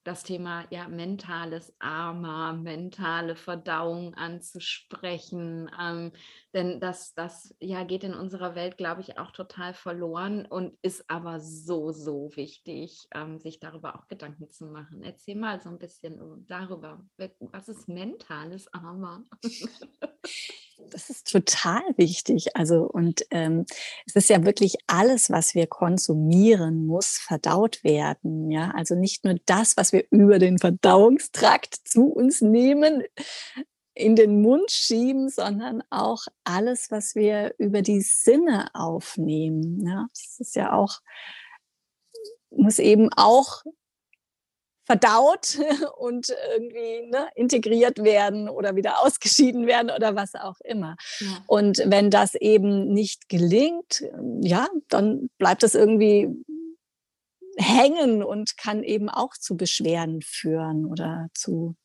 das 0.04 0.24
Thema 0.24 0.66
ja 0.70 0.88
mentales 0.88 1.74
Arma, 1.80 2.54
mentale 2.54 3.36
Verdauung 3.36 4.14
anzusprechen. 4.16 5.70
Ähm, 5.80 6.12
denn 6.54 6.80
das, 6.80 7.14
das 7.14 7.56
ja 7.60 7.84
geht 7.84 8.04
in 8.04 8.14
unserer 8.14 8.56
Welt, 8.56 8.78
glaube 8.78 9.02
ich, 9.02 9.18
auch 9.18 9.32
total 9.32 9.74
verloren 9.74 10.46
und 10.46 10.78
ist 10.82 11.10
aber 11.10 11.40
so, 11.40 11.92
so 11.92 12.32
wichtig, 12.36 13.08
ähm, 13.14 13.40
sich 13.40 13.60
darüber 13.60 13.96
auch 13.98 14.08
Gedanken 14.08 14.50
zu 14.50 14.66
machen. 14.66 15.04
Erzähl 15.04 15.36
mal 15.36 15.62
so 15.62 15.70
ein 15.70 15.80
bisschen 15.80 16.46
darüber. 16.48 17.06
Was 17.40 17.70
ist 17.70 17.88
mentales 17.88 18.74
Arma? 18.74 19.24
Das 20.92 21.10
ist 21.10 21.32
total 21.32 21.82
wichtig. 21.98 22.56
Also, 22.56 22.84
und 22.84 23.26
ähm, 23.32 23.66
es 24.06 24.16
ist 24.16 24.30
ja 24.30 24.44
wirklich 24.46 24.76
alles, 24.88 25.30
was 25.30 25.56
wir 25.56 25.68
konsumieren, 25.68 26.86
muss 26.86 27.18
verdaut 27.18 27.84
werden. 27.84 28.52
Ja, 28.52 28.72
also 28.76 28.96
nicht 28.96 29.24
nur 29.24 29.36
das, 29.46 29.78
was 29.78 29.94
wir 29.94 30.06
über 30.12 30.40
den 30.40 30.60
Verdauungstrakt 30.60 31.76
zu 31.86 32.06
uns 32.06 32.42
nehmen, 32.42 33.04
in 33.96 34.16
den 34.16 34.42
Mund 34.42 34.72
schieben, 34.72 35.30
sondern 35.30 35.84
auch 35.90 36.24
alles, 36.44 36.90
was 36.90 37.16
wir 37.16 37.54
über 37.58 37.82
die 37.82 38.02
Sinne 38.02 38.70
aufnehmen. 38.74 39.86
Ja, 39.86 40.08
das 40.12 40.40
ist 40.40 40.56
ja 40.56 40.74
auch, 40.74 41.00
muss 42.50 42.80
eben 42.80 43.10
auch 43.16 43.64
verdaut 44.86 45.58
und 45.98 46.30
irgendwie 46.52 47.10
ne, 47.10 47.30
integriert 47.36 48.04
werden 48.04 48.50
oder 48.50 48.76
wieder 48.76 49.00
ausgeschieden 49.04 49.68
werden 49.68 49.90
oder 49.92 50.16
was 50.16 50.36
auch 50.36 50.60
immer. 50.64 50.96
Ja. 51.20 51.44
Und 51.48 51.82
wenn 51.86 52.10
das 52.10 52.36
eben 52.36 52.92
nicht 52.94 53.30
gelingt, 53.30 54.04
ja, 54.42 54.68
dann 54.90 55.30
bleibt 55.38 55.64
es 55.64 55.76
irgendwie 55.76 56.30
hängen 57.58 58.24
und 58.24 58.58
kann 58.58 58.84
eben 58.84 59.10
auch 59.10 59.34
zu 59.34 59.56
Beschwerden 59.56 60.22
führen 60.22 60.86
oder 60.86 61.30
zu 61.34 61.76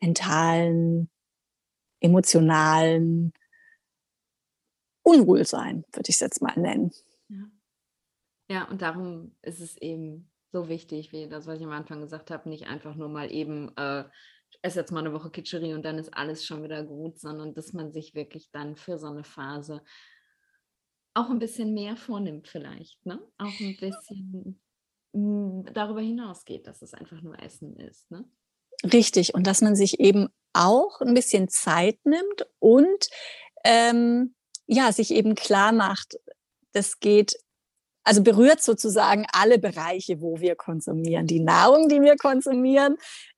mentalen, 0.00 1.10
emotionalen 2.00 3.32
Unwohlsein, 5.02 5.84
würde 5.92 6.08
ich 6.08 6.16
es 6.16 6.20
jetzt 6.20 6.40
mal 6.40 6.56
nennen. 6.56 6.92
Ja. 7.28 7.50
ja, 8.48 8.64
und 8.68 8.80
darum 8.80 9.34
ist 9.42 9.60
es 9.60 9.76
eben 9.78 10.30
so 10.54 10.68
wichtig, 10.68 11.12
wie 11.12 11.28
das, 11.28 11.46
was 11.46 11.58
ich 11.58 11.64
am 11.64 11.72
Anfang 11.72 12.00
gesagt 12.00 12.30
habe, 12.30 12.48
nicht 12.48 12.66
einfach 12.66 12.94
nur 12.94 13.08
mal 13.08 13.30
eben, 13.32 13.76
äh, 13.76 14.04
esse 14.62 14.78
jetzt 14.78 14.92
mal 14.92 15.00
eine 15.00 15.12
Woche 15.12 15.30
Kitscherie 15.30 15.74
und 15.74 15.84
dann 15.84 15.98
ist 15.98 16.14
alles 16.14 16.46
schon 16.46 16.62
wieder 16.62 16.84
gut, 16.84 17.18
sondern 17.18 17.54
dass 17.54 17.72
man 17.72 17.92
sich 17.92 18.14
wirklich 18.14 18.50
dann 18.52 18.76
für 18.76 18.96
so 18.96 19.08
eine 19.08 19.24
Phase 19.24 19.82
auch 21.12 21.28
ein 21.28 21.40
bisschen 21.40 21.74
mehr 21.74 21.96
vornimmt 21.96 22.46
vielleicht, 22.46 23.04
ne? 23.04 23.20
Auch 23.36 23.60
ein 23.60 23.76
bisschen 23.78 24.60
hm, 25.12 25.66
darüber 25.74 26.00
hinausgeht, 26.00 26.68
dass 26.68 26.82
es 26.82 26.94
einfach 26.94 27.20
nur 27.20 27.40
Essen 27.42 27.76
ist, 27.76 28.10
ne? 28.12 28.24
Richtig, 28.84 29.34
und 29.34 29.46
dass 29.46 29.60
man 29.60 29.74
sich 29.74 29.98
eben 29.98 30.28
auch 30.52 31.00
ein 31.00 31.14
bisschen 31.14 31.48
Zeit 31.48 31.98
nimmt 32.04 32.46
und 32.60 33.08
ähm, 33.64 34.34
ja, 34.66 34.92
sich 34.92 35.10
eben 35.10 35.34
klar 35.34 35.72
macht, 35.72 36.16
das 36.72 37.00
geht 37.00 37.34
also 38.04 38.22
berührt 38.22 38.62
sozusagen 38.62 39.26
alle 39.32 39.58
Bereiche, 39.58 40.20
wo 40.20 40.38
wir 40.38 40.54
konsumieren. 40.54 41.26
Die 41.26 41.40
Nahrung, 41.40 41.88
die 41.88 42.00
wir 42.02 42.16
konsumieren, 42.16 42.96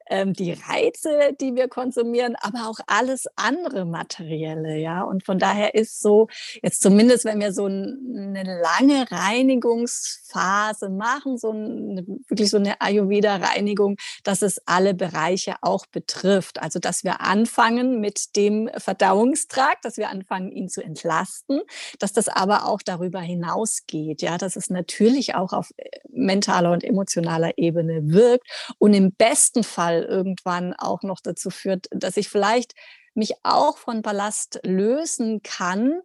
ähm, 0.08 0.32
die 0.32 0.52
Reize, 0.52 1.34
die 1.40 1.54
wir 1.54 1.68
konsumieren, 1.68 2.36
aber 2.40 2.68
auch 2.68 2.78
alles 2.86 3.26
andere 3.36 3.84
Materielle, 3.84 4.76
ja. 4.76 5.02
Und 5.02 5.24
von 5.24 5.38
daher 5.38 5.74
ist 5.74 6.00
so, 6.00 6.28
jetzt 6.62 6.82
zumindest, 6.82 7.24
wenn 7.24 7.40
wir 7.40 7.52
so 7.52 7.66
eine 7.66 8.60
lange 8.62 9.10
Reinigungsphase 9.10 10.90
machen, 10.90 11.38
so 11.38 11.50
eine, 11.50 12.04
wirklich 12.28 12.50
so 12.50 12.58
eine 12.58 12.80
Ayurveda-Reinigung, 12.80 13.96
dass 14.24 14.42
es 14.42 14.60
alle 14.66 14.94
Bereiche 14.94 15.56
auch 15.62 15.86
betrifft. 15.86 16.62
Also, 16.62 16.78
dass 16.78 17.04
wir 17.04 17.20
anfangen 17.20 18.00
mit 18.00 18.36
dem 18.36 18.70
Verdauungstrakt, 18.76 19.84
dass 19.84 19.96
wir 19.96 20.10
anfangen, 20.10 20.52
ihn 20.52 20.68
zu 20.68 20.82
entlasten, 20.82 21.60
dass 21.98 22.12
das 22.12 22.28
aber 22.28 22.66
auch 22.66 22.82
darüber 22.82 23.20
hinausgeht, 23.20 24.22
ja, 24.22 24.38
dass 24.38 24.56
es 24.56 24.70
natürlich 24.70 25.34
auch 25.34 25.52
auf 25.52 25.70
äh, 25.76 25.88
mentaler 26.10 26.72
und 26.72 26.84
emotionaler 26.84 27.58
Ebene 27.58 28.00
wirkt 28.04 28.46
und 28.78 28.94
im 28.94 29.12
besten 29.12 29.62
Fall 29.64 29.95
mal 29.96 30.04
irgendwann 30.04 30.74
auch 30.74 31.02
noch 31.02 31.20
dazu 31.20 31.50
führt, 31.50 31.86
dass 31.90 32.16
ich 32.16 32.28
vielleicht 32.28 32.74
mich 33.14 33.34
auch 33.42 33.78
von 33.78 34.02
Ballast 34.02 34.60
lösen 34.62 35.42
kann, 35.42 36.00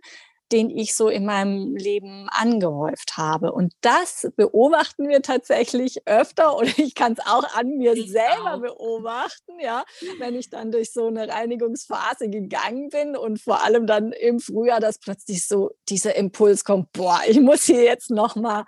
den 0.52 0.70
ich 0.70 0.96
so 0.96 1.08
in 1.08 1.26
meinem 1.26 1.76
Leben 1.76 2.28
angehäuft 2.30 3.18
habe. 3.18 3.52
Und 3.52 3.74
das 3.82 4.28
beobachten 4.36 5.08
wir 5.08 5.22
tatsächlich 5.22 6.06
öfter 6.06 6.58
oder 6.58 6.70
ich 6.78 6.96
kann 6.96 7.14
es 7.14 7.20
auch 7.26 7.44
an 7.56 7.78
mir 7.78 7.94
ich 7.94 8.12
selber 8.12 8.56
auch. 8.56 8.62
beobachten, 8.62 9.60
ja, 9.60 9.84
wenn 10.20 10.36
ich 10.36 10.50
dann 10.50 10.72
durch 10.72 10.92
so 10.92 11.08
eine 11.08 11.28
Reinigungsphase 11.28 12.30
gegangen 12.30 12.90
bin 12.90 13.16
und 13.16 13.42
vor 13.42 13.64
allem 13.64 13.88
dann 13.88 14.12
im 14.12 14.40
Frühjahr, 14.40 14.80
dass 14.80 15.00
plötzlich 15.00 15.48
so 15.48 15.72
dieser 15.90 16.16
Impuls 16.16 16.64
kommt, 16.64 16.92
boah, 16.92 17.20
ich 17.28 17.40
muss 17.40 17.64
hier 17.64 17.84
jetzt 17.84 18.12
nochmal, 18.12 18.66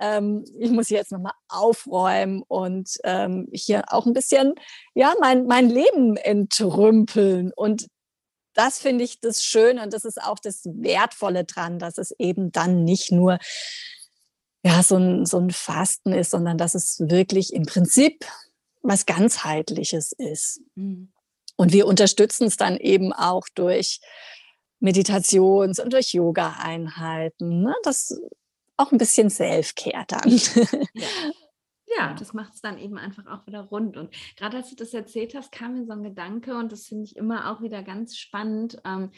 ähm, 0.00 0.44
ich 0.58 0.70
muss 0.70 0.88
hier 0.88 0.98
jetzt 0.98 1.12
nochmal 1.12 1.34
aufräumen 1.48 2.42
und 2.46 2.90
ähm, 3.04 3.48
hier 3.52 3.84
auch 3.88 4.06
ein 4.06 4.12
bisschen, 4.12 4.54
ja, 4.94 5.14
mein, 5.20 5.46
mein 5.46 5.68
Leben 5.68 6.16
entrümpeln. 6.16 7.52
Und 7.54 7.86
das 8.54 8.78
finde 8.78 9.04
ich 9.04 9.20
das 9.20 9.42
Schöne 9.44 9.82
und 9.82 9.92
das 9.92 10.04
ist 10.04 10.22
auch 10.22 10.38
das 10.38 10.62
Wertvolle 10.64 11.44
dran, 11.44 11.78
dass 11.78 11.98
es 11.98 12.12
eben 12.18 12.52
dann 12.52 12.84
nicht 12.84 13.12
nur 13.12 13.38
ja, 14.64 14.82
so, 14.82 14.96
ein, 14.96 15.26
so 15.26 15.38
ein 15.38 15.50
Fasten 15.50 16.12
ist, 16.12 16.30
sondern 16.30 16.56
dass 16.56 16.74
es 16.74 17.00
wirklich 17.00 17.52
im 17.52 17.66
Prinzip 17.66 18.24
was 18.82 19.06
ganzheitliches 19.06 20.12
ist. 20.12 20.60
Mhm. 20.74 21.12
Und 21.56 21.72
wir 21.72 21.86
unterstützen 21.86 22.46
es 22.46 22.56
dann 22.56 22.76
eben 22.76 23.12
auch 23.12 23.46
durch 23.54 24.00
Meditations- 24.80 25.80
und 25.80 25.92
durch 25.92 26.12
Yoga-Einheiten. 26.12 27.62
Ne? 27.62 27.74
Das 27.82 28.20
auch 28.76 28.90
ein 28.90 28.98
bisschen 28.98 29.30
Self-Care 29.30 30.04
dann. 30.08 30.40
Ja. 30.94 31.06
Ja, 31.96 32.14
das 32.14 32.32
macht 32.32 32.54
es 32.54 32.60
dann 32.60 32.78
eben 32.78 32.96
einfach 32.96 33.26
auch 33.26 33.46
wieder 33.46 33.60
rund. 33.62 33.96
Und 33.96 34.14
gerade 34.36 34.56
als 34.58 34.70
du 34.70 34.76
das 34.76 34.94
erzählt 34.94 35.34
hast, 35.34 35.52
kam 35.52 35.74
mir 35.74 35.84
so 35.84 35.92
ein 35.92 36.02
Gedanke 36.02 36.56
und 36.56 36.72
das 36.72 36.86
finde 36.86 37.04
ich 37.04 37.16
immer 37.16 37.50
auch 37.50 37.60
wieder 37.60 37.82
ganz 37.82 38.16
spannend. 38.16 38.78
Ähm, 38.84 39.10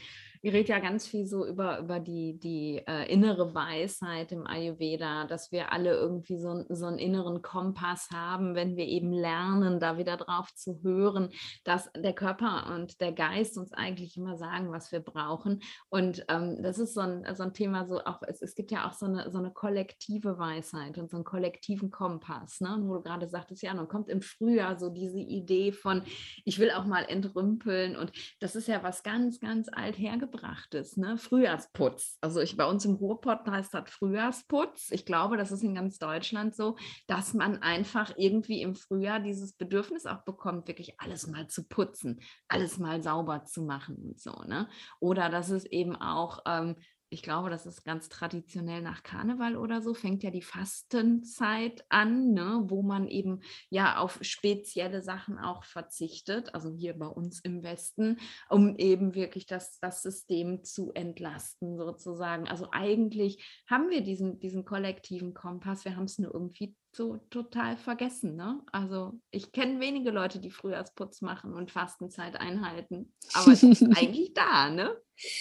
ihr 0.44 0.52
redet 0.52 0.68
ja 0.68 0.78
ganz 0.78 1.06
viel 1.06 1.26
so 1.26 1.46
über, 1.46 1.78
über 1.78 2.00
die, 2.00 2.38
die 2.38 2.82
äh, 2.86 3.10
innere 3.10 3.54
Weisheit 3.54 4.30
im 4.30 4.46
Ayurveda, 4.46 5.24
dass 5.24 5.50
wir 5.52 5.72
alle 5.72 5.94
irgendwie 5.94 6.36
so, 6.36 6.66
so 6.68 6.84
einen 6.84 6.98
inneren 6.98 7.40
Kompass 7.40 8.10
haben, 8.12 8.54
wenn 8.54 8.76
wir 8.76 8.84
eben 8.84 9.10
lernen, 9.10 9.80
da 9.80 9.96
wieder 9.96 10.18
drauf 10.18 10.54
zu 10.54 10.82
hören, 10.82 11.30
dass 11.64 11.90
der 11.96 12.12
Körper 12.12 12.74
und 12.74 13.00
der 13.00 13.12
Geist 13.12 13.56
uns 13.56 13.72
eigentlich 13.72 14.18
immer 14.18 14.36
sagen, 14.36 14.70
was 14.70 14.92
wir 14.92 15.00
brauchen. 15.00 15.62
Und 15.88 16.26
ähm, 16.28 16.62
das 16.62 16.78
ist 16.78 16.92
so 16.92 17.00
ein, 17.00 17.24
so 17.34 17.42
ein 17.42 17.54
Thema, 17.54 17.86
so 17.86 18.04
auch, 18.04 18.20
es, 18.28 18.42
es 18.42 18.54
gibt 18.54 18.70
ja 18.70 18.86
auch 18.86 18.92
so 18.92 19.06
eine, 19.06 19.30
so 19.30 19.38
eine 19.38 19.50
kollektive 19.50 20.38
Weisheit 20.38 20.98
und 20.98 21.10
so 21.10 21.16
einen 21.16 21.24
kollektiven 21.24 21.90
Kompass, 21.90 22.60
ne? 22.60 22.76
wo 22.82 22.96
du 22.96 23.02
gerade 23.02 23.30
sagtest, 23.30 23.62
ja, 23.62 23.72
dann 23.72 23.88
kommt 23.88 24.10
im 24.10 24.20
Frühjahr 24.20 24.78
so 24.78 24.90
diese 24.90 25.20
Idee 25.20 25.72
von, 25.72 26.02
ich 26.44 26.58
will 26.58 26.70
auch 26.70 26.84
mal 26.84 27.04
entrümpeln 27.04 27.96
und 27.96 28.12
das 28.40 28.54
ist 28.54 28.68
ja 28.68 28.82
was 28.82 29.02
ganz, 29.02 29.40
ganz 29.40 29.70
alt 29.72 29.96
hergebracht 29.96 30.33
Angebrachtes, 30.34 30.96
ne? 30.96 31.16
Frühjahrsputz. 31.16 32.18
Also 32.20 32.40
ich 32.40 32.56
bei 32.56 32.64
uns 32.66 32.84
im 32.84 32.94
Ruhrpott 32.94 33.46
heißt 33.46 33.72
das 33.72 33.90
Frühjahrsputz. 33.90 34.90
Ich 34.90 35.06
glaube, 35.06 35.36
das 35.36 35.52
ist 35.52 35.62
in 35.62 35.74
ganz 35.74 35.98
Deutschland 35.98 36.54
so, 36.54 36.76
dass 37.06 37.34
man 37.34 37.62
einfach 37.62 38.12
irgendwie 38.16 38.62
im 38.62 38.74
Frühjahr 38.74 39.20
dieses 39.20 39.52
Bedürfnis 39.54 40.06
auch 40.06 40.24
bekommt, 40.24 40.68
wirklich 40.68 41.00
alles 41.00 41.26
mal 41.26 41.46
zu 41.48 41.66
putzen, 41.66 42.20
alles 42.48 42.78
mal 42.78 43.02
sauber 43.02 43.44
zu 43.44 43.62
machen 43.62 43.96
und 43.96 44.20
so, 44.20 44.32
ne? 44.46 44.68
Oder 45.00 45.28
dass 45.28 45.50
es 45.50 45.64
eben 45.66 45.96
auch 45.96 46.40
ähm, 46.46 46.76
ich 47.14 47.22
glaube, 47.22 47.48
das 47.48 47.64
ist 47.64 47.84
ganz 47.84 48.08
traditionell 48.08 48.82
nach 48.82 49.04
Karneval 49.04 49.56
oder 49.56 49.80
so, 49.80 49.94
fängt 49.94 50.24
ja 50.24 50.32
die 50.32 50.42
Fastenzeit 50.42 51.84
an, 51.88 52.32
ne, 52.32 52.64
wo 52.66 52.82
man 52.82 53.06
eben 53.06 53.40
ja 53.70 53.98
auf 53.98 54.18
spezielle 54.20 55.00
Sachen 55.00 55.38
auch 55.38 55.62
verzichtet, 55.62 56.52
also 56.56 56.74
hier 56.74 56.98
bei 56.98 57.06
uns 57.06 57.38
im 57.38 57.62
Westen, 57.62 58.18
um 58.50 58.76
eben 58.76 59.14
wirklich 59.14 59.46
das, 59.46 59.78
das 59.78 60.02
System 60.02 60.64
zu 60.64 60.90
entlasten 60.92 61.78
sozusagen. 61.78 62.48
Also 62.48 62.68
eigentlich 62.72 63.62
haben 63.70 63.90
wir 63.90 64.00
diesen, 64.00 64.40
diesen 64.40 64.64
kollektiven 64.64 65.34
Kompass, 65.34 65.84
wir 65.84 65.94
haben 65.94 66.06
es 66.06 66.18
nur 66.18 66.34
irgendwie 66.34 66.74
so 66.96 67.18
total 67.30 67.76
vergessen. 67.76 68.34
Ne? 68.34 68.60
Also 68.72 69.20
ich 69.30 69.52
kenne 69.52 69.78
wenige 69.78 70.10
Leute, 70.10 70.40
die 70.40 70.50
Frühjahrsputz 70.50 71.20
machen 71.20 71.54
und 71.54 71.70
Fastenzeit 71.70 72.40
einhalten. 72.40 73.12
Aber 73.34 73.52
es 73.52 73.62
ist 73.62 73.82
eigentlich 73.96 74.34
da, 74.34 74.70
ne? 74.70 74.96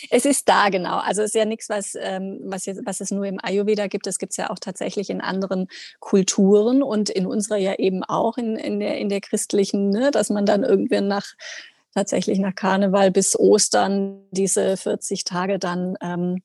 Es 0.10 0.26
ist 0.26 0.48
da, 0.48 0.70
genau. 0.70 0.98
Also 0.98 1.22
es 1.22 1.30
ist 1.30 1.36
ja 1.36 1.46
nichts, 1.46 1.70
was, 1.70 1.96
ähm, 2.00 2.40
was, 2.44 2.66
jetzt, 2.66 2.82
was 2.86 3.02
es 3.02 3.12
nur 3.12 3.26
im 3.26 3.40
Ayurveda 3.42 3.88
gibt. 3.88 4.08
Es 4.08 4.18
gibt 4.18 4.34
es 4.34 4.38
ja 4.38 4.50
auch 4.50 4.60
tatsächlich 4.60 5.10
in 5.10 5.22
anderen 5.22 5.68
Kulturen 6.00 6.84
und 6.84 7.10
in 7.10 7.26
unserer 7.26 7.58
ja 7.58 7.76
eben 7.76 8.04
auch 8.04 8.38
in, 8.38 8.56
in, 8.56 8.80
der, 8.80 8.98
in 8.98 9.10
der 9.10 9.22
christlichen, 9.22 9.90
ne? 9.90 10.12
dass 10.12 10.30
man 10.30 10.46
dann 10.46 10.64
irgendwie 10.64 11.02
nach 11.02 11.34
tatsächlich 11.94 12.40
nach 12.40 12.56
Karneval 12.56 13.12
bis 13.12 13.38
Ostern 13.38 14.26
diese 14.32 14.78
40 14.78 15.26
Tage 15.26 15.60
dann 15.60 15.96
ähm, 16.02 16.42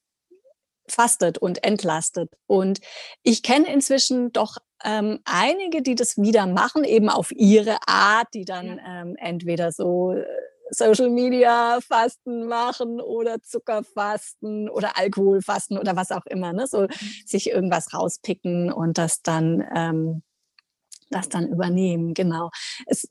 fastet 0.87 1.39
und 1.39 1.64
entlastet. 1.64 2.31
Und 2.47 2.81
ich 3.22 3.43
kenne 3.43 3.72
inzwischen 3.72 4.33
doch 4.33 4.59
ähm, 4.85 5.20
einige, 5.24 5.83
die 5.83 5.95
das 5.95 6.18
wieder 6.18 6.47
machen, 6.47 6.85
eben 6.85 7.09
auf 7.09 7.33
ihre 7.33 7.79
Art, 7.87 8.29
die 8.35 8.45
dann 8.45 8.81
ähm, 8.87 9.16
entweder 9.16 9.72
so 9.72 10.12
äh, 10.12 10.24
Social 10.71 11.11
Media 11.11 11.81
Fasten 11.81 12.47
machen 12.47 13.01
oder 13.01 13.43
Zuckerfasten 13.43 14.69
oder 14.69 14.97
Alkoholfasten 14.99 15.79
oder 15.79 15.97
was 15.97 16.12
auch 16.12 16.27
immer, 16.27 16.53
ne? 16.53 16.66
so 16.66 16.83
mhm. 16.83 16.89
sich 17.27 17.51
irgendwas 17.51 17.93
rauspicken 17.95 18.73
und 18.73 18.99
das 18.99 19.23
dann, 19.23 19.64
ähm, 19.75 20.23
das 21.11 21.29
dann 21.29 21.49
übernehmen. 21.49 22.14
Genau. 22.14 22.51
Es 22.87 23.09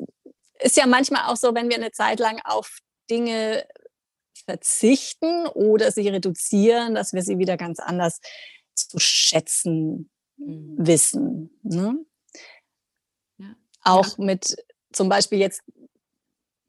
ist 0.59 0.77
ja 0.77 0.87
manchmal 0.87 1.31
auch 1.31 1.37
so, 1.37 1.53
wenn 1.53 1.69
wir 1.69 1.77
eine 1.77 1.91
Zeit 1.91 2.19
lang 2.19 2.39
auf 2.43 2.79
Dinge 3.09 3.65
verzichten 4.45 5.47
oder 5.47 5.91
sie 5.91 6.07
reduzieren, 6.07 6.95
dass 6.95 7.13
wir 7.13 7.21
sie 7.21 7.37
wieder 7.37 7.57
ganz 7.57 7.79
anders 7.79 8.19
zu 8.75 8.99
schätzen 8.99 10.09
mhm. 10.37 10.75
wissen. 10.77 11.59
Ne? 11.63 12.05
Ja. 13.37 13.55
Auch 13.83 14.17
ja. 14.17 14.25
mit 14.25 14.55
zum 14.93 15.09
Beispiel 15.09 15.39
jetzt 15.39 15.63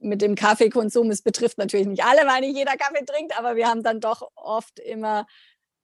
mit 0.09 0.23
dem 0.23 0.35
Kaffeekonsum. 0.35 1.11
Es 1.11 1.23
betrifft 1.23 1.59
natürlich 1.59 1.87
nicht 1.87 2.05
alle, 2.05 2.27
weil 2.27 2.41
nicht 2.41 2.57
jeder 2.57 2.77
Kaffee 2.77 3.05
trinkt, 3.05 3.39
aber 3.39 3.57
wir 3.57 3.69
haben 3.69 3.83
dann 3.83 4.01
doch 4.01 4.29
oft 4.35 4.79
immer 4.81 5.27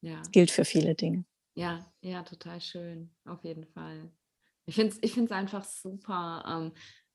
Ja. 0.01 0.19
Das 0.19 0.31
gilt 0.31 0.51
für 0.51 0.65
viele 0.65 0.95
Dinge. 0.95 1.25
Ja, 1.53 1.85
ja, 2.01 2.23
total 2.23 2.61
schön, 2.61 3.13
auf 3.25 3.43
jeden 3.43 3.65
Fall. 3.65 4.11
Ich 4.65 4.75
finde 4.75 4.95
es 4.95 4.99
ich 5.01 5.31
einfach 5.31 5.65
super, 5.65 6.43
ähm, 6.47 6.71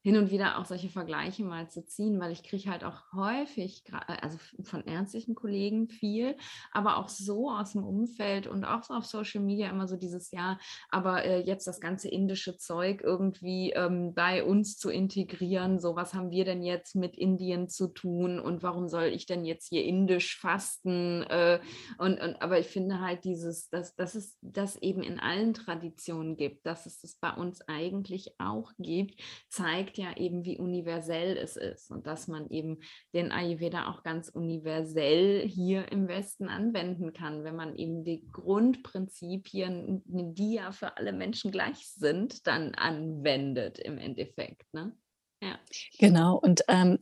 hin 0.06 0.18
und 0.18 0.30
wieder 0.30 0.56
auch 0.56 0.66
solche 0.66 0.88
Vergleiche 0.88 1.42
mal 1.42 1.68
zu 1.68 1.84
ziehen, 1.84 2.20
weil 2.20 2.30
ich 2.30 2.44
kriege 2.44 2.70
halt 2.70 2.84
auch 2.84 3.12
häufig, 3.12 3.82
äh, 3.90 4.16
also 4.22 4.38
von 4.62 4.84
ärztlichen 4.84 5.34
Kollegen 5.34 5.88
viel, 5.88 6.36
aber 6.70 6.98
auch 6.98 7.08
so 7.08 7.50
aus 7.50 7.72
dem 7.72 7.82
Umfeld 7.82 8.46
und 8.46 8.64
auch 8.64 8.84
so 8.84 8.94
auf 8.94 9.04
Social 9.04 9.42
Media 9.42 9.68
immer 9.68 9.88
so 9.88 9.96
dieses 9.96 10.30
Jahr, 10.30 10.60
aber 10.90 11.24
äh, 11.24 11.40
jetzt 11.40 11.66
das 11.66 11.80
ganze 11.80 12.08
indische 12.08 12.56
Zeug 12.56 13.02
irgendwie 13.02 13.72
ähm, 13.72 14.14
bei 14.14 14.44
uns 14.44 14.78
zu 14.78 14.90
integrieren, 14.90 15.80
so 15.80 15.96
was 15.96 16.14
haben 16.14 16.30
wir 16.30 16.44
denn 16.44 16.62
jetzt 16.62 16.94
mit 16.94 17.16
Indien 17.16 17.68
zu 17.68 17.88
tun 17.88 18.38
und 18.38 18.62
warum 18.62 18.86
soll 18.86 19.06
ich 19.06 19.26
denn 19.26 19.44
jetzt 19.44 19.70
hier 19.70 19.84
indisch 19.84 20.38
fasten? 20.38 21.24
Äh, 21.24 21.58
und, 21.98 22.20
und 22.20 22.40
aber 22.40 22.60
ich 22.60 22.68
finde 22.68 23.00
halt 23.00 23.24
dieses, 23.24 23.70
dass, 23.70 23.96
dass 23.96 24.14
es 24.14 24.38
das 24.40 24.76
eben 24.76 25.02
in 25.02 25.18
allen 25.18 25.52
Traditionen 25.52 26.36
gibt, 26.36 26.64
dass 26.64 26.86
es 26.86 27.00
das 27.00 27.16
bei 27.16 27.32
uns 27.32 27.60
eigentlich 27.62 28.36
auch 28.38 28.70
gibt, 28.78 29.20
zeigt 29.48 29.95
ja 29.96 30.16
eben, 30.16 30.44
wie 30.44 30.58
universell 30.58 31.36
es 31.36 31.56
ist 31.56 31.90
und 31.90 32.06
dass 32.06 32.28
man 32.28 32.48
eben 32.50 32.78
den 33.14 33.32
Ayurveda 33.32 33.90
auch 33.90 34.02
ganz 34.02 34.28
universell 34.28 35.46
hier 35.46 35.90
im 35.90 36.08
Westen 36.08 36.48
anwenden 36.48 37.12
kann, 37.12 37.44
wenn 37.44 37.56
man 37.56 37.76
eben 37.76 38.04
die 38.04 38.26
Grundprinzipien, 38.32 40.02
die 40.06 40.54
ja 40.54 40.72
für 40.72 40.96
alle 40.96 41.12
Menschen 41.12 41.50
gleich 41.50 41.88
sind, 41.88 42.46
dann 42.46 42.74
anwendet 42.74 43.78
im 43.78 43.98
Endeffekt. 43.98 44.72
Ne? 44.72 44.96
Ja. 45.42 45.58
Genau, 45.98 46.36
und 46.36 46.62
ähm, 46.68 46.98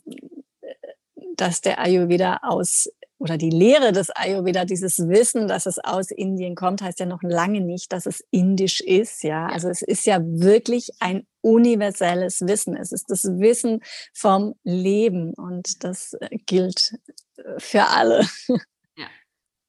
dass 1.37 1.61
der 1.61 1.81
Ayurveda 1.81 2.41
aus 2.43 2.89
oder 3.25 3.39
die 3.39 3.49
Lehre 3.49 3.93
des 3.93 4.11
Ayurveda, 4.11 4.67
dieses 4.67 4.99
Wissen, 5.09 5.49
dass 5.49 5.65
es 5.65 5.79
aus 5.79 6.11
Indien 6.11 6.55
kommt, 6.55 6.83
heißt 6.83 7.01
ja 7.01 7.07
noch 7.07 7.23
lange 7.23 7.63
nicht, 7.63 7.91
dass 7.95 8.05
es 8.05 8.23
indisch 8.31 8.83
ist. 8.83 9.23
Ja, 9.23 9.47
also 9.47 9.71
es 9.71 9.81
ist 9.81 10.05
ja 10.05 10.21
wirklich 10.23 10.91
ein 11.01 11.27
universelles 11.41 12.43
Wissen. 12.43 12.77
Es 12.77 12.93
ist 12.93 13.11
das 13.11 13.25
Wissen 13.25 13.81
vom 14.13 14.57
Leben 14.63 15.33
und 15.33 15.83
das 15.85 16.13
äh, 16.21 16.37
gilt 16.45 16.93
äh, 17.39 17.59
für 17.59 17.87
alle. 17.87 18.27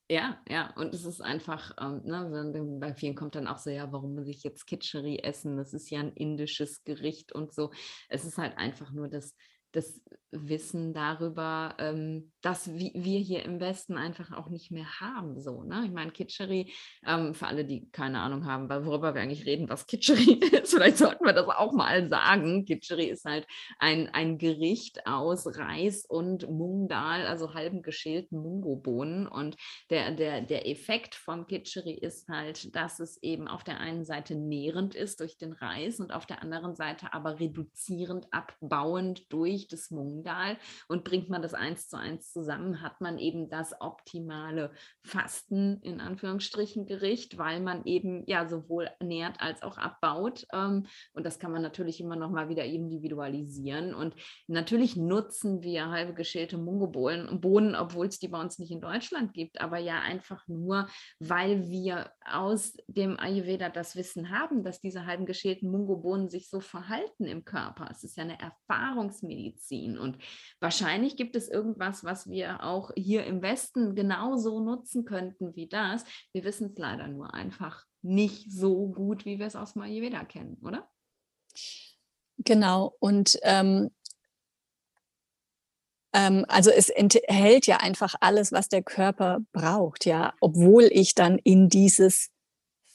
Ja, 0.07 0.39
ja, 0.47 0.71
und 0.75 0.93
es 0.93 1.03
ist 1.03 1.19
einfach, 1.19 1.71
ähm, 1.81 2.03
ne, 2.03 2.77
bei 2.79 2.93
vielen 2.93 3.15
kommt 3.15 3.33
dann 3.33 3.47
auch 3.47 3.57
so, 3.57 3.71
ja, 3.71 3.91
warum 3.91 4.13
muss 4.13 4.27
ich 4.27 4.43
jetzt 4.43 4.67
Kitchery 4.67 5.17
essen? 5.23 5.57
Das 5.57 5.73
ist 5.73 5.89
ja 5.89 5.99
ein 5.99 6.13
indisches 6.13 6.83
Gericht 6.83 7.31
und 7.31 7.51
so. 7.55 7.71
Es 8.07 8.23
ist 8.23 8.37
halt 8.37 8.55
einfach 8.59 8.91
nur 8.91 9.07
das, 9.07 9.33
das 9.71 9.99
Wissen 10.29 10.93
darüber, 10.93 11.75
ähm, 11.79 12.31
dass 12.45 12.71
wir 12.71 13.19
hier 13.19 13.43
im 13.43 13.59
Westen 13.59 13.97
einfach 13.97 14.31
auch 14.31 14.49
nicht 14.49 14.69
mehr 14.69 14.99
haben. 14.99 15.41
So, 15.41 15.63
ne? 15.63 15.81
Ich 15.83 15.91
meine, 15.91 16.11
Kitscheri, 16.11 16.71
ähm, 17.03 17.33
für 17.33 17.47
alle, 17.47 17.65
die 17.65 17.89
keine 17.89 18.19
Ahnung 18.19 18.45
haben, 18.45 18.69
worüber 18.85 19.15
wir 19.15 19.21
eigentlich 19.23 19.47
reden, 19.47 19.67
was 19.67 19.87
Kitscheri 19.87 20.33
ist, 20.61 20.75
vielleicht 20.75 20.97
sollten 20.97 21.25
wir 21.25 21.33
das 21.33 21.47
auch 21.47 21.73
mal 21.73 22.07
sagen. 22.07 22.63
Kitscheri 22.65 23.05
ist 23.05 23.25
halt 23.25 23.47
ein, 23.79 24.09
ein 24.09 24.37
Gericht 24.37 25.07
aus 25.07 25.57
Reis 25.57 26.05
und 26.05 26.47
Mungdal, 26.47 27.25
also 27.25 27.55
halben 27.55 27.81
geschälten 27.81 28.39
Mungobohnen. 28.39 29.27
Und 29.27 29.55
der, 29.89 30.11
der, 30.11 30.41
der 30.41 30.69
Effekt 30.69 31.15
vom 31.15 31.47
Kitscheri 31.47 31.93
ist 31.93 32.27
halt, 32.27 32.75
dass 32.75 32.99
es 32.99 33.17
eben 33.23 33.47
auf 33.47 33.63
der 33.63 33.79
einen 33.79 34.05
Seite 34.05 34.35
nährend 34.35 34.93
ist 34.93 35.19
durch 35.19 35.39
den 35.39 35.53
Reis 35.53 35.99
und 35.99 36.13
auf 36.13 36.27
der 36.27 36.43
anderen 36.43 36.75
Seite 36.75 37.11
aber 37.11 37.39
reduzierend, 37.39 38.27
abbauend 38.29 39.33
durch 39.33 39.67
das 39.67 39.89
Mungdal. 39.89 40.57
Und 40.87 41.03
bringt 41.03 41.29
man 41.29 41.41
das 41.41 41.55
eins 41.55 41.89
zu 41.89 41.97
eins 41.97 42.34
zusammen, 42.35 42.81
hat 42.81 42.99
man 42.99 43.17
eben 43.17 43.49
das 43.49 43.79
optimale 43.79 44.71
Fasten 45.03 45.79
in 45.81 46.01
Anführungsstrichen 46.01 46.85
Gericht, 46.85 47.37
weil 47.37 47.61
man 47.61 47.85
eben 47.85 48.25
ja 48.27 48.45
sowohl 48.49 48.89
nährt 49.01 49.39
als 49.39 49.63
auch 49.63 49.77
abbaut. 49.77 50.45
Ähm, 50.53 50.85
und 51.13 51.25
das 51.25 51.39
kann 51.39 51.53
man 51.53 51.61
natürlich 51.61 52.01
immer 52.01 52.17
noch 52.17 52.29
mal 52.29 52.49
wieder 52.49 52.65
individualisieren. 52.65 53.95
Und 53.95 54.15
natürlich 54.47 54.97
nutzen 54.97 55.61
wir 55.61 55.89
halbe 55.91 56.13
geschälte 56.13 56.57
Mungobohnen, 56.57 57.75
obwohl 57.75 58.07
es 58.07 58.19
die 58.19 58.27
bei 58.27 58.41
uns 58.41 58.59
nicht 58.59 58.71
in 58.71 58.81
Deutschland 58.81 59.33
gibt, 59.33 59.61
aber 59.61 59.77
ja 59.77 60.01
einfach 60.01 60.45
nur, 60.49 60.89
weil 61.19 61.69
wir 61.69 62.11
aus 62.25 62.73
dem 62.87 63.17
Ayurveda 63.17 63.69
das 63.69 63.95
Wissen 63.95 64.29
haben, 64.29 64.63
dass 64.63 64.81
diese 64.81 65.05
halben 65.05 65.25
geschälten 65.25 65.71
Mungobohnen 65.71 66.27
sich 66.27 66.49
so 66.49 66.59
verhalten 66.59 67.25
im 67.25 67.45
Körper. 67.45 67.87
Es 67.89 68.03
ist 68.03 68.17
ja 68.17 68.23
eine 68.23 68.37
Erfahrungsmedizin 68.39 69.97
und 69.97 70.17
wahrscheinlich 70.59 71.15
gibt 71.15 71.37
es 71.37 71.47
irgendwas, 71.47 72.03
was 72.03 72.24
wir 72.25 72.63
auch 72.63 72.91
hier 72.95 73.25
im 73.25 73.41
Westen 73.41 73.95
genauso 73.95 74.59
nutzen 74.59 75.05
könnten 75.05 75.55
wie 75.55 75.67
das. 75.67 76.03
Wir 76.33 76.43
wissen 76.43 76.71
es 76.71 76.77
leider 76.77 77.07
nur 77.07 77.33
einfach 77.33 77.85
nicht 78.01 78.51
so 78.51 78.87
gut, 78.87 79.25
wie 79.25 79.39
wir 79.39 79.47
es 79.47 79.55
aus 79.55 79.77
Ayurveda 79.77 80.25
kennen, 80.25 80.57
oder? 80.61 80.89
Genau. 82.37 82.95
Und 82.99 83.39
ähm, 83.43 83.91
ähm, 86.13 86.45
also 86.47 86.71
es 86.71 86.89
enthält 86.89 87.67
ja 87.67 87.77
einfach 87.77 88.15
alles, 88.21 88.51
was 88.51 88.69
der 88.69 88.83
Körper 88.83 89.39
braucht, 89.51 90.05
ja, 90.05 90.33
obwohl 90.39 90.83
ich 90.91 91.13
dann 91.13 91.37
in 91.39 91.69
dieses 91.69 92.31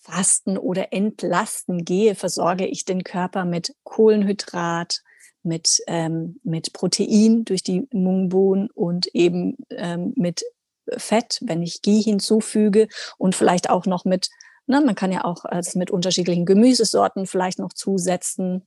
Fasten 0.00 0.56
oder 0.56 0.92
Entlasten 0.92 1.84
gehe, 1.84 2.14
versorge 2.14 2.66
ich 2.66 2.84
den 2.84 3.04
Körper 3.04 3.44
mit 3.44 3.74
Kohlenhydrat, 3.84 5.02
mit, 5.42 5.80
ähm, 5.86 6.40
mit 6.42 6.72
Protein 6.72 7.44
durch 7.44 7.62
die 7.62 7.88
Mungbohnen 7.92 8.70
und 8.70 9.06
eben 9.14 9.56
ähm, 9.70 10.12
mit 10.16 10.44
Fett, 10.96 11.38
wenn 11.42 11.62
ich 11.62 11.82
Ghee 11.82 12.00
hinzufüge 12.00 12.88
und 13.18 13.34
vielleicht 13.34 13.70
auch 13.70 13.86
noch 13.86 14.04
mit, 14.04 14.28
na, 14.66 14.80
man 14.80 14.94
kann 14.94 15.12
ja 15.12 15.24
auch 15.24 15.44
also 15.44 15.78
mit 15.78 15.90
unterschiedlichen 15.90 16.46
Gemüsesorten 16.46 17.26
vielleicht 17.26 17.58
noch 17.58 17.72
zusetzen 17.72 18.66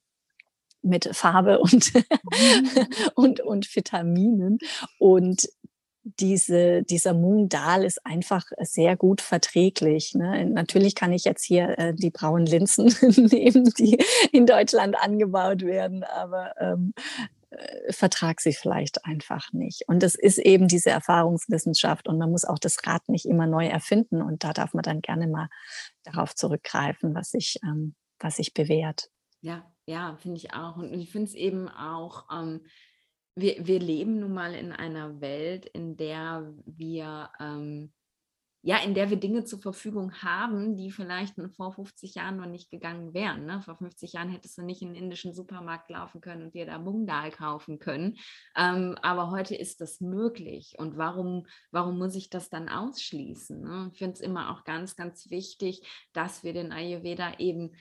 mit 0.84 1.09
Farbe 1.15 1.59
und, 1.59 1.93
mhm. 1.93 2.03
und, 3.15 3.39
und 3.39 3.76
Vitaminen. 3.76 4.59
Und 4.99 5.47
diese, 6.04 6.84
dieser 6.84 7.14
Mung 7.14 7.49
Dal 7.49 7.84
ist 7.84 8.06
einfach 8.06 8.45
sehr 8.60 8.97
gut 8.97 9.22
verträglich. 9.22 10.14
Ne? 10.16 10.45
Natürlich 10.45 10.95
kann 10.95 11.14
ich 11.14 11.24
jetzt 11.24 11.43
hier 11.43 11.78
äh, 11.80 11.93
die 11.93 12.10
braunen 12.10 12.45
Linsen 12.45 12.88
nehmen, 13.32 13.72
die 13.78 13.97
in 14.32 14.45
Deutschland 14.45 14.97
angebaut 15.01 15.62
werden, 15.62 16.04
aber 16.04 16.54
ähm, 16.60 16.93
äh, 17.51 17.93
vertrag 17.93 18.41
sie 18.41 18.54
vielleicht 18.54 19.06
einfach 19.06 19.54
nicht. 19.54 19.84
Und 19.88 20.04
das 20.04 20.16
ist 20.16 20.39
eben 20.39 20.68
diese 20.68 20.89
Erfahrungswissenschaft 20.89 22.08
und 22.08 22.18
man 22.18 22.32
muss 22.32 22.45
auch 22.45 22.60
das 22.60 22.86
Rad 22.86 23.08
nicht 23.08 23.26
immer 23.26 23.47
neu 23.47 23.68
erfinden 23.68 24.22
und 24.22 24.43
da 24.43 24.54
darf 24.54 24.74
man 24.74 24.84
dann 24.84 25.01
gerne 25.01 25.28
mal 25.28 25.49
darauf 26.04 26.36
zurückgreifen, 26.36 27.16
was 27.16 27.32
sich, 27.32 27.60
ähm, 27.64 27.95
was 28.20 28.38
sich 28.38 28.54
bewährt. 28.54 29.10
Ja, 29.41 29.66
ja, 29.86 30.18
finde 30.22 30.38
ich 30.38 30.54
auch. 30.54 30.78
Und 30.78 30.93
ich 30.93 31.12
finde 31.12 31.28
es 31.28 31.36
eben 31.36 31.70
auch 31.70 32.26
ähm, 32.32 32.62
wir, 33.36 33.65
wir 33.65 33.79
leben 33.79 34.19
nun 34.19 34.34
mal 34.34 34.53
in 34.53 34.71
einer 34.71 35.21
Welt, 35.21 35.65
in 35.65 35.97
der 35.97 36.53
wir 36.65 37.29
ähm, 37.39 37.91
ja, 38.65 38.77
in 38.77 38.93
der 38.93 39.09
wir 39.09 39.17
Dinge 39.17 39.43
zur 39.43 39.59
Verfügung 39.59 40.13
haben, 40.23 40.77
die 40.77 40.89
vielleicht 40.89 41.36
vor 41.57 41.73
50 41.73 42.15
Jahren 42.15 42.38
noch 42.38 42.45
nicht 42.45 42.71
gegangen 42.71 43.13
wären. 43.13 43.45
Ne? 43.45 43.61
Vor 43.61 43.75
50 43.75 44.13
Jahren 44.13 44.29
hättest 44.29 44.57
du 44.57 44.61
nicht 44.61 44.81
in 44.81 44.93
den 44.93 45.03
indischen 45.03 45.34
Supermarkt 45.34 45.89
laufen 45.89 46.21
können 46.21 46.43
und 46.43 46.53
dir 46.53 46.65
da 46.65 46.79
Mungdal 46.79 47.29
kaufen 47.29 47.77
können. 47.77 48.15
Ähm, 48.55 48.97
aber 49.01 49.31
heute 49.31 49.53
ist 49.53 49.81
das 49.81 49.99
möglich. 49.99 50.75
Und 50.77 50.95
warum, 50.95 51.45
warum 51.71 51.97
muss 51.97 52.15
ich 52.15 52.29
das 52.29 52.49
dann 52.49 52.69
ausschließen? 52.69 53.59
Ne? 53.59 53.89
Ich 53.91 53.97
finde 53.97 54.13
es 54.13 54.21
immer 54.21 54.51
auch 54.51 54.63
ganz, 54.63 54.95
ganz 54.95 55.29
wichtig, 55.29 55.86
dass 56.13 56.45
wir 56.45 56.53
den 56.53 56.71
Ayurveda 56.71 57.39
eben 57.39 57.75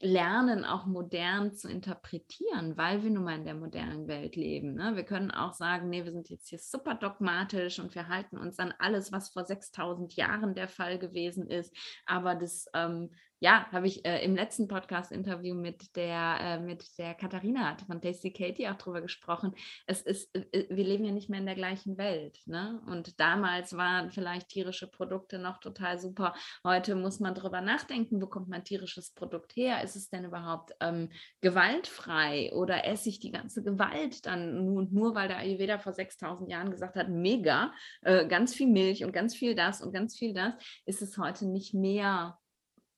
lernen, 0.00 0.64
auch 0.64 0.84
modern 0.84 1.54
zu 1.54 1.68
interpretieren, 1.68 2.76
weil 2.76 3.02
wir 3.02 3.10
nun 3.10 3.24
mal 3.24 3.36
in 3.36 3.44
der 3.44 3.54
modernen 3.54 4.08
Welt 4.08 4.36
leben. 4.36 4.74
Ne? 4.74 4.94
Wir 4.94 5.04
können 5.04 5.30
auch 5.30 5.54
sagen, 5.54 5.88
nee, 5.88 6.04
wir 6.04 6.12
sind 6.12 6.28
jetzt 6.28 6.48
hier 6.48 6.58
super 6.58 6.94
dogmatisch 6.94 7.78
und 7.78 7.94
wir 7.94 8.08
halten 8.08 8.36
uns 8.36 8.58
an 8.58 8.74
alles, 8.78 9.10
was 9.10 9.30
vor 9.30 9.44
6000 9.44 10.14
Jahren 10.14 10.54
der 10.54 10.68
Fall 10.68 10.98
gewesen 10.98 11.46
ist. 11.48 11.74
Aber 12.04 12.34
das 12.34 12.66
ähm, 12.74 13.10
ja, 13.46 13.64
habe 13.70 13.86
ich 13.86 14.04
äh, 14.04 14.24
im 14.24 14.34
letzten 14.34 14.66
Podcast-Interview 14.66 15.54
mit 15.54 15.94
der, 15.94 16.36
äh, 16.40 16.58
mit 16.58 16.98
der 16.98 17.14
Katharina 17.14 17.76
von 17.86 18.02
Tasty 18.02 18.32
Katie 18.32 18.66
auch 18.66 18.74
drüber 18.74 19.00
gesprochen. 19.00 19.54
Es 19.86 20.02
ist, 20.02 20.34
äh, 20.34 20.40
äh, 20.50 20.66
wir 20.68 20.82
leben 20.82 21.04
ja 21.04 21.12
nicht 21.12 21.30
mehr 21.30 21.38
in 21.38 21.46
der 21.46 21.54
gleichen 21.54 21.96
Welt. 21.96 22.40
Ne? 22.46 22.82
Und 22.88 23.20
damals 23.20 23.76
waren 23.76 24.10
vielleicht 24.10 24.48
tierische 24.48 24.90
Produkte 24.90 25.38
noch 25.38 25.58
total 25.58 25.96
super. 26.00 26.34
Heute 26.64 26.96
muss 26.96 27.20
man 27.20 27.36
drüber 27.36 27.60
nachdenken, 27.60 28.20
wo 28.20 28.26
kommt 28.26 28.48
mein 28.48 28.64
tierisches 28.64 29.12
Produkt 29.12 29.54
her? 29.54 29.80
Ist 29.84 29.94
es 29.94 30.10
denn 30.10 30.24
überhaupt 30.24 30.72
ähm, 30.80 31.10
gewaltfrei 31.40 32.52
oder 32.52 32.84
esse 32.84 33.10
ich 33.10 33.20
die 33.20 33.30
ganze 33.30 33.62
Gewalt 33.62 34.26
dann 34.26 34.64
nur, 34.64 34.88
nur 34.90 35.14
weil 35.14 35.28
der 35.28 35.38
Ayurveda 35.38 35.78
vor 35.78 35.92
6000 35.92 36.50
Jahren 36.50 36.72
gesagt 36.72 36.96
hat, 36.96 37.10
mega, 37.10 37.72
äh, 38.02 38.26
ganz 38.26 38.56
viel 38.56 38.66
Milch 38.66 39.04
und 39.04 39.12
ganz 39.12 39.36
viel 39.36 39.54
das 39.54 39.82
und 39.82 39.92
ganz 39.92 40.18
viel 40.18 40.34
das, 40.34 40.54
ist 40.84 41.00
es 41.00 41.16
heute 41.16 41.46
nicht 41.46 41.72
mehr 41.72 42.36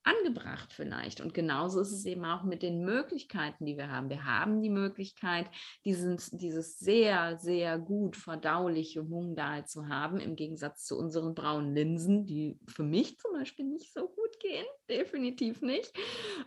angebracht 0.04 0.72
vielleicht. 0.72 1.20
Und 1.20 1.34
genauso 1.34 1.80
ist 1.80 1.92
es 1.92 2.04
eben 2.06 2.24
auch 2.24 2.42
mit 2.42 2.62
den 2.62 2.84
Möglichkeiten, 2.84 3.66
die 3.66 3.76
wir 3.76 3.90
haben. 3.90 4.08
Wir 4.08 4.24
haben 4.24 4.62
die 4.62 4.70
Möglichkeit, 4.70 5.46
dieses, 5.84 6.30
dieses 6.30 6.78
sehr, 6.78 7.38
sehr 7.38 7.78
gut 7.78 8.16
verdauliche 8.16 9.02
Mungdal 9.02 9.66
zu 9.66 9.88
haben, 9.88 10.18
im 10.18 10.36
Gegensatz 10.36 10.84
zu 10.84 10.98
unseren 10.98 11.34
braunen 11.34 11.74
Linsen, 11.74 12.26
die 12.26 12.58
für 12.66 12.84
mich 12.84 13.18
zum 13.18 13.32
Beispiel 13.32 13.66
nicht 13.66 13.92
so 13.92 14.08
gut 14.08 14.40
gehen. 14.40 14.66
Definitiv 14.88 15.60
nicht. 15.62 15.92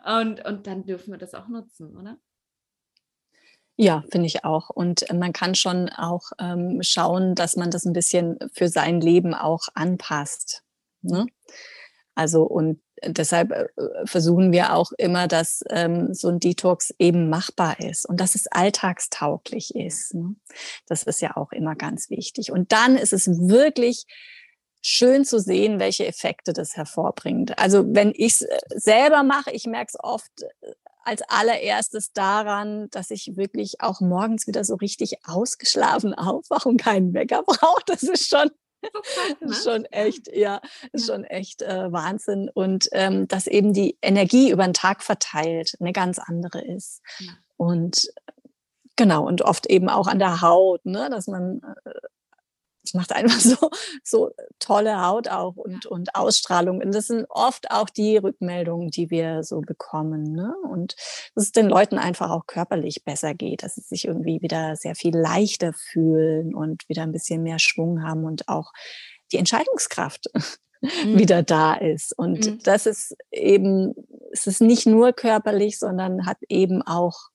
Und, 0.05 0.45
und 0.45 0.67
dann 0.67 0.85
dürfen 0.85 1.11
wir 1.11 1.19
das 1.19 1.33
auch 1.33 1.47
nutzen, 1.47 1.95
oder? 1.97 2.17
Ja, 3.77 4.03
finde 4.11 4.27
ich 4.27 4.45
auch. 4.45 4.69
Und 4.69 5.05
man 5.11 5.33
kann 5.33 5.55
schon 5.55 5.89
auch 5.89 6.31
ähm, 6.39 6.83
schauen, 6.83 7.35
dass 7.35 7.55
man 7.55 7.71
das 7.71 7.85
ein 7.85 7.93
bisschen 7.93 8.37
für 8.53 8.67
sein 8.67 9.01
Leben 9.01 9.33
auch 9.33 9.67
anpasst. 9.73 10.63
Ne? 11.01 11.25
Also 12.13 12.43
und 12.43 12.81
deshalb 13.05 13.51
äh, 13.51 13.67
versuchen 14.05 14.51
wir 14.51 14.73
auch 14.73 14.91
immer, 14.97 15.27
dass 15.27 15.63
ähm, 15.69 16.13
so 16.13 16.29
ein 16.29 16.39
Detox 16.39 16.93
eben 16.99 17.29
machbar 17.29 17.79
ist 17.79 18.07
und 18.07 18.19
dass 18.19 18.35
es 18.35 18.47
alltagstauglich 18.47 19.75
ist. 19.75 20.13
Ne? 20.13 20.35
Das 20.87 21.03
ist 21.03 21.21
ja 21.21 21.35
auch 21.37 21.51
immer 21.51 21.75
ganz 21.75 22.09
wichtig. 22.09 22.51
Und 22.51 22.71
dann 22.71 22.95
ist 22.97 23.13
es 23.13 23.27
wirklich 23.27 24.05
schön 24.81 25.25
zu 25.25 25.39
sehen, 25.39 25.79
welche 25.79 26.07
Effekte 26.07 26.53
das 26.53 26.75
hervorbringt. 26.75 27.57
Also 27.59 27.83
wenn 27.87 28.13
ich 28.15 28.33
es 28.33 28.41
äh, 28.41 28.59
selber 28.69 29.23
mache, 29.23 29.51
ich 29.51 29.65
merke 29.65 29.91
es 29.93 29.99
oft 29.99 30.31
äh, 30.61 30.73
als 31.03 31.21
allererstes 31.23 32.13
daran, 32.13 32.87
dass 32.91 33.11
ich 33.11 33.35
wirklich 33.35 33.81
auch 33.81 34.01
morgens 34.01 34.47
wieder 34.47 34.63
so 34.63 34.75
richtig 34.75 35.17
ausgeschlafen 35.25 36.13
aufwache 36.15 36.69
und 36.69 36.81
keinen 36.81 37.13
Wecker 37.13 37.43
brauche. 37.43 37.83
Das 37.85 38.03
ist 38.03 38.29
schon 38.29 38.51
das 39.39 39.51
ist 39.51 39.63
schon 39.63 39.85
echt, 39.85 40.33
ja, 40.33 40.61
ist 40.91 41.07
schon 41.07 41.23
echt 41.23 41.61
äh, 41.61 41.91
Wahnsinn. 41.91 42.49
Und 42.53 42.89
ähm, 42.91 43.27
dass 43.27 43.47
eben 43.47 43.73
die 43.73 43.97
Energie 44.01 44.51
über 44.51 44.63
den 44.63 44.73
Tag 44.73 45.03
verteilt 45.03 45.75
eine 45.79 45.93
ganz 45.93 46.19
andere 46.19 46.61
ist. 46.61 47.01
Ja. 47.19 47.31
Und 47.57 48.11
genau, 48.95 49.25
und 49.25 49.41
oft 49.41 49.67
eben 49.67 49.89
auch 49.89 50.07
an 50.07 50.19
der 50.19 50.41
Haut, 50.41 50.85
ne, 50.85 51.09
dass 51.09 51.27
man 51.27 51.61
äh, 51.85 51.91
es 52.83 52.93
macht 52.93 53.11
einfach 53.11 53.39
so, 53.39 53.69
so 54.03 54.31
tolle 54.59 55.01
Haut 55.01 55.27
auch 55.27 55.55
und, 55.55 55.85
und 55.85 56.15
Ausstrahlung. 56.15 56.81
Und 56.81 56.93
das 56.93 57.07
sind 57.07 57.25
oft 57.29 57.71
auch 57.71 57.89
die 57.89 58.17
Rückmeldungen, 58.17 58.89
die 58.89 59.09
wir 59.09 59.43
so 59.43 59.61
bekommen. 59.61 60.23
Ne? 60.33 60.53
Und 60.69 60.95
dass 61.35 61.45
es 61.45 61.51
den 61.51 61.67
Leuten 61.67 61.97
einfach 61.97 62.29
auch 62.29 62.47
körperlich 62.47 63.03
besser 63.03 63.33
geht, 63.33 63.63
dass 63.63 63.75
sie 63.75 63.81
sich 63.81 64.05
irgendwie 64.05 64.41
wieder 64.41 64.75
sehr 64.75 64.95
viel 64.95 65.15
leichter 65.15 65.73
fühlen 65.73 66.55
und 66.55 66.87
wieder 66.89 67.03
ein 67.03 67.11
bisschen 67.11 67.43
mehr 67.43 67.59
Schwung 67.59 68.03
haben 68.03 68.25
und 68.25 68.47
auch 68.47 68.71
die 69.31 69.37
Entscheidungskraft 69.37 70.29
mhm. 70.81 71.17
wieder 71.17 71.43
da 71.43 71.75
ist. 71.75 72.17
Und 72.17 72.45
mhm. 72.45 72.59
das 72.63 72.85
ist 72.85 73.15
eben, 73.31 73.93
es 74.31 74.47
ist 74.47 74.61
nicht 74.61 74.85
nur 74.85 75.13
körperlich, 75.13 75.79
sondern 75.79 76.25
hat 76.25 76.37
eben 76.49 76.81
auch 76.81 77.29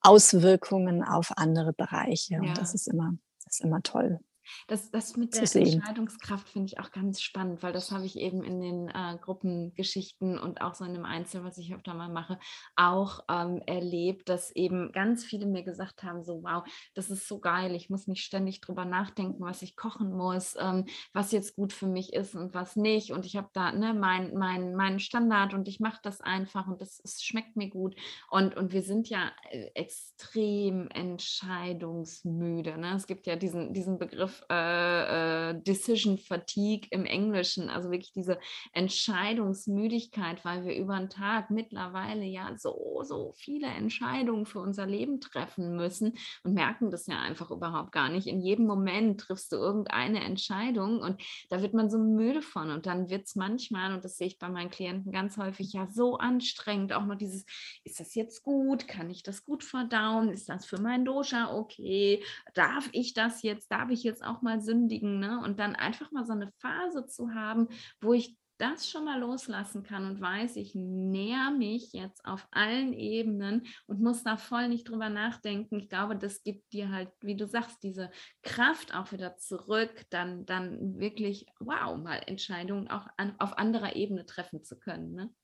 Auswirkungen 0.00 1.02
auf 1.02 1.32
andere 1.36 1.72
Bereiche. 1.72 2.34
Ja. 2.34 2.40
Und 2.40 2.58
das 2.58 2.74
ist 2.74 2.86
immer 2.86 3.14
ist 3.50 3.60
immer 3.64 3.82
toll. 3.82 4.20
Das, 4.66 4.90
das 4.90 5.16
mit 5.16 5.34
der 5.34 5.42
Entscheidungskraft 5.42 6.48
finde 6.48 6.66
ich 6.66 6.80
auch 6.80 6.90
ganz 6.90 7.20
spannend, 7.20 7.62
weil 7.62 7.72
das 7.72 7.90
habe 7.90 8.04
ich 8.04 8.18
eben 8.18 8.42
in 8.42 8.60
den 8.60 8.88
äh, 8.88 9.18
Gruppengeschichten 9.20 10.38
und 10.38 10.60
auch 10.60 10.74
so 10.74 10.84
in 10.84 10.94
dem 10.94 11.04
Einzel, 11.04 11.44
was 11.44 11.58
ich 11.58 11.74
öfter 11.74 11.94
mal 11.94 12.08
mache, 12.08 12.38
auch 12.76 13.20
ähm, 13.30 13.62
erlebt, 13.66 14.28
dass 14.28 14.50
eben 14.54 14.92
ganz 14.92 15.24
viele 15.24 15.46
mir 15.46 15.62
gesagt 15.62 16.02
haben, 16.02 16.22
so 16.22 16.42
wow, 16.42 16.64
das 16.94 17.10
ist 17.10 17.28
so 17.28 17.38
geil, 17.40 17.74
ich 17.74 17.90
muss 17.90 18.06
nicht 18.06 18.24
ständig 18.24 18.60
drüber 18.60 18.84
nachdenken, 18.84 19.42
was 19.42 19.62
ich 19.62 19.76
kochen 19.76 20.12
muss, 20.12 20.56
ähm, 20.58 20.86
was 21.12 21.32
jetzt 21.32 21.56
gut 21.56 21.72
für 21.72 21.86
mich 21.86 22.12
ist 22.12 22.34
und 22.34 22.54
was 22.54 22.76
nicht 22.76 23.12
und 23.12 23.26
ich 23.26 23.36
habe 23.36 23.48
da 23.52 23.72
ne, 23.72 23.94
meinen 23.94 24.36
mein, 24.36 24.74
mein 24.74 25.00
Standard 25.00 25.54
und 25.54 25.68
ich 25.68 25.80
mache 25.80 26.00
das 26.02 26.20
einfach 26.20 26.66
und 26.66 26.80
das, 26.80 27.00
es 27.04 27.22
schmeckt 27.22 27.56
mir 27.56 27.68
gut 27.68 27.94
und, 28.30 28.56
und 28.56 28.72
wir 28.72 28.82
sind 28.82 29.08
ja 29.08 29.32
äh, 29.50 29.70
extrem 29.74 30.88
entscheidungsmüde. 30.88 32.78
Ne? 32.78 32.94
Es 32.94 33.06
gibt 33.06 33.26
ja 33.26 33.36
diesen, 33.36 33.72
diesen 33.72 33.98
Begriff 33.98 34.37
äh, 34.50 35.50
äh, 35.50 35.62
Decision 35.62 36.18
Fatigue 36.18 36.88
im 36.90 37.04
Englischen, 37.04 37.68
also 37.68 37.90
wirklich 37.90 38.12
diese 38.12 38.38
Entscheidungsmüdigkeit, 38.72 40.44
weil 40.44 40.64
wir 40.64 40.76
über 40.76 40.98
den 40.98 41.10
Tag 41.10 41.50
mittlerweile 41.50 42.24
ja 42.24 42.56
so, 42.56 43.02
so 43.04 43.32
viele 43.36 43.68
Entscheidungen 43.68 44.46
für 44.46 44.60
unser 44.60 44.86
Leben 44.86 45.20
treffen 45.20 45.76
müssen 45.76 46.14
und 46.42 46.54
merken 46.54 46.90
das 46.90 47.06
ja 47.06 47.20
einfach 47.20 47.50
überhaupt 47.50 47.92
gar 47.92 48.08
nicht. 48.08 48.26
In 48.26 48.40
jedem 48.40 48.66
Moment 48.66 49.20
triffst 49.20 49.52
du 49.52 49.56
irgendeine 49.56 50.24
Entscheidung 50.24 51.00
und 51.00 51.20
da 51.50 51.62
wird 51.62 51.74
man 51.74 51.90
so 51.90 51.98
müde 51.98 52.42
von 52.42 52.70
und 52.70 52.86
dann 52.86 53.10
wird 53.10 53.26
es 53.26 53.34
manchmal, 53.34 53.94
und 53.94 54.04
das 54.04 54.16
sehe 54.16 54.28
ich 54.28 54.38
bei 54.38 54.48
meinen 54.48 54.70
Klienten 54.70 55.12
ganz 55.12 55.36
häufig, 55.36 55.72
ja 55.72 55.86
so 55.90 56.16
anstrengend, 56.18 56.92
auch 56.92 57.06
noch 57.06 57.16
dieses, 57.16 57.44
ist 57.84 58.00
das 58.00 58.14
jetzt 58.14 58.42
gut? 58.42 58.88
Kann 58.88 59.10
ich 59.10 59.22
das 59.22 59.44
gut 59.44 59.64
verdauen? 59.64 60.30
Ist 60.30 60.48
das 60.48 60.66
für 60.66 60.80
mein 60.80 61.04
Dosha 61.04 61.54
okay? 61.54 62.22
Darf 62.54 62.88
ich 62.92 63.14
das 63.14 63.42
jetzt? 63.42 63.70
Darf 63.70 63.90
ich 63.90 64.02
jetzt 64.02 64.24
auch 64.28 64.42
mal 64.42 64.60
sündigen, 64.60 65.18
ne? 65.18 65.40
Und 65.40 65.58
dann 65.58 65.74
einfach 65.76 66.10
mal 66.12 66.26
so 66.26 66.32
eine 66.32 66.50
Phase 66.58 67.06
zu 67.06 67.34
haben, 67.34 67.68
wo 68.00 68.12
ich 68.12 68.38
das 68.58 68.90
schon 68.90 69.04
mal 69.04 69.20
loslassen 69.20 69.84
kann 69.84 70.04
und 70.04 70.20
weiß, 70.20 70.56
ich 70.56 70.74
näher 70.74 71.50
mich 71.50 71.92
jetzt 71.92 72.24
auf 72.24 72.46
allen 72.50 72.92
Ebenen 72.92 73.66
und 73.86 74.00
muss 74.00 74.24
da 74.24 74.36
voll 74.36 74.68
nicht 74.68 74.88
drüber 74.88 75.08
nachdenken. 75.08 75.78
Ich 75.78 75.88
glaube, 75.88 76.16
das 76.16 76.42
gibt 76.42 76.72
dir 76.72 76.90
halt, 76.90 77.10
wie 77.20 77.36
du 77.36 77.46
sagst, 77.46 77.82
diese 77.82 78.10
Kraft 78.42 78.94
auch 78.94 79.12
wieder 79.12 79.36
zurück, 79.36 80.04
dann, 80.10 80.44
dann 80.44 80.98
wirklich, 80.98 81.46
wow, 81.60 81.96
mal 81.96 82.20
Entscheidungen 82.26 82.90
auch 82.90 83.06
an, 83.16 83.34
auf 83.38 83.56
anderer 83.56 83.94
Ebene 83.94 84.26
treffen 84.26 84.64
zu 84.64 84.78
können. 84.78 85.14
Ne? 85.14 85.34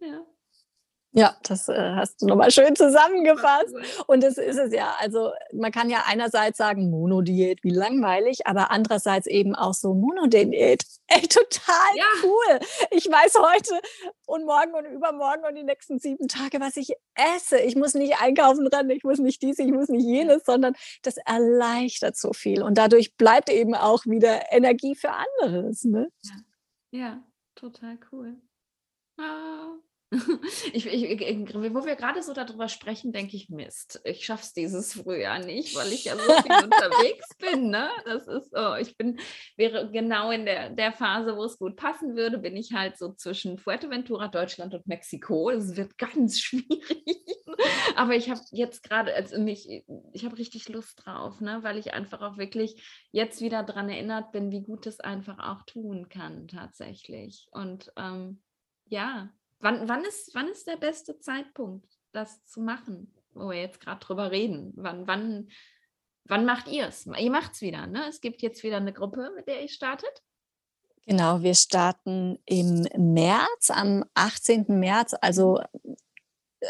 Ja. 0.00 0.26
Ja, 1.14 1.36
das 1.42 1.68
äh, 1.68 1.92
hast 1.94 2.22
du 2.22 2.26
nochmal 2.26 2.50
schön 2.50 2.74
zusammengefasst. 2.74 3.74
Und 4.06 4.22
das 4.22 4.38
ist 4.38 4.58
es 4.58 4.72
ja. 4.72 4.94
Also 4.98 5.32
man 5.52 5.70
kann 5.70 5.90
ja 5.90 6.04
einerseits 6.06 6.56
sagen, 6.56 6.90
Monodiät, 6.90 7.62
wie 7.62 7.70
langweilig, 7.70 8.46
aber 8.46 8.70
andererseits 8.70 9.26
eben 9.26 9.54
auch 9.54 9.74
so 9.74 9.92
Monodiät. 9.92 10.82
Ey, 11.08 11.20
total 11.28 11.96
ja. 11.96 12.04
cool. 12.22 12.60
Ich 12.90 13.04
weiß 13.10 13.34
heute 13.34 13.78
und 14.24 14.46
morgen 14.46 14.72
und 14.72 14.86
übermorgen 14.86 15.44
und 15.46 15.54
die 15.54 15.64
nächsten 15.64 15.98
sieben 15.98 16.28
Tage, 16.28 16.60
was 16.60 16.78
ich 16.78 16.94
esse. 17.14 17.58
Ich 17.58 17.76
muss 17.76 17.92
nicht 17.92 18.18
einkaufen 18.18 18.66
rennen, 18.66 18.90
ich 18.90 19.04
muss 19.04 19.18
nicht 19.18 19.42
dies, 19.42 19.58
ich 19.58 19.70
muss 19.70 19.88
nicht 19.88 20.06
jenes, 20.06 20.44
sondern 20.46 20.74
das 21.02 21.18
erleichtert 21.18 22.16
so 22.16 22.32
viel. 22.32 22.62
Und 22.62 22.78
dadurch 22.78 23.16
bleibt 23.16 23.50
eben 23.50 23.74
auch 23.74 24.06
wieder 24.06 24.50
Energie 24.50 24.94
für 24.94 25.10
anderes. 25.10 25.84
Ne? 25.84 26.10
Ja. 26.22 26.98
ja, 26.98 27.22
total 27.54 27.98
cool. 28.10 28.36
Ah. 29.18 29.74
Ich, 30.72 30.86
ich, 30.86 31.54
wo 31.54 31.84
wir 31.84 31.96
gerade 31.96 32.22
so 32.22 32.32
darüber 32.32 32.68
sprechen, 32.68 33.12
denke 33.12 33.36
ich, 33.36 33.48
Mist, 33.50 34.00
ich 34.04 34.24
schaffe 34.24 34.42
es 34.42 34.52
dieses 34.52 34.94
Frühjahr 34.94 35.38
nicht, 35.40 35.74
weil 35.74 35.92
ich 35.92 36.04
ja 36.04 36.16
so 36.16 36.22
viel 36.22 36.64
unterwegs 36.64 37.28
bin. 37.38 37.70
Ne? 37.70 37.88
Das 38.04 38.26
ist 38.26 38.50
so, 38.52 38.74
ich 38.76 38.96
bin, 38.96 39.18
wäre 39.56 39.90
genau 39.90 40.30
in 40.30 40.44
der, 40.44 40.70
der 40.70 40.92
Phase, 40.92 41.36
wo 41.36 41.44
es 41.44 41.58
gut 41.58 41.76
passen 41.76 42.16
würde, 42.16 42.38
bin 42.38 42.56
ich 42.56 42.72
halt 42.72 42.96
so 42.96 43.12
zwischen 43.12 43.58
Fuerteventura, 43.58 44.28
Deutschland 44.28 44.74
und 44.74 44.86
Mexiko. 44.86 45.50
Das 45.50 45.76
wird 45.76 45.96
ganz 45.98 46.40
schwierig. 46.40 47.26
Aber 47.96 48.14
ich 48.14 48.30
habe 48.30 48.40
jetzt 48.50 48.82
gerade, 48.82 49.14
also 49.14 49.40
mich, 49.40 49.68
ich 50.12 50.24
habe 50.24 50.38
richtig 50.38 50.68
Lust 50.68 51.02
drauf, 51.04 51.40
ne? 51.40 51.58
weil 51.62 51.78
ich 51.78 51.92
einfach 51.92 52.22
auch 52.22 52.38
wirklich 52.38 52.82
jetzt 53.10 53.40
wieder 53.40 53.62
daran 53.62 53.88
erinnert 53.88 54.32
bin, 54.32 54.50
wie 54.50 54.62
gut 54.62 54.86
es 54.86 55.00
einfach 55.00 55.38
auch 55.38 55.64
tun 55.64 56.08
kann, 56.08 56.48
tatsächlich. 56.48 57.46
Und 57.50 57.92
ähm, 57.96 58.42
ja, 58.86 59.30
Wann, 59.62 59.88
wann, 59.88 60.04
ist, 60.04 60.34
wann 60.34 60.48
ist 60.48 60.66
der 60.66 60.76
beste 60.76 61.20
Zeitpunkt, 61.20 61.86
das 62.10 62.44
zu 62.46 62.60
machen, 62.60 63.14
wo 63.32 63.48
wir 63.50 63.60
jetzt 63.60 63.80
gerade 63.80 64.00
drüber 64.00 64.32
reden? 64.32 64.72
Wann, 64.74 65.06
wann, 65.06 65.50
wann 66.24 66.44
macht 66.44 66.66
ihr 66.66 66.88
es? 66.88 67.06
Ihr 67.06 67.30
macht 67.30 67.52
es 67.52 67.62
wieder, 67.62 67.86
ne? 67.86 68.08
Es 68.08 68.20
gibt 68.20 68.42
jetzt 68.42 68.64
wieder 68.64 68.78
eine 68.78 68.92
Gruppe, 68.92 69.30
mit 69.36 69.46
der 69.46 69.62
ihr 69.62 69.68
startet. 69.68 70.22
Genau, 71.06 71.42
wir 71.42 71.54
starten 71.54 72.40
im 72.44 72.88
März, 72.96 73.70
am 73.70 74.04
18. 74.14 74.66
März. 74.68 75.14
Also 75.20 75.60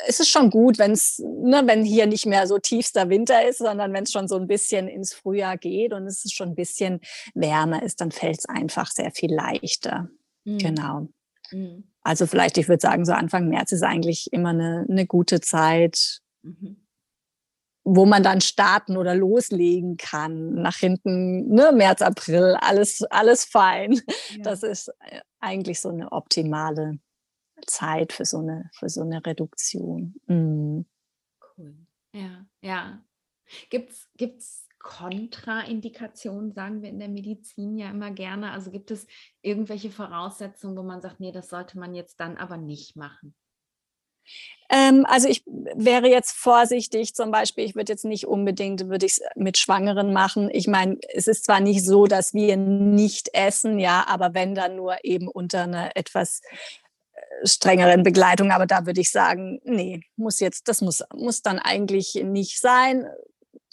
es 0.07 0.21
ist 0.21 0.29
schon 0.29 0.51
gut, 0.51 0.79
wenn's, 0.79 1.19
ne, 1.19 1.63
wenn 1.65 1.85
hier 1.85 2.07
nicht 2.07 2.27
mehr 2.27 2.47
so 2.47 2.59
tiefster 2.59 3.09
Winter 3.09 3.47
ist, 3.47 3.59
sondern 3.59 3.95
wenn 3.95 4.05
es 4.05 4.13
schon 4.13 4.29
so 4.29 4.37
ein 4.37 4.47
bisschen 4.47 4.87
ins 4.87 5.15
Frühjahr 5.15 5.57
geht 5.57 5.95
und 5.95 6.07
es 6.07 6.31
schon 6.31 6.51
ein 6.51 6.55
bisschen 6.55 7.01
wärmer 7.35 7.83
ist, 7.83 8.03
dann 8.03 8.11
fällt 8.11 8.39
es 8.39 8.49
einfach 8.49 8.91
sehr 8.91 9.13
viel 9.13 9.33
leichter. 9.33 10.11
Mhm. 10.45 10.59
Genau. 10.59 11.09
Mhm. 11.53 11.85
Also 12.03 12.27
vielleicht, 12.27 12.59
ich 12.59 12.69
würde 12.69 12.81
sagen, 12.81 13.05
so 13.05 13.13
Anfang 13.13 13.49
März 13.49 13.73
ist 13.73 13.83
eigentlich 13.83 14.33
immer 14.33 14.51
eine, 14.51 14.87
eine 14.89 15.07
gute 15.07 15.41
Zeit, 15.41 16.21
mhm. 16.43 16.85
wo 17.85 18.07
man 18.07 18.23
dann 18.23 18.41
starten 18.41 18.97
oder 18.97 19.15
loslegen 19.15 19.97
kann. 19.97 20.55
Nach 20.55 20.77
hinten, 20.77 21.49
ne, 21.49 21.73
März, 21.73 22.03
April, 22.03 22.57
alles, 22.61 23.03
alles 23.05 23.45
fein. 23.45 24.01
Ja. 24.31 24.43
Das 24.43 24.63
ist 24.63 24.89
äh, 25.01 25.21
eigentlich 25.41 25.81
so 25.81 25.91
eine 25.91 26.11
optimale 26.11 26.99
Zeit 27.67 28.13
für 28.13 28.25
so 28.25 28.39
eine, 28.39 28.71
für 28.73 28.89
so 28.89 29.03
eine 29.03 29.25
Reduktion. 29.25 30.15
Mhm. 30.27 30.87
Cool. 31.57 31.75
Ja, 32.15 32.47
ja. 32.63 33.05
Gibt's, 33.71 34.09
gibt's 34.17 34.67
Kontraindikationen, 34.83 36.53
sagen 36.53 36.83
wir 36.83 36.91
in 36.91 36.99
der 36.99 37.09
Medizin 37.09 37.79
ja 37.79 37.91
immer 37.91 38.11
gerne. 38.11 38.51
Also 38.51 38.71
gibt 38.71 38.91
es 38.91 39.07
irgendwelche 39.41 39.91
Voraussetzungen, 39.91 40.77
wo 40.77 40.83
man 40.83 41.01
sagt, 41.01 41.21
nee, 41.21 41.33
das 41.33 41.49
sollte 41.49 41.79
man 41.79 41.95
jetzt 41.95 42.21
dann 42.21 42.37
aber 42.37 42.57
nicht 42.57 42.97
machen? 42.97 43.35
Ähm, 44.71 45.05
also 45.09 45.29
ich 45.29 45.45
wäre 45.47 46.09
jetzt 46.09 46.33
vorsichtig, 46.33 47.15
zum 47.15 47.31
Beispiel, 47.31 47.65
ich 47.65 47.75
würde 47.75 47.93
jetzt 47.93 48.05
nicht 48.05 48.27
unbedingt, 48.27 48.89
würde 48.89 49.07
ich 49.07 49.13
es 49.13 49.21
mit 49.35 49.59
Schwangeren 49.59 50.13
machen. 50.13 50.49
Ich 50.53 50.67
meine, 50.67 50.99
es 51.13 51.27
ist 51.27 51.45
zwar 51.45 51.61
nicht 51.61 51.85
so, 51.85 52.07
dass 52.07 52.33
wir 52.33 52.57
nicht 52.57 53.31
essen, 53.35 53.79
ja, 53.79 54.05
aber 54.09 54.35
wenn 54.35 54.55
dann 54.55 54.77
nur 54.77 55.05
eben 55.05 55.29
unter 55.29 55.65
einer 55.65 55.97
etwas 55.97 56.41
äh, 57.13 57.47
strengeren 57.47 58.03
Begleitung, 58.03 58.51
aber 58.51 58.67
da 58.67 58.87
würde 58.87 59.01
ich 59.01 59.11
sagen, 59.11 59.61
nee, 59.65 60.03
muss 60.17 60.41
jetzt, 60.41 60.69
das 60.69 60.81
muss, 60.81 61.03
muss 61.15 61.43
dann 61.43 61.59
eigentlich 61.59 62.15
nicht 62.15 62.61
sein 62.61 63.07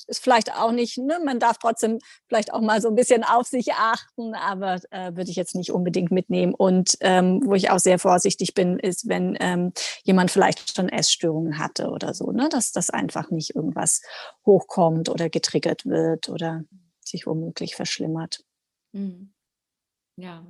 ist 0.08 0.24
vielleicht 0.24 0.56
auch 0.56 0.72
nicht, 0.72 0.98
ne, 0.98 1.20
man 1.24 1.40
darf 1.40 1.58
trotzdem 1.58 2.00
vielleicht 2.28 2.54
auch 2.54 2.62
mal 2.62 2.82
so 2.82 2.88
ein 2.88 2.96
bisschen 2.96 3.24
auf 3.24 3.48
sich 3.48 3.74
achten, 3.74 4.34
aber 4.34 4.80
äh, 4.92 5.16
würde 5.16 5.30
ich 5.30 5.36
jetzt 5.36 5.56
nicht 5.56 5.72
unbedingt 5.72 6.12
mitnehmen. 6.12 6.54
Und 6.54 6.98
ähm, 7.02 7.42
wo 7.46 7.54
ich 7.54 7.70
auch 7.70 7.80
sehr 7.80 8.00
vorsichtig 8.00 8.54
bin, 8.54 8.80
ist, 8.80 9.08
wenn 9.08 9.38
ähm, 9.40 9.74
jemand 10.04 10.32
vielleicht 10.32 10.76
schon 10.76 10.90
Essstörungen 10.90 11.58
hatte 11.58 11.90
oder 11.90 12.14
so, 12.14 12.32
ne, 12.32 12.50
dass 12.50 12.72
das 12.72 12.90
einfach 12.90 13.30
nicht 13.32 13.56
irgendwas 13.56 14.02
hochkommt 14.46 15.10
oder 15.10 15.30
getriggert 15.30 15.86
wird 15.86 16.30
oder 16.30 16.64
sich 17.04 17.26
womöglich 17.26 17.76
verschlimmert. 17.76 18.44
Mhm. 18.94 19.34
Ja, 20.16 20.46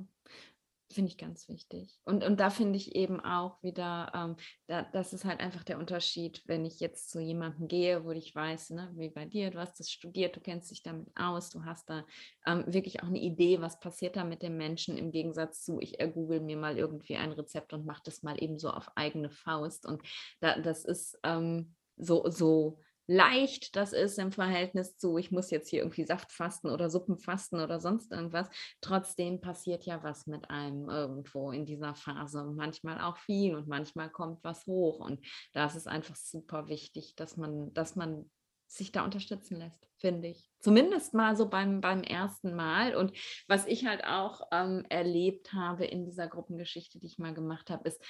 Finde 0.92 1.08
ich 1.08 1.18
ganz 1.18 1.48
wichtig. 1.48 2.00
Und, 2.04 2.24
und 2.24 2.40
da 2.40 2.50
finde 2.50 2.76
ich 2.76 2.96
eben 2.96 3.20
auch 3.20 3.62
wieder, 3.62 4.10
ähm, 4.12 4.36
da, 4.66 4.82
das 4.82 5.12
ist 5.12 5.24
halt 5.24 5.38
einfach 5.38 5.62
der 5.62 5.78
Unterschied, 5.78 6.42
wenn 6.46 6.64
ich 6.64 6.80
jetzt 6.80 7.10
zu 7.10 7.20
jemandem 7.20 7.68
gehe, 7.68 8.04
wo 8.04 8.10
ich 8.10 8.34
weiß, 8.34 8.70
ne, 8.70 8.92
wie 8.96 9.08
bei 9.08 9.24
dir, 9.24 9.52
du 9.52 9.60
hast 9.60 9.78
das 9.78 9.88
studiert, 9.88 10.34
du 10.34 10.40
kennst 10.40 10.68
dich 10.72 10.82
damit 10.82 11.06
aus, 11.14 11.50
du 11.50 11.64
hast 11.64 11.88
da 11.90 12.04
ähm, 12.44 12.64
wirklich 12.66 13.04
auch 13.04 13.06
eine 13.06 13.20
Idee, 13.20 13.60
was 13.60 13.78
passiert 13.78 14.16
da 14.16 14.24
mit 14.24 14.42
dem 14.42 14.56
Menschen 14.56 14.98
im 14.98 15.12
Gegensatz 15.12 15.62
zu, 15.62 15.78
ich 15.78 16.00
ergoogle 16.00 16.40
mir 16.40 16.56
mal 16.56 16.76
irgendwie 16.76 17.16
ein 17.16 17.30
Rezept 17.30 17.72
und 17.72 17.86
mache 17.86 18.02
das 18.04 18.24
mal 18.24 18.42
eben 18.42 18.58
so 18.58 18.70
auf 18.70 18.90
eigene 18.96 19.30
Faust. 19.30 19.86
Und 19.86 20.02
da, 20.40 20.58
das 20.58 20.84
ist 20.84 21.16
ähm, 21.22 21.76
so, 21.98 22.28
so 22.28 22.80
leicht 23.10 23.74
das 23.74 23.92
ist 23.92 24.20
im 24.20 24.30
Verhältnis 24.30 24.96
zu, 24.96 25.18
ich 25.18 25.32
muss 25.32 25.50
jetzt 25.50 25.68
hier 25.68 25.80
irgendwie 25.80 26.04
Saft 26.04 26.30
fasten 26.30 26.70
oder 26.70 26.88
Suppen 26.88 27.18
fasten 27.18 27.58
oder 27.58 27.80
sonst 27.80 28.12
irgendwas. 28.12 28.48
Trotzdem 28.80 29.40
passiert 29.40 29.84
ja 29.84 30.04
was 30.04 30.28
mit 30.28 30.48
einem 30.48 30.88
irgendwo 30.88 31.50
in 31.50 31.66
dieser 31.66 31.96
Phase 31.96 32.44
manchmal 32.44 33.00
auch 33.00 33.16
viel 33.16 33.56
und 33.56 33.66
manchmal 33.66 34.10
kommt 34.10 34.44
was 34.44 34.64
hoch. 34.66 35.00
Und 35.00 35.26
da 35.52 35.66
ist 35.66 35.88
einfach 35.88 36.14
super 36.14 36.68
wichtig, 36.68 37.16
dass 37.16 37.36
man, 37.36 37.74
dass 37.74 37.96
man 37.96 38.30
sich 38.68 38.92
da 38.92 39.04
unterstützen 39.04 39.56
lässt, 39.56 39.88
finde 39.98 40.28
ich. 40.28 40.48
Zumindest 40.60 41.12
mal 41.12 41.34
so 41.34 41.48
beim, 41.48 41.80
beim 41.80 42.04
ersten 42.04 42.54
Mal. 42.54 42.94
Und 42.94 43.12
was 43.48 43.66
ich 43.66 43.86
halt 43.86 44.04
auch 44.04 44.42
ähm, 44.52 44.86
erlebt 44.88 45.52
habe 45.52 45.84
in 45.84 46.04
dieser 46.04 46.28
Gruppengeschichte, 46.28 47.00
die 47.00 47.08
ich 47.08 47.18
mal 47.18 47.34
gemacht 47.34 47.70
habe, 47.70 47.88
ist, 47.88 48.00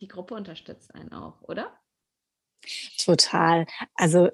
die 0.00 0.08
Gruppe 0.08 0.34
unterstützt 0.34 0.92
einen 0.96 1.12
auch, 1.12 1.42
oder? 1.42 1.78
Total. 3.04 3.66
Also 3.94 4.30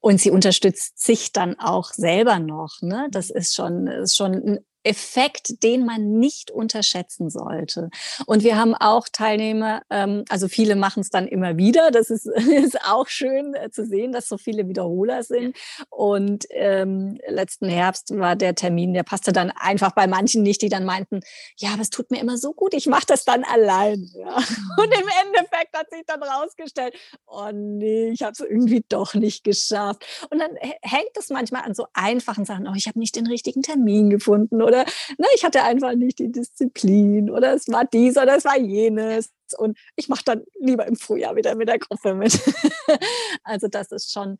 und 0.00 0.20
sie 0.20 0.30
unterstützt 0.30 1.02
sich 1.02 1.32
dann 1.32 1.58
auch 1.58 1.92
selber 1.92 2.38
noch. 2.38 2.82
Ne? 2.82 3.08
Das 3.10 3.30
ist 3.30 3.54
schon, 3.54 3.86
ist 3.86 4.16
schon 4.16 4.60
Effekt, 4.84 5.62
den 5.62 5.86
man 5.86 6.18
nicht 6.18 6.50
unterschätzen 6.50 7.30
sollte. 7.30 7.88
Und 8.26 8.44
wir 8.44 8.58
haben 8.58 8.74
auch 8.74 9.08
Teilnehmer, 9.10 9.82
ähm, 9.90 10.24
also 10.28 10.46
viele 10.46 10.76
machen 10.76 11.00
es 11.00 11.08
dann 11.08 11.26
immer 11.26 11.56
wieder. 11.56 11.90
Das 11.90 12.10
ist, 12.10 12.26
ist 12.26 12.78
auch 12.84 13.08
schön 13.08 13.54
äh, 13.54 13.70
zu 13.70 13.86
sehen, 13.86 14.12
dass 14.12 14.28
so 14.28 14.36
viele 14.36 14.68
Wiederholer 14.68 15.22
sind. 15.22 15.56
Und 15.88 16.44
ähm, 16.50 17.18
letzten 17.26 17.68
Herbst 17.68 18.16
war 18.16 18.36
der 18.36 18.54
Termin, 18.54 18.92
der 18.92 19.04
passte 19.04 19.32
dann 19.32 19.50
einfach 19.50 19.92
bei 19.92 20.06
manchen 20.06 20.42
nicht, 20.42 20.60
die 20.60 20.68
dann 20.68 20.84
meinten, 20.84 21.20
ja, 21.56 21.70
aber 21.70 21.82
es 21.82 21.90
tut 21.90 22.10
mir 22.10 22.20
immer 22.20 22.36
so 22.36 22.52
gut, 22.52 22.74
ich 22.74 22.86
mache 22.86 23.06
das 23.06 23.24
dann 23.24 23.42
allein. 23.44 24.10
Ja. 24.14 24.36
Und 24.36 24.92
im 24.92 25.08
Endeffekt 25.24 25.74
hat 25.74 25.90
sich 25.90 26.02
dann 26.06 26.22
rausgestellt, 26.22 26.94
oh 27.26 27.50
nee, 27.52 28.10
ich 28.10 28.22
habe 28.22 28.32
es 28.32 28.40
irgendwie 28.40 28.84
doch 28.88 29.14
nicht 29.14 29.44
geschafft. 29.44 30.04
Und 30.28 30.40
dann 30.40 30.50
hängt 30.82 31.16
es 31.16 31.30
manchmal 31.30 31.62
an 31.62 31.74
so 31.74 31.86
einfachen 31.94 32.44
Sachen, 32.44 32.68
oh, 32.68 32.74
ich 32.76 32.86
habe 32.86 32.98
nicht 32.98 33.16
den 33.16 33.26
richtigen 33.26 33.62
Termin 33.62 34.10
gefunden 34.10 34.60
oder 34.60 34.73
oder 34.74 34.84
ne, 35.18 35.26
ich 35.34 35.44
hatte 35.44 35.62
einfach 35.62 35.94
nicht 35.94 36.18
die 36.18 36.30
Disziplin 36.30 37.30
oder 37.30 37.54
es 37.54 37.68
war 37.68 37.84
dies 37.84 38.16
oder 38.16 38.36
es 38.36 38.44
war 38.44 38.58
jenes. 38.58 39.32
Und 39.56 39.78
ich 39.96 40.08
mache 40.08 40.24
dann 40.24 40.44
lieber 40.58 40.86
im 40.86 40.96
Frühjahr 40.96 41.36
wieder 41.36 41.54
mit 41.54 41.68
der 41.68 41.78
Gruppe 41.78 42.14
mit. 42.14 42.32
also 43.44 43.68
das 43.68 43.92
ist 43.92 44.12
schon, 44.12 44.38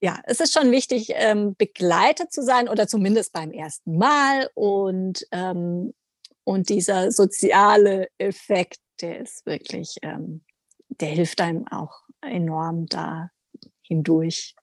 ja, 0.00 0.20
es 0.24 0.40
ist 0.40 0.52
schon 0.52 0.70
wichtig, 0.70 1.12
ähm, 1.14 1.54
begleitet 1.56 2.32
zu 2.32 2.42
sein 2.42 2.68
oder 2.68 2.88
zumindest 2.88 3.32
beim 3.32 3.52
ersten 3.52 3.96
Mal. 3.96 4.50
Und, 4.54 5.26
ähm, 5.32 5.94
und 6.44 6.68
dieser 6.68 7.12
soziale 7.12 8.08
Effekt, 8.18 8.78
der 9.00 9.20
ist 9.20 9.46
wirklich, 9.46 9.96
ähm, 10.02 10.44
der 10.88 11.08
hilft 11.08 11.40
einem 11.40 11.66
auch 11.68 12.02
enorm 12.20 12.86
da 12.86 13.30
hindurch. 13.82 14.54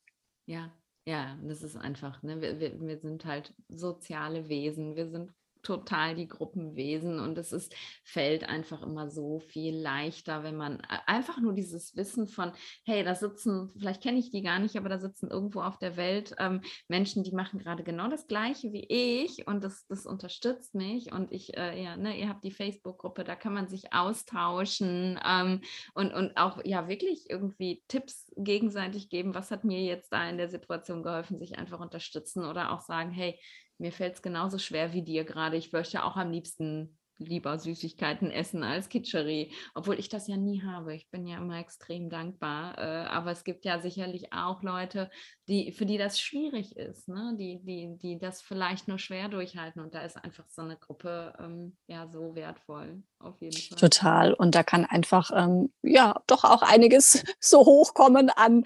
Ja, 0.46 0.74
ja, 1.06 1.38
das 1.44 1.64
ist 1.64 1.76
einfach, 1.76 2.22
ne? 2.24 2.42
wir, 2.42 2.60
wir, 2.60 2.80
wir 2.80 2.98
sind 2.98 3.26
halt 3.26 3.54
soziale 3.70 4.48
Wesen, 4.50 4.96
wir 4.96 5.10
sind 5.10 5.32
total 5.64 6.16
die 6.16 6.28
Gruppenwesen 6.28 7.20
und 7.20 7.38
es 7.38 7.52
ist, 7.52 7.74
fällt 8.04 8.48
einfach 8.48 8.84
immer 8.84 9.10
so 9.10 9.40
viel 9.40 9.76
leichter, 9.76 10.44
wenn 10.44 10.58
man 10.58 10.82
einfach 11.08 11.40
nur 11.40 11.54
dieses 11.54 11.96
Wissen 11.96 12.28
von, 12.28 12.52
hey, 12.86 13.04
da 13.04 13.16
sitzen, 13.16 13.72
vielleicht 13.78 14.04
kenne 14.04 14.20
ich 14.20 14.30
die 14.30 14.42
gar 14.42 14.60
nicht, 14.60 14.76
aber 14.76 14.90
da 14.90 15.00
sitzen 15.00 15.32
irgendwo 15.32 15.62
auf 15.62 15.80
der 15.80 15.98
Welt 15.98 16.36
ähm, 16.38 16.62
Menschen, 16.88 17.24
die 17.24 17.32
machen 17.32 17.60
gerade 17.60 17.84
genau 17.84 18.10
das 18.10 18.28
Gleiche 18.28 18.74
wie 18.74 18.86
ich 18.90 19.48
und 19.48 19.64
das, 19.64 19.88
das 19.88 20.06
unterstützt 20.06 20.76
mich 20.76 21.12
und 21.12 21.32
ich, 21.32 21.58
äh, 21.58 21.82
ja, 21.82 21.96
ne, 21.96 22.20
ihr 22.20 22.30
habt 22.30 22.44
die 22.44 22.52
Facebook-Gruppe, 22.52 23.24
da 23.24 23.36
kann 23.36 23.54
man 23.54 23.68
sich 23.68 23.94
austauschen 23.94 25.20
ähm, 25.26 25.62
und, 25.94 26.14
und 26.14 26.38
auch 26.38 26.64
ja 26.66 26.88
wirklich 26.88 27.30
irgendwie 27.30 27.84
Tipps 27.88 28.32
gegenseitig 28.36 29.10
geben, 29.10 29.34
was 29.34 29.52
hat 29.52 29.64
mir 29.64 29.82
jetzt 29.82 30.12
da 30.12 30.30
in 30.30 30.38
der 30.38 30.50
Situation 30.50 31.04
geholfen, 31.04 31.40
sich 31.40 31.58
einfach 31.58 31.80
unterstützen 31.80 32.46
oder 32.46 32.72
auch 32.72 32.82
sagen, 32.82 33.12
hey, 33.12 33.40
mir 33.84 33.92
fällt 33.92 34.16
es 34.16 34.22
genauso 34.22 34.60
schwer 34.60 34.94
wie 34.94 35.02
dir 35.02 35.26
gerade. 35.26 35.58
Ich 35.58 35.74
möchte 35.74 36.06
auch 36.06 36.16
am 36.16 36.32
liebsten 36.32 36.98
lieber 37.18 37.60
Süßigkeiten 37.60 38.32
essen 38.32 38.64
als 38.64 38.88
Kitscherie, 38.88 39.52
obwohl 39.76 40.00
ich 40.00 40.08
das 40.08 40.28
ja 40.28 40.38
nie 40.38 40.64
habe. 40.64 40.96
Ich 40.96 41.12
bin 41.12 41.28
ja 41.28 41.38
immer 41.38 41.60
extrem 41.60 42.10
dankbar. 42.10 42.78
Äh, 42.78 43.08
aber 43.08 43.32
es 43.32 43.44
gibt 43.44 43.66
ja 43.66 43.82
sicherlich 43.82 44.32
auch 44.32 44.64
Leute, 44.64 45.12
die, 45.50 45.74
für 45.74 45.86
die 45.86 45.98
das 45.98 46.18
schwierig 46.18 46.78
ist, 46.78 47.10
ne? 47.10 47.36
die, 47.38 47.60
die, 47.62 47.98
die 47.98 48.20
das 48.20 48.42
vielleicht 48.42 48.88
nur 48.88 49.00
schwer 49.00 49.28
durchhalten. 49.28 49.82
Und 49.82 49.94
da 49.94 50.02
ist 50.02 50.16
einfach 50.16 50.46
so 50.48 50.62
eine 50.62 50.78
Gruppe 50.78 51.34
ähm, 51.40 51.76
ja 51.86 52.08
so 52.08 52.36
wertvoll, 52.36 53.04
auf 53.20 53.42
jeden 53.42 53.58
Fall. 53.58 53.78
Total. 53.78 54.34
Und 54.34 54.56
da 54.56 54.64
kann 54.64 54.86
einfach 54.86 55.30
ähm, 55.36 55.74
ja 55.82 56.22
doch 56.28 56.46
auch 56.46 56.62
einiges 56.62 57.22
so 57.42 57.66
hochkommen 57.66 58.30
an 58.30 58.64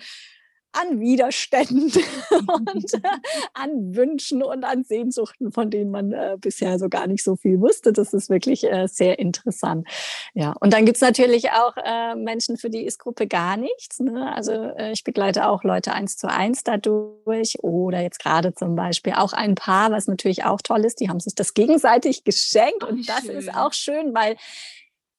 an 0.80 1.00
Widerständen 1.00 1.92
und 2.48 2.94
äh, 2.94 3.00
an 3.54 3.96
Wünschen 3.96 4.44
und 4.44 4.64
an 4.64 4.84
Sehnsuchten, 4.84 5.52
von 5.52 5.70
denen 5.70 5.92
man 5.92 6.12
äh, 6.12 6.38
bisher 6.40 6.80
so 6.80 6.90
gar 6.90 7.08
nicht 7.08 7.24
so 7.24 7.36
viel 7.36 7.60
wusste. 7.60 7.94
Das 7.94 8.14
ist 8.14 8.30
wirklich 8.30 8.64
äh, 8.64 8.88
sehr 8.88 9.20
interessant. 9.20 9.88
Ja, 10.34 10.54
und 10.60 10.74
dann 10.74 10.86
gibt's 10.86 11.02
natürlich 11.02 11.52
auch 11.52 11.76
äh, 11.78 12.16
Menschen, 12.16 12.58
für 12.58 12.70
die 12.70 12.86
ist 12.86 13.00
Gruppe 13.00 13.28
gar 13.28 13.58
nichts. 13.58 14.00
Ne? 14.00 14.34
Also 14.36 14.52
äh, 14.52 14.92
ich 14.92 15.04
begleite 15.04 15.48
auch 15.48 15.64
Leute 15.64 15.94
eins 15.94 16.18
zu 16.18 16.30
eins 16.30 16.64
dadurch 16.64 17.64
oder 17.64 18.02
jetzt 18.02 18.20
gerade 18.20 18.54
zum 18.54 18.76
Beispiel 18.76 19.14
auch 19.14 19.34
ein 19.34 19.56
Paar, 19.56 19.92
was 19.92 20.08
natürlich 20.08 20.46
auch 20.46 20.62
toll 20.62 20.86
ist. 20.86 21.00
Die 21.00 21.10
haben 21.10 21.20
sich 21.20 21.36
das 21.36 21.54
gegenseitig 21.54 22.24
geschenkt 22.24 22.84
oh, 22.84 22.88
und 22.88 23.08
das 23.08 23.22
schön. 23.22 23.38
ist 23.38 23.54
auch 23.54 23.74
schön, 23.74 24.14
weil 24.14 24.36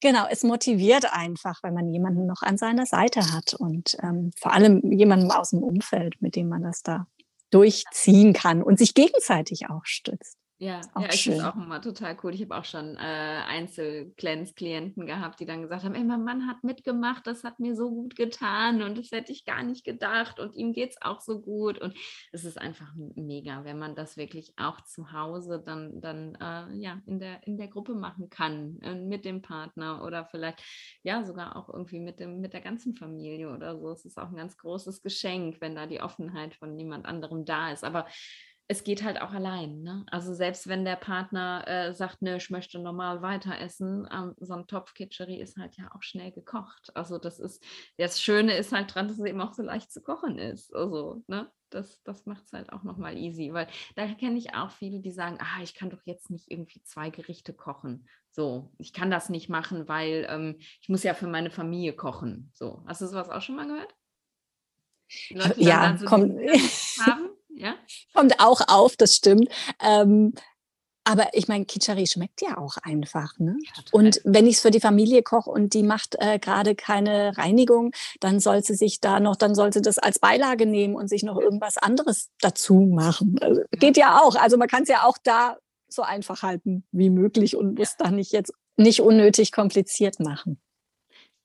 Genau, 0.01 0.27
es 0.31 0.45
motiviert 0.45 1.13
einfach, 1.13 1.63
wenn 1.63 1.75
man 1.75 1.93
jemanden 1.93 2.27
noch 2.27 2.43
an 2.43 2.57
seiner 2.57 2.87
Seite 2.87 3.33
hat 3.33 3.55
und 3.55 3.97
ähm, 4.03 4.31
vor 4.39 4.53
allem 4.53 4.93
jemanden 4.93 5.31
aus 5.33 5.51
dem 5.51 5.63
Umfeld, 5.63 6.23
mit 6.23 6.37
dem 6.37 6.49
man 6.49 6.63
das 6.63 6.83
da 6.83 7.09
durchziehen 7.51 8.33
kann 8.33 8.63
und 8.63 8.79
sich 8.79 8.95
gegenseitig 8.95 9.69
auch 9.71 9.85
stützt. 9.85 10.38
Ja, 10.61 10.81
ja 10.99 11.09
ich 11.13 11.23
finde 11.23 11.39
es 11.39 11.45
auch 11.45 11.55
immer 11.55 11.81
total 11.81 12.17
cool. 12.23 12.35
Ich 12.35 12.43
habe 12.43 12.57
auch 12.57 12.65
schon 12.65 12.97
äh, 12.97 12.99
Einzelklienten 12.99 15.07
gehabt, 15.07 15.39
die 15.39 15.47
dann 15.47 15.63
gesagt 15.63 15.85
haben, 15.85 15.95
ey, 15.95 16.03
mein 16.03 16.25
Mann 16.25 16.49
hat 16.49 16.65
mitgemacht, 16.65 17.29
das 17.29 17.45
hat 17.45 17.61
mir 17.61 17.77
so 17.77 17.91
gut 17.91 18.17
getan 18.17 18.83
und 18.83 18.99
das 18.99 19.13
hätte 19.13 19.31
ich 19.31 19.45
gar 19.45 19.63
nicht 19.63 19.85
gedacht 19.85 20.41
und 20.41 20.57
ihm 20.57 20.73
geht 20.73 20.91
es 20.91 21.03
auch 21.03 21.21
so 21.21 21.41
gut. 21.41 21.79
Und 21.79 21.95
es 22.33 22.45
ist 22.45 22.61
einfach 22.61 22.93
mega, 23.15 23.65
wenn 23.65 23.79
man 23.79 23.95
das 23.95 24.17
wirklich 24.17 24.53
auch 24.57 24.81
zu 24.81 25.13
Hause 25.13 25.63
dann, 25.65 26.01
dann 26.01 26.35
äh, 26.35 26.77
ja, 26.77 27.01
in 27.07 27.21
der, 27.21 27.47
in 27.47 27.57
der 27.57 27.69
Gruppe 27.69 27.95
machen 27.95 28.29
kann, 28.29 28.81
äh, 28.83 28.97
mit 28.97 29.25
dem 29.25 29.43
Partner 29.43 30.03
oder 30.05 30.25
vielleicht 30.25 30.61
ja 31.05 31.25
sogar 31.25 31.55
auch 31.55 31.69
irgendwie 31.69 32.01
mit, 32.01 32.19
dem, 32.19 32.41
mit 32.41 32.53
der 32.53 32.63
ganzen 32.63 32.97
Familie 32.97 33.55
oder 33.55 33.79
so. 33.79 33.93
Es 33.93 34.05
ist 34.05 34.19
auch 34.19 34.29
ein 34.29 34.37
ganz 34.37 34.57
großes 34.57 35.03
Geschenk, 35.03 35.61
wenn 35.61 35.77
da 35.77 35.87
die 35.87 36.01
Offenheit 36.01 36.57
von 36.57 36.75
niemand 36.75 37.07
anderem 37.07 37.45
da 37.45 37.71
ist. 37.71 37.85
Aber 37.85 38.07
es 38.71 38.85
geht 38.85 39.03
halt 39.03 39.21
auch 39.21 39.33
allein. 39.33 39.83
Ne? 39.83 40.05
Also 40.11 40.35
selbst 40.35 40.69
wenn 40.69 40.85
der 40.85 40.97
Partner 40.97 41.65
äh, 41.67 41.95
sagt, 41.95 42.21
ne, 42.21 42.37
ich 42.37 42.51
möchte 42.51 42.79
normal 42.79 43.23
weiter 43.23 43.59
essen, 43.59 44.07
ähm, 44.13 44.35
so 44.39 44.53
ein 44.53 44.67
Topf 44.67 44.93
Kitcherie 44.93 45.41
ist 45.41 45.57
halt 45.57 45.77
ja 45.79 45.91
auch 45.95 46.03
schnell 46.03 46.33
gekocht. 46.33 46.95
Also 46.95 47.17
das 47.17 47.41
ist, 47.41 47.65
das 47.97 48.23
Schöne 48.23 48.55
ist 48.57 48.73
halt 48.73 48.95
dran, 48.95 49.09
dass 49.09 49.19
es 49.19 49.25
eben 49.25 49.41
auch 49.41 49.55
so 49.55 49.63
leicht 49.63 49.91
zu 49.91 50.03
kochen 50.03 50.39
ist. 50.39 50.75
Also, 50.75 51.23
ne? 51.27 51.51
Das, 51.71 52.03
das 52.03 52.25
macht 52.25 52.45
es 52.45 52.53
halt 52.53 52.73
auch 52.73 52.83
nochmal 52.83 53.19
easy, 53.19 53.53
weil 53.53 53.69
da 53.95 54.07
kenne 54.15 54.39
ich 54.39 54.55
auch 54.55 54.71
viele, 54.71 55.01
die 55.01 55.11
sagen, 55.11 55.39
ah, 55.39 55.63
ich 55.63 55.75
kann 55.75 55.91
doch 55.91 56.01
jetzt 56.05 56.31
nicht 56.31 56.51
irgendwie 56.51 56.83
zwei 56.83 57.11
Gerichte 57.11 57.53
kochen. 57.53 58.09
So, 58.31 58.73
ich 58.79 58.95
kann 58.95 59.11
das 59.11 59.29
nicht 59.29 59.51
machen, 59.51 59.87
weil 59.87 60.27
ähm, 60.31 60.57
ich 60.81 60.89
muss 60.89 61.03
ja 61.03 61.13
für 61.13 61.27
meine 61.27 61.51
Familie 61.51 61.95
kochen. 61.95 62.51
So, 62.55 62.83
hast 62.87 63.03
du 63.03 63.07
sowas 63.07 63.29
auch 63.29 63.43
schon 63.43 63.57
mal 63.57 63.67
gehört? 63.67 63.95
Leute, 65.31 65.61
ja, 65.61 65.97
so 65.99 66.07
kommt. 66.07 66.39
Haben? 67.01 67.38
Ja? 67.59 67.75
Kommt 68.15 68.41
auch 68.41 68.61
auf, 68.69 68.97
das 68.97 69.15
stimmt. 69.15 69.49
Ähm, 69.81 70.35
aber 71.09 71.29
ich 71.33 71.49
meine, 71.49 71.65
Kichari 71.65 72.07
schmeckt 72.07 72.43
ja 72.43 72.59
auch 72.59 72.77
einfach. 72.83 73.39
Ne? 73.39 73.57
Ja, 73.65 73.83
und 73.93 74.21
wenn 74.25 74.47
ich 74.47 74.57
es 74.57 74.61
für 74.61 74.71
die 74.71 74.79
Familie 74.81 75.23
koche 75.23 75.49
und 75.49 75.73
die 75.73 75.83
macht 75.83 76.17
äh, 76.19 76.39
gerade 76.39 76.75
keine 76.75 77.37
Reinigung, 77.39 77.93
dann 78.21 78.41
soll 78.41 78.63
sie 78.63 78.75
sich 78.75 79.01
da 79.01 79.19
noch, 79.19 79.37
dann 79.37 79.55
soll 79.55 79.73
sie 79.73 79.81
das 79.81 79.97
als 79.97 80.19
Beilage 80.19 80.67
nehmen 80.67 80.97
und 80.97 81.09
sich 81.09 81.23
noch 81.23 81.41
irgendwas 81.41 81.79
anderes 81.79 82.29
dazu 82.43 82.81
machen. 82.93 83.37
Also, 83.41 83.63
ja. 83.63 83.67
Geht 83.79 83.97
ja 83.97 84.21
auch. 84.21 84.35
Also 84.37 84.59
man 84.59 84.69
kann 84.69 84.83
es 84.83 84.91
ja 84.91 85.05
auch 85.05 85.17
da 85.25 85.57
so 85.89 86.03
einfach 86.03 86.43
halten 86.43 86.85
wie 86.93 87.09
möglich 87.09 87.57
und 87.57 87.79
muss 87.79 87.97
ja. 87.99 88.05
da 88.05 88.11
nicht 88.11 88.33
jetzt 88.33 88.53
nicht 88.77 89.01
unnötig 89.01 89.51
kompliziert 89.51 90.21
machen. 90.21 90.61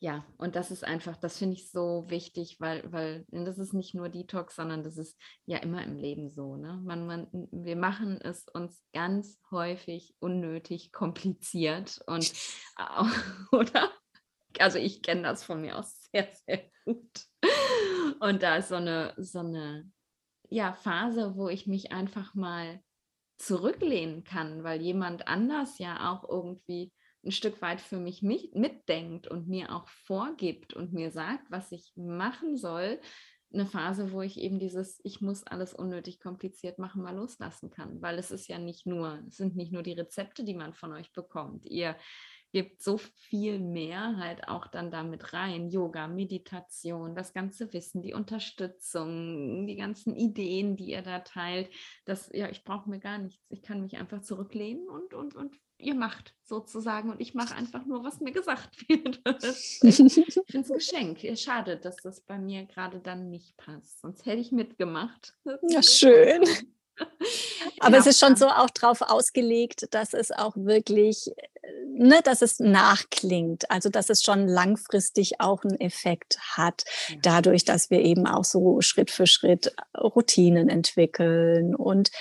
Ja, 0.03 0.25
und 0.37 0.57
das 0.57 0.69
ist 0.69 0.83
einfach, 0.83 1.15
das 1.15 1.37
finde 1.37 1.55
ich 1.55 1.71
so 1.71 2.03
wichtig, 2.09 2.57
weil, 2.59 2.83
weil 2.91 3.25
das 3.29 3.57
ist 3.57 3.71
nicht 3.71 3.95
nur 3.95 4.09
Detox, 4.09 4.57
sondern 4.57 4.83
das 4.83 4.97
ist 4.97 5.17
ja 5.45 5.59
immer 5.59 5.81
im 5.81 5.95
Leben 5.95 6.29
so. 6.29 6.57
Ne? 6.57 6.77
Man, 6.83 7.07
man, 7.07 7.27
wir 7.31 7.77
machen 7.77 8.19
es 8.19 8.45
uns 8.49 8.83
ganz 8.91 9.39
häufig 9.49 10.13
unnötig 10.19 10.91
kompliziert 10.91 12.01
und 12.05 12.33
oder? 13.53 13.93
Also 14.59 14.77
ich 14.77 15.03
kenne 15.03 15.21
das 15.21 15.45
von 15.45 15.61
mir 15.61 15.77
aus 15.77 16.03
sehr, 16.11 16.27
sehr 16.45 16.69
gut. 16.83 17.25
Und 18.19 18.43
da 18.43 18.57
ist 18.57 18.67
so 18.67 18.75
eine, 18.75 19.13
so 19.15 19.39
eine 19.39 19.89
ja, 20.49 20.73
Phase, 20.73 21.37
wo 21.37 21.47
ich 21.47 21.65
mich 21.65 21.93
einfach 21.93 22.35
mal 22.35 22.83
zurücklehnen 23.37 24.25
kann, 24.25 24.65
weil 24.65 24.81
jemand 24.81 25.29
anders 25.29 25.77
ja 25.77 26.11
auch 26.11 26.27
irgendwie 26.27 26.91
ein 27.25 27.31
Stück 27.31 27.61
weit 27.61 27.81
für 27.81 27.97
mich 27.97 28.21
mitdenkt 28.21 29.27
und 29.27 29.47
mir 29.47 29.73
auch 29.73 29.87
vorgibt 29.87 30.73
und 30.73 30.93
mir 30.93 31.11
sagt, 31.11 31.49
was 31.49 31.71
ich 31.71 31.93
machen 31.95 32.57
soll, 32.57 32.99
eine 33.53 33.65
Phase, 33.65 34.11
wo 34.11 34.21
ich 34.21 34.39
eben 34.39 34.59
dieses, 34.59 34.99
ich 35.03 35.21
muss 35.21 35.43
alles 35.43 35.73
unnötig 35.73 36.19
kompliziert 36.19 36.79
machen, 36.79 37.03
mal 37.03 37.15
loslassen 37.15 37.69
kann. 37.69 38.01
Weil 38.01 38.17
es 38.17 38.31
ist 38.31 38.47
ja 38.47 38.57
nicht 38.57 38.85
nur, 38.85 39.21
es 39.27 39.37
sind 39.37 39.55
nicht 39.55 39.71
nur 39.71 39.83
die 39.83 39.93
Rezepte, 39.93 40.43
die 40.43 40.55
man 40.55 40.73
von 40.73 40.91
euch 40.91 41.13
bekommt. 41.13 41.65
Ihr 41.65 41.95
gibt 42.51 42.83
so 42.83 42.97
viel 42.97 43.59
mehr 43.59 44.17
halt 44.17 44.47
auch 44.47 44.67
dann 44.67 44.91
damit 44.91 45.33
rein. 45.33 45.69
Yoga, 45.69 46.07
Meditation, 46.07 47.15
das 47.15 47.33
ganze 47.33 47.73
Wissen, 47.73 48.01
die 48.01 48.13
Unterstützung, 48.13 49.65
die 49.65 49.75
ganzen 49.75 50.15
Ideen, 50.15 50.75
die 50.75 50.91
ihr 50.91 51.01
da 51.01 51.19
teilt. 51.19 51.69
Das, 52.05 52.29
ja, 52.33 52.49
ich 52.49 52.63
brauche 52.63 52.89
mir 52.89 52.99
gar 52.99 53.17
nichts. 53.17 53.43
Ich 53.49 53.63
kann 53.63 53.81
mich 53.81 53.97
einfach 53.97 54.21
zurücklehnen 54.21 54.87
und, 54.87 55.13
und, 55.13 55.35
und 55.35 55.59
ihr 55.83 55.95
macht 55.95 56.33
sozusagen 56.43 57.09
und 57.09 57.21
ich 57.21 57.33
mache 57.33 57.55
einfach 57.55 57.85
nur, 57.85 58.03
was 58.03 58.19
mir 58.19 58.31
gesagt 58.31 58.77
wird. 58.89 59.21
ich 59.81 59.95
finde 59.95 60.43
es 60.51 60.67
Geschenk. 60.73 61.19
Schade, 61.37 61.77
dass 61.77 61.97
das 61.97 62.21
bei 62.21 62.37
mir 62.37 62.65
gerade 62.65 62.99
dann 62.99 63.29
nicht 63.29 63.57
passt. 63.57 64.01
Sonst 64.01 64.25
hätte 64.25 64.41
ich 64.41 64.51
mitgemacht. 64.51 65.33
Ja, 65.69 65.81
schön. 65.81 66.43
Aber 67.79 67.95
ja, 67.95 67.99
es 67.99 68.05
ist 68.05 68.19
schon 68.19 68.35
so 68.35 68.47
auch 68.47 68.69
darauf 68.69 69.01
ausgelegt, 69.01 69.87
dass 69.91 70.13
es 70.13 70.31
auch 70.31 70.55
wirklich, 70.55 71.31
ne, 71.87 72.21
dass 72.23 72.41
es 72.41 72.59
nachklingt, 72.59 73.69
also 73.71 73.89
dass 73.89 74.09
es 74.09 74.21
schon 74.21 74.47
langfristig 74.47 75.39
auch 75.39 75.63
einen 75.63 75.79
Effekt 75.79 76.37
hat, 76.55 76.83
dadurch, 77.21 77.65
dass 77.65 77.89
wir 77.89 78.01
eben 78.01 78.27
auch 78.27 78.43
so 78.43 78.81
Schritt 78.81 79.09
für 79.09 79.25
Schritt 79.25 79.73
Routinen 79.97 80.69
entwickeln 80.69 81.75
und 81.75 82.11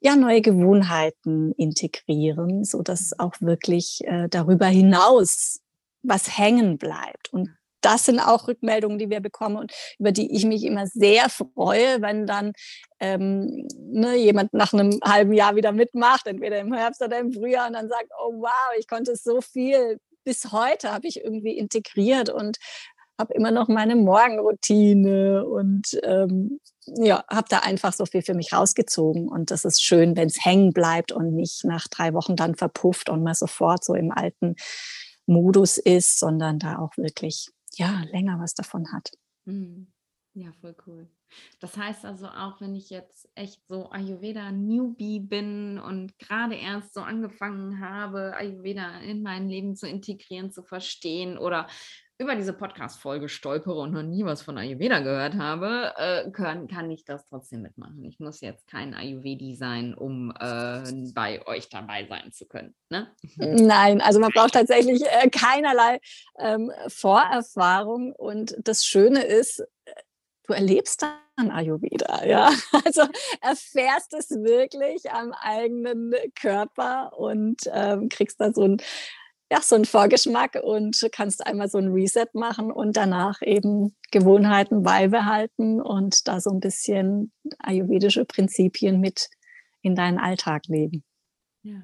ja 0.00 0.16
neue 0.16 0.40
Gewohnheiten 0.40 1.52
integrieren, 1.52 2.64
so 2.64 2.82
dass 2.82 3.18
auch 3.18 3.34
wirklich 3.40 4.00
äh, 4.04 4.28
darüber 4.28 4.66
hinaus 4.66 5.60
was 6.02 6.38
hängen 6.38 6.78
bleibt. 6.78 7.32
Und 7.32 7.50
das 7.82 8.06
sind 8.06 8.20
auch 8.20 8.48
Rückmeldungen, 8.48 8.98
die 8.98 9.10
wir 9.10 9.20
bekommen 9.20 9.56
und 9.56 9.72
über 9.98 10.12
die 10.12 10.34
ich 10.34 10.44
mich 10.44 10.64
immer 10.64 10.86
sehr 10.86 11.28
freue, 11.30 12.02
wenn 12.02 12.26
dann 12.26 12.52
ähm, 13.00 13.66
ne, 13.78 14.16
jemand 14.16 14.52
nach 14.52 14.72
einem 14.72 14.98
halben 15.02 15.32
Jahr 15.32 15.56
wieder 15.56 15.72
mitmacht, 15.72 16.26
entweder 16.26 16.58
im 16.58 16.72
Herbst 16.72 17.02
oder 17.02 17.18
im 17.18 17.32
Frühjahr 17.32 17.68
und 17.68 17.74
dann 17.74 17.88
sagt, 17.88 18.08
oh 18.22 18.34
wow, 18.40 18.74
ich 18.78 18.86
konnte 18.86 19.16
so 19.16 19.40
viel 19.40 19.98
bis 20.24 20.52
heute 20.52 20.92
habe 20.92 21.06
ich 21.06 21.24
irgendwie 21.24 21.56
integriert 21.56 22.28
und 22.30 22.58
habe 23.18 23.34
immer 23.34 23.50
noch 23.50 23.68
meine 23.68 23.96
Morgenroutine 23.96 25.46
und 25.46 25.98
ähm, 26.02 26.60
ja, 26.96 27.24
habe 27.28 27.46
da 27.48 27.60
einfach 27.60 27.92
so 27.92 28.06
viel 28.06 28.22
für 28.22 28.34
mich 28.34 28.52
rausgezogen. 28.52 29.28
Und 29.28 29.50
das 29.50 29.64
ist 29.64 29.82
schön, 29.82 30.16
wenn 30.16 30.28
es 30.28 30.44
hängen 30.44 30.72
bleibt 30.72 31.12
und 31.12 31.34
nicht 31.34 31.64
nach 31.64 31.88
drei 31.88 32.14
Wochen 32.14 32.36
dann 32.36 32.54
verpufft 32.54 33.08
und 33.08 33.22
man 33.22 33.34
sofort 33.34 33.84
so 33.84 33.94
im 33.94 34.10
alten 34.10 34.56
Modus 35.26 35.78
ist, 35.78 36.18
sondern 36.18 36.58
da 36.58 36.78
auch 36.78 36.96
wirklich 36.96 37.50
ja, 37.74 38.02
länger 38.10 38.38
was 38.40 38.54
davon 38.54 38.92
hat. 38.92 39.10
Mhm. 39.44 39.92
Ja, 40.34 40.52
voll 40.60 40.76
cool. 40.86 41.08
Das 41.60 41.76
heißt 41.76 42.04
also 42.04 42.26
auch, 42.26 42.60
wenn 42.60 42.74
ich 42.74 42.90
jetzt 42.90 43.28
echt 43.34 43.60
so 43.68 43.90
Ayurveda-Newbie 43.90 45.20
bin 45.20 45.78
und 45.78 46.18
gerade 46.18 46.54
erst 46.54 46.94
so 46.94 47.00
angefangen 47.00 47.80
habe, 47.80 48.34
Ayurveda 48.36 49.00
in 49.00 49.22
mein 49.22 49.48
Leben 49.48 49.76
zu 49.76 49.88
integrieren, 49.88 50.52
zu 50.52 50.62
verstehen 50.62 51.36
oder 51.36 51.66
über 52.20 52.36
diese 52.36 52.52
Podcast-Folge 52.52 53.30
stolpere 53.30 53.80
und 53.80 53.92
noch 53.92 54.02
nie 54.02 54.26
was 54.26 54.42
von 54.42 54.58
Ayurveda 54.58 55.00
gehört 55.00 55.36
habe, 55.36 55.94
äh, 55.96 56.30
kann, 56.30 56.68
kann 56.68 56.90
ich 56.90 57.06
das 57.06 57.24
trotzdem 57.24 57.62
mitmachen. 57.62 58.04
Ich 58.04 58.20
muss 58.20 58.42
jetzt 58.42 58.66
kein 58.66 58.92
Ayurvedi 58.92 59.56
sein, 59.56 59.94
um 59.94 60.30
äh, 60.38 60.82
bei 61.14 61.44
euch 61.46 61.70
dabei 61.70 62.06
sein 62.06 62.30
zu 62.30 62.46
können. 62.46 62.74
Ne? 62.90 63.10
Nein, 63.36 64.02
also 64.02 64.20
man 64.20 64.32
braucht 64.32 64.52
tatsächlich 64.52 65.02
äh, 65.02 65.30
keinerlei 65.30 65.98
ähm, 66.38 66.70
Vorerfahrung. 66.88 68.12
Und 68.12 68.54
das 68.64 68.84
Schöne 68.84 69.22
ist, 69.24 69.64
du 70.46 70.52
erlebst 70.52 71.00
dann 71.00 71.50
Ayurveda, 71.50 72.26
ja. 72.26 72.50
Also 72.84 73.02
erfährst 73.40 74.12
es 74.12 74.28
wirklich 74.28 75.10
am 75.10 75.32
eigenen 75.32 76.14
Körper 76.38 77.16
und 77.16 77.62
ähm, 77.72 78.10
kriegst 78.10 78.42
da 78.42 78.52
so 78.52 78.64
ein 78.64 78.82
ja, 79.50 79.60
so 79.60 79.74
einen 79.74 79.84
Vorgeschmack 79.84 80.60
und 80.62 81.08
kannst 81.12 81.44
einmal 81.44 81.68
so 81.68 81.78
ein 81.78 81.88
Reset 81.88 82.28
machen 82.34 82.70
und 82.70 82.96
danach 82.96 83.42
eben 83.42 83.96
Gewohnheiten 84.12 84.82
beibehalten 84.82 85.80
und 85.80 86.28
da 86.28 86.40
so 86.40 86.50
ein 86.50 86.60
bisschen 86.60 87.32
ayurvedische 87.58 88.24
Prinzipien 88.24 89.00
mit 89.00 89.28
in 89.82 89.96
deinen 89.96 90.18
Alltag 90.18 90.66
leben. 90.66 91.02
Ja. 91.62 91.82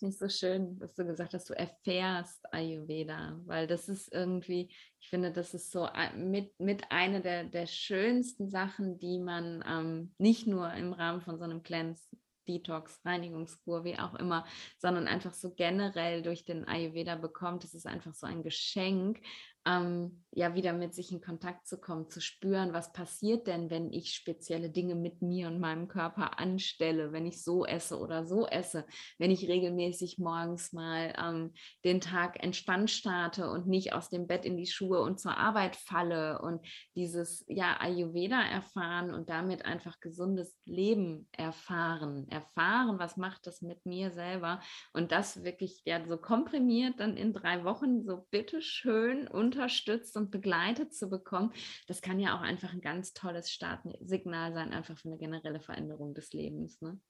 Finde 0.00 0.14
ich 0.14 0.18
so 0.18 0.28
schön, 0.30 0.78
dass 0.78 0.94
du 0.94 1.04
gesagt 1.04 1.34
hast, 1.34 1.50
du 1.50 1.52
erfährst 1.52 2.40
Ayurveda, 2.54 3.38
weil 3.44 3.66
das 3.66 3.90
ist 3.90 4.10
irgendwie, 4.10 4.70
ich 4.98 5.10
finde, 5.10 5.30
das 5.30 5.52
ist 5.52 5.70
so 5.70 5.86
mit, 6.16 6.58
mit 6.58 6.90
einer 6.90 7.20
der, 7.20 7.44
der 7.44 7.66
schönsten 7.66 8.48
Sachen, 8.48 8.98
die 8.98 9.18
man 9.18 9.62
ähm, 9.68 10.14
nicht 10.16 10.46
nur 10.46 10.72
im 10.72 10.94
Rahmen 10.94 11.20
von 11.20 11.36
so 11.36 11.44
einem 11.44 11.62
Cleanse 11.62 12.02
Detox, 12.48 13.00
Reinigungskur, 13.04 13.84
wie 13.84 13.98
auch 13.98 14.14
immer, 14.14 14.44
sondern 14.78 15.08
einfach 15.08 15.34
so 15.34 15.54
generell 15.54 16.22
durch 16.22 16.44
den 16.44 16.66
Ayurveda 16.66 17.16
bekommt. 17.16 17.64
Es 17.64 17.74
ist 17.74 17.86
einfach 17.86 18.14
so 18.14 18.26
ein 18.26 18.42
Geschenk, 18.42 19.20
ähm, 19.66 20.20
ja 20.32 20.54
wieder 20.54 20.72
mit 20.72 20.94
sich 20.94 21.10
in 21.10 21.20
Kontakt 21.20 21.66
zu 21.66 21.78
kommen, 21.80 22.08
zu 22.08 22.20
spüren, 22.20 22.72
was 22.72 22.92
passiert 22.92 23.48
denn, 23.48 23.68
wenn 23.68 23.92
ich 23.92 24.14
spezielle 24.14 24.70
Dinge 24.70 24.94
mit 24.94 25.22
mir 25.22 25.48
und 25.48 25.58
meinem 25.58 25.88
Körper 25.88 26.38
anstelle, 26.38 27.12
wenn 27.12 27.26
ich 27.26 27.42
so 27.42 27.66
esse 27.66 27.98
oder 27.98 28.24
so 28.24 28.46
esse, 28.46 28.86
wenn 29.18 29.32
ich 29.32 29.48
regelmäßig 29.48 30.18
morgens 30.18 30.72
mal 30.72 31.12
ähm, 31.18 31.52
den 31.84 32.00
Tag 32.00 32.42
entspannt 32.42 32.90
starte 32.90 33.50
und 33.50 33.66
nicht 33.66 33.92
aus 33.92 34.08
dem 34.08 34.28
Bett 34.28 34.44
in 34.44 34.56
die 34.56 34.68
Schuhe 34.68 35.00
und 35.00 35.18
zur 35.18 35.36
Arbeit 35.36 35.74
falle 35.74 36.40
und 36.40 36.64
dieses 36.94 37.44
ja 37.48 37.80
Ayurveda 37.80 38.40
erfahren 38.40 39.12
und 39.12 39.30
damit 39.30 39.64
einfach 39.64 39.98
gesundes 39.98 40.56
Leben 40.64 41.28
erfahren, 41.32 42.28
erfahren, 42.28 43.00
was 43.00 43.16
macht 43.16 43.48
das 43.48 43.62
mit 43.62 43.84
mir 43.84 44.12
selber 44.12 44.60
und 44.92 45.10
das 45.10 45.42
wirklich 45.42 45.82
ja 45.84 46.04
so 46.06 46.16
komprimiert 46.16 47.00
dann 47.00 47.16
in 47.16 47.32
drei 47.32 47.64
Wochen 47.64 48.04
so 48.04 48.26
bitteschön 48.30 49.26
und 49.26 49.49
unterstützt 49.50 50.16
und 50.16 50.30
begleitet 50.30 50.94
zu 50.94 51.08
bekommen, 51.08 51.52
das 51.86 52.02
kann 52.02 52.20
ja 52.20 52.36
auch 52.36 52.42
einfach 52.42 52.72
ein 52.72 52.80
ganz 52.80 53.12
tolles 53.12 53.50
Startsignal 53.50 54.52
sein, 54.52 54.72
einfach 54.72 54.96
für 54.96 55.08
eine 55.08 55.18
generelle 55.18 55.60
Veränderung 55.60 56.14
des 56.14 56.32
Lebens. 56.32 56.80
Ne? 56.80 57.00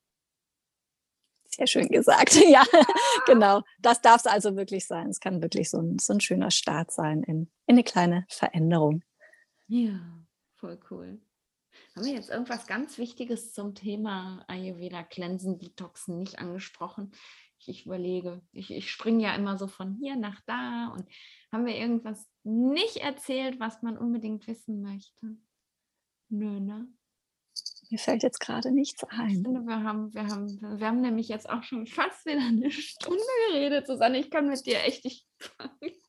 Sehr 1.45 1.66
schön 1.66 1.88
gesagt. 1.88 2.34
Ja, 2.51 2.64
genau. 3.26 3.62
Das 3.80 4.01
darf 4.01 4.22
es 4.22 4.26
also 4.26 4.57
wirklich 4.57 4.86
sein. 4.86 5.09
Es 5.09 5.20
kann 5.20 5.43
wirklich 5.43 5.70
so 5.70 5.78
ein, 5.78 5.99
so 5.99 6.14
ein 6.14 6.20
schöner 6.20 6.51
Start 6.51 6.91
sein 6.91 7.22
in, 7.22 7.51
in 7.66 7.74
eine 7.74 7.84
kleine 7.84 8.24
Veränderung. 8.28 9.03
Ja, 9.66 10.01
voll 10.57 10.80
cool. 10.91 11.20
Haben 11.95 12.07
wir 12.07 12.14
jetzt 12.14 12.30
irgendwas 12.30 12.66
ganz 12.66 12.99
Wichtiges 12.99 13.53
zum 13.53 13.74
Thema 13.74 14.45
Ayurveda, 14.49 15.03
Cleansen, 15.03 15.59
Detoxen 15.59 16.18
nicht 16.18 16.38
angesprochen? 16.38 17.12
Ich, 17.69 17.87
überlege, 17.87 18.43
ich, 18.53 18.71
ich 18.71 18.91
springe 18.91 19.23
ja 19.23 19.35
immer 19.35 19.59
so 19.59 19.67
von 19.67 19.95
hier 19.95 20.17
nach 20.17 20.41
da 20.47 20.89
und 20.89 21.05
haben 21.53 21.67
wir 21.67 21.77
irgendwas 21.77 22.29
nicht 22.43 22.97
erzählt, 22.97 23.61
was 23.61 23.83
man 23.83 23.99
unbedingt 23.99 24.47
wissen 24.47 24.83
möchte? 24.83 25.37
Nö, 26.29 26.61
ne? 26.61 26.89
Mir 27.91 27.99
fällt 27.99 28.23
jetzt 28.23 28.39
gerade 28.39 28.71
nichts 28.71 29.03
ein. 29.05 29.45
Wir 29.45 29.83
haben, 29.83 30.15
wir, 30.15 30.27
haben, 30.27 30.79
wir 30.79 30.87
haben 30.87 31.01
nämlich 31.01 31.29
jetzt 31.29 31.51
auch 31.51 31.65
schon 31.65 31.87
fast 31.87 32.25
wieder 32.25 32.47
eine 32.47 32.71
Stunde 32.71 33.23
geredet, 33.49 33.87
Susanne. 33.87 34.19
Ich 34.19 34.31
kann 34.31 34.49
mit 34.49 34.65
dir 34.65 34.85
echt, 34.85 35.05
ich, 35.05 35.27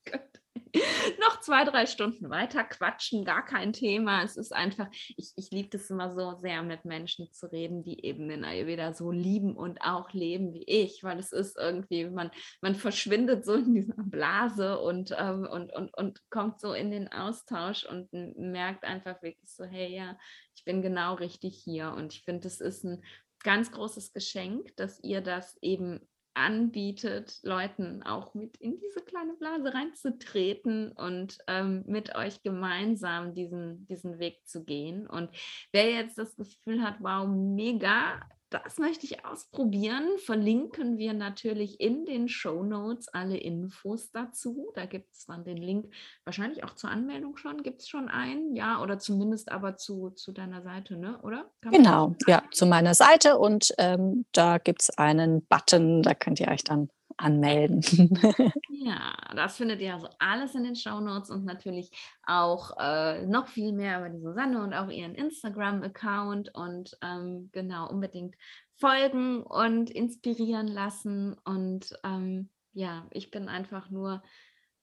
noch 1.20 1.40
zwei, 1.42 1.64
drei 1.64 1.86
Stunden 1.86 2.30
weiter 2.30 2.64
quatschen, 2.64 3.26
gar 3.26 3.46
kein 3.46 3.74
Thema. 3.74 4.24
Es 4.24 4.38
ist 4.38 4.54
einfach, 4.54 4.88
ich, 4.92 5.32
ich 5.36 5.52
liebe 5.52 5.78
es 5.78 5.90
immer 5.90 6.12
so 6.14 6.38
sehr, 6.40 6.64
mit 6.64 6.86
Menschen 6.86 7.32
zu 7.32 7.52
reden, 7.52 7.84
die 7.84 8.06
eben 8.06 8.30
den 8.30 8.44
Ayurveda 8.44 8.94
so 8.94 9.12
lieben 9.12 9.56
und 9.56 9.82
auch 9.82 10.12
leben 10.14 10.54
wie 10.54 10.64
ich, 10.64 11.04
weil 11.04 11.20
es 11.20 11.32
ist 11.32 11.58
irgendwie, 11.58 12.10
man, 12.10 12.32
man 12.62 12.76
verschwindet 12.76 13.46
so 13.46 13.54
in 13.54 13.74
dieser 13.74 14.04
Blase 14.04 14.80
und, 14.80 15.16
ähm, 15.18 15.48
und, 15.52 15.74
und, 15.74 15.94
und 15.98 16.22
kommt 16.30 16.60
so 16.60 16.74
in 16.74 16.92
den 16.92 17.12
Austausch 17.12 17.86
und 17.86 18.10
merkt 18.12 18.84
einfach 18.84 19.22
wirklich 19.22 19.50
so, 19.52 19.66
hey, 19.66 19.96
ja, 19.96 20.18
ich 20.56 20.64
bin 20.64 20.82
genau 20.82 21.16
richtig 21.16 21.60
hier. 21.64 21.92
Und 21.92 22.14
ich 22.14 22.24
finde, 22.24 22.48
es 22.48 22.62
ist 22.62 22.84
ein 22.84 23.04
ganz 23.44 23.72
großes 23.72 24.14
Geschenk, 24.14 24.76
dass 24.76 25.00
ihr 25.04 25.22
das 25.22 25.58
eben 25.62 26.08
anbietet, 26.46 27.40
Leuten 27.44 28.04
auch 28.04 28.34
mit 28.34 28.58
in 28.58 28.80
diese 28.80 29.02
kleine 29.02 29.34
Blase 29.34 29.74
reinzutreten 29.74 30.92
und 30.92 31.38
ähm, 31.48 31.84
mit 31.88 32.16
euch 32.16 32.42
gemeinsam 32.44 33.34
diesen, 33.34 33.86
diesen 33.88 34.20
Weg 34.20 34.46
zu 34.46 34.64
gehen. 34.64 35.08
Und 35.08 35.30
wer 35.72 35.90
jetzt 35.90 36.18
das 36.18 36.36
Gefühl 36.36 36.82
hat, 36.82 36.96
wow, 37.00 37.28
mega, 37.28 38.20
das 38.52 38.78
möchte 38.78 39.06
ich 39.06 39.26
ausprobieren. 39.26 40.06
Verlinken 40.26 40.98
wir 40.98 41.14
natürlich 41.14 41.80
in 41.80 42.06
den 42.06 42.28
Show 42.28 42.64
Notes 42.64 43.08
alle 43.08 43.38
Infos 43.38 44.12
dazu. 44.12 44.72
Da 44.76 44.86
gibt 44.86 45.14
es 45.14 45.26
dann 45.26 45.46
den 45.46 45.58
Link, 45.58 45.92
wahrscheinlich 46.26 46.64
auch 46.66 46.76
zur 46.76 46.90
Anmeldung 46.90 47.38
schon. 47.38 47.64
Gibt 47.64 47.82
es 47.82 47.88
schon 47.88 48.10
einen? 48.10 48.56
Ja, 48.56 48.82
oder 48.82 49.00
zumindest 49.00 49.52
aber 49.52 49.78
zu, 49.78 50.10
zu 50.12 50.34
deiner 50.34 50.62
Seite, 50.62 50.98
ne? 50.98 51.20
oder? 51.24 51.50
Kann 51.62 51.72
genau, 51.72 52.16
ja, 52.28 52.44
zu 52.52 52.66
meiner 52.66 52.94
Seite 52.94 53.38
und 53.38 53.74
ähm, 53.78 54.26
da 54.34 54.58
gibt 54.58 54.82
es 54.82 54.98
einen 54.98 55.46
Button, 55.48 56.04
da 56.04 56.14
könnt 56.14 56.42
ihr 56.42 56.50
euch 56.50 56.66
dann 56.66 56.90
anmelden. 57.22 57.82
ja, 58.70 59.14
das 59.36 59.58
findet 59.58 59.82
ihr 59.82 59.94
also 59.94 60.08
alles 60.20 60.56
in 60.56 60.64
den 60.64 60.76
Show 60.76 61.00
Notes 61.00 61.30
und 61.30 61.46
natürlich 61.46 61.92
auch 62.26 62.78
äh, 62.80 63.26
noch 63.26 63.48
viel 63.48 63.72
mehr 63.74 64.00
über 64.00 64.10
die 64.10 64.22
Susanne 64.22 64.64
und 64.64 64.74
auch 64.74 64.90
ihren 64.90 65.16
Instagram-Account 65.16 66.54
und 66.56 66.98
ähm, 67.02 67.50
genau 67.52 67.90
unbedingt 67.90 68.36
folgen 68.76 69.44
und 69.44 69.90
inspirieren 69.90 70.68
lassen. 70.68 71.36
Und 71.46 71.94
ähm, 72.04 72.50
ja, 72.74 73.06
ich 73.12 73.32
bin 73.32 73.48
einfach 73.48 73.90
nur 73.90 74.24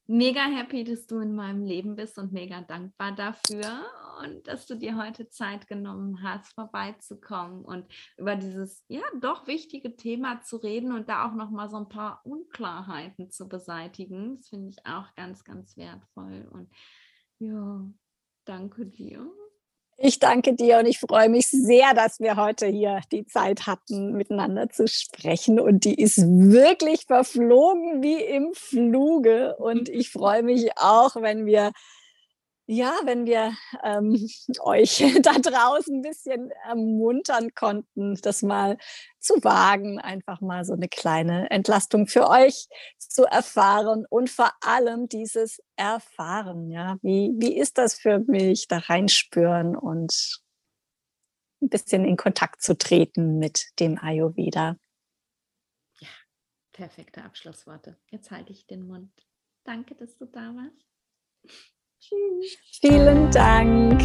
mega 0.08 0.40
happy, 0.46 0.84
dass 0.84 1.06
du 1.06 1.20
in 1.20 1.34
meinem 1.34 1.64
Leben 1.64 1.94
bist 1.94 2.18
und 2.18 2.32
mega 2.32 2.62
dankbar 2.62 3.14
dafür 3.14 3.84
und 4.22 4.48
dass 4.48 4.66
du 4.66 4.74
dir 4.74 4.96
heute 4.96 5.28
Zeit 5.28 5.68
genommen 5.68 6.22
hast, 6.22 6.54
vorbeizukommen 6.54 7.64
und 7.64 7.86
über 8.16 8.34
dieses 8.34 8.84
ja 8.88 9.02
doch 9.20 9.46
wichtige 9.46 9.96
Thema 9.96 10.40
zu 10.40 10.56
reden 10.56 10.92
und 10.92 11.08
da 11.08 11.28
auch 11.28 11.34
noch 11.34 11.50
mal 11.50 11.68
so 11.68 11.76
ein 11.76 11.88
paar 11.88 12.22
Unklarheiten 12.24 13.30
zu 13.30 13.48
beseitigen. 13.48 14.36
Das 14.36 14.48
finde 14.48 14.70
ich 14.70 14.86
auch 14.86 15.14
ganz 15.14 15.44
ganz 15.44 15.76
wertvoll 15.76 16.48
und 16.50 16.70
ja, 17.38 17.86
danke 18.46 18.86
dir. 18.86 19.30
Ich 20.00 20.20
danke 20.20 20.54
dir 20.54 20.78
und 20.78 20.86
ich 20.86 21.00
freue 21.00 21.28
mich 21.28 21.48
sehr, 21.48 21.92
dass 21.92 22.20
wir 22.20 22.36
heute 22.36 22.66
hier 22.66 23.00
die 23.10 23.26
Zeit 23.26 23.66
hatten, 23.66 24.12
miteinander 24.12 24.70
zu 24.70 24.86
sprechen. 24.86 25.58
Und 25.58 25.84
die 25.84 26.00
ist 26.00 26.18
wirklich 26.18 27.06
verflogen 27.06 28.00
wie 28.00 28.22
im 28.22 28.52
Fluge. 28.54 29.56
Und 29.56 29.88
ich 29.88 30.10
freue 30.10 30.44
mich 30.44 30.70
auch, 30.78 31.16
wenn 31.16 31.46
wir 31.46 31.72
ja, 32.70 32.94
wenn 33.04 33.24
wir 33.24 33.56
ähm, 33.82 34.28
euch 34.60 34.98
da 35.22 35.32
draußen 35.32 35.96
ein 35.96 36.02
bisschen 36.02 36.50
ermuntern 36.66 37.54
konnten, 37.54 38.14
das 38.16 38.42
mal 38.42 38.76
zu 39.18 39.42
wagen, 39.42 39.98
einfach 39.98 40.40
mal 40.40 40.64
so 40.64 40.74
eine 40.74 40.88
kleine 40.88 41.50
Entlastung 41.50 42.06
für 42.06 42.28
euch 42.28 42.68
zu 42.98 43.24
erfahren 43.24 44.04
und 44.08 44.28
vor 44.28 44.52
allem 44.60 45.08
dieses 45.08 45.62
Erfahren. 45.76 46.70
Ja, 46.70 46.98
wie, 47.02 47.32
wie 47.38 47.56
ist 47.56 47.78
das 47.78 47.94
für 47.94 48.20
mich, 48.20 48.68
da 48.68 48.78
reinspüren 48.78 49.74
und 49.74 50.42
ein 51.62 51.70
bisschen 51.70 52.04
in 52.04 52.16
Kontakt 52.16 52.62
zu 52.62 52.76
treten 52.76 53.38
mit 53.38 53.66
dem 53.80 53.98
Ayurveda? 53.98 54.76
Ja, 56.00 56.08
perfekte 56.72 57.24
Abschlussworte. 57.24 57.96
Jetzt 58.10 58.30
halte 58.30 58.52
ich 58.52 58.66
den 58.66 58.86
Mund. 58.86 59.10
Danke, 59.64 59.94
dass 59.94 60.16
du 60.16 60.26
da 60.26 60.54
warst. 60.54 60.86
Vielen 62.80 63.30
Dank. 63.30 64.00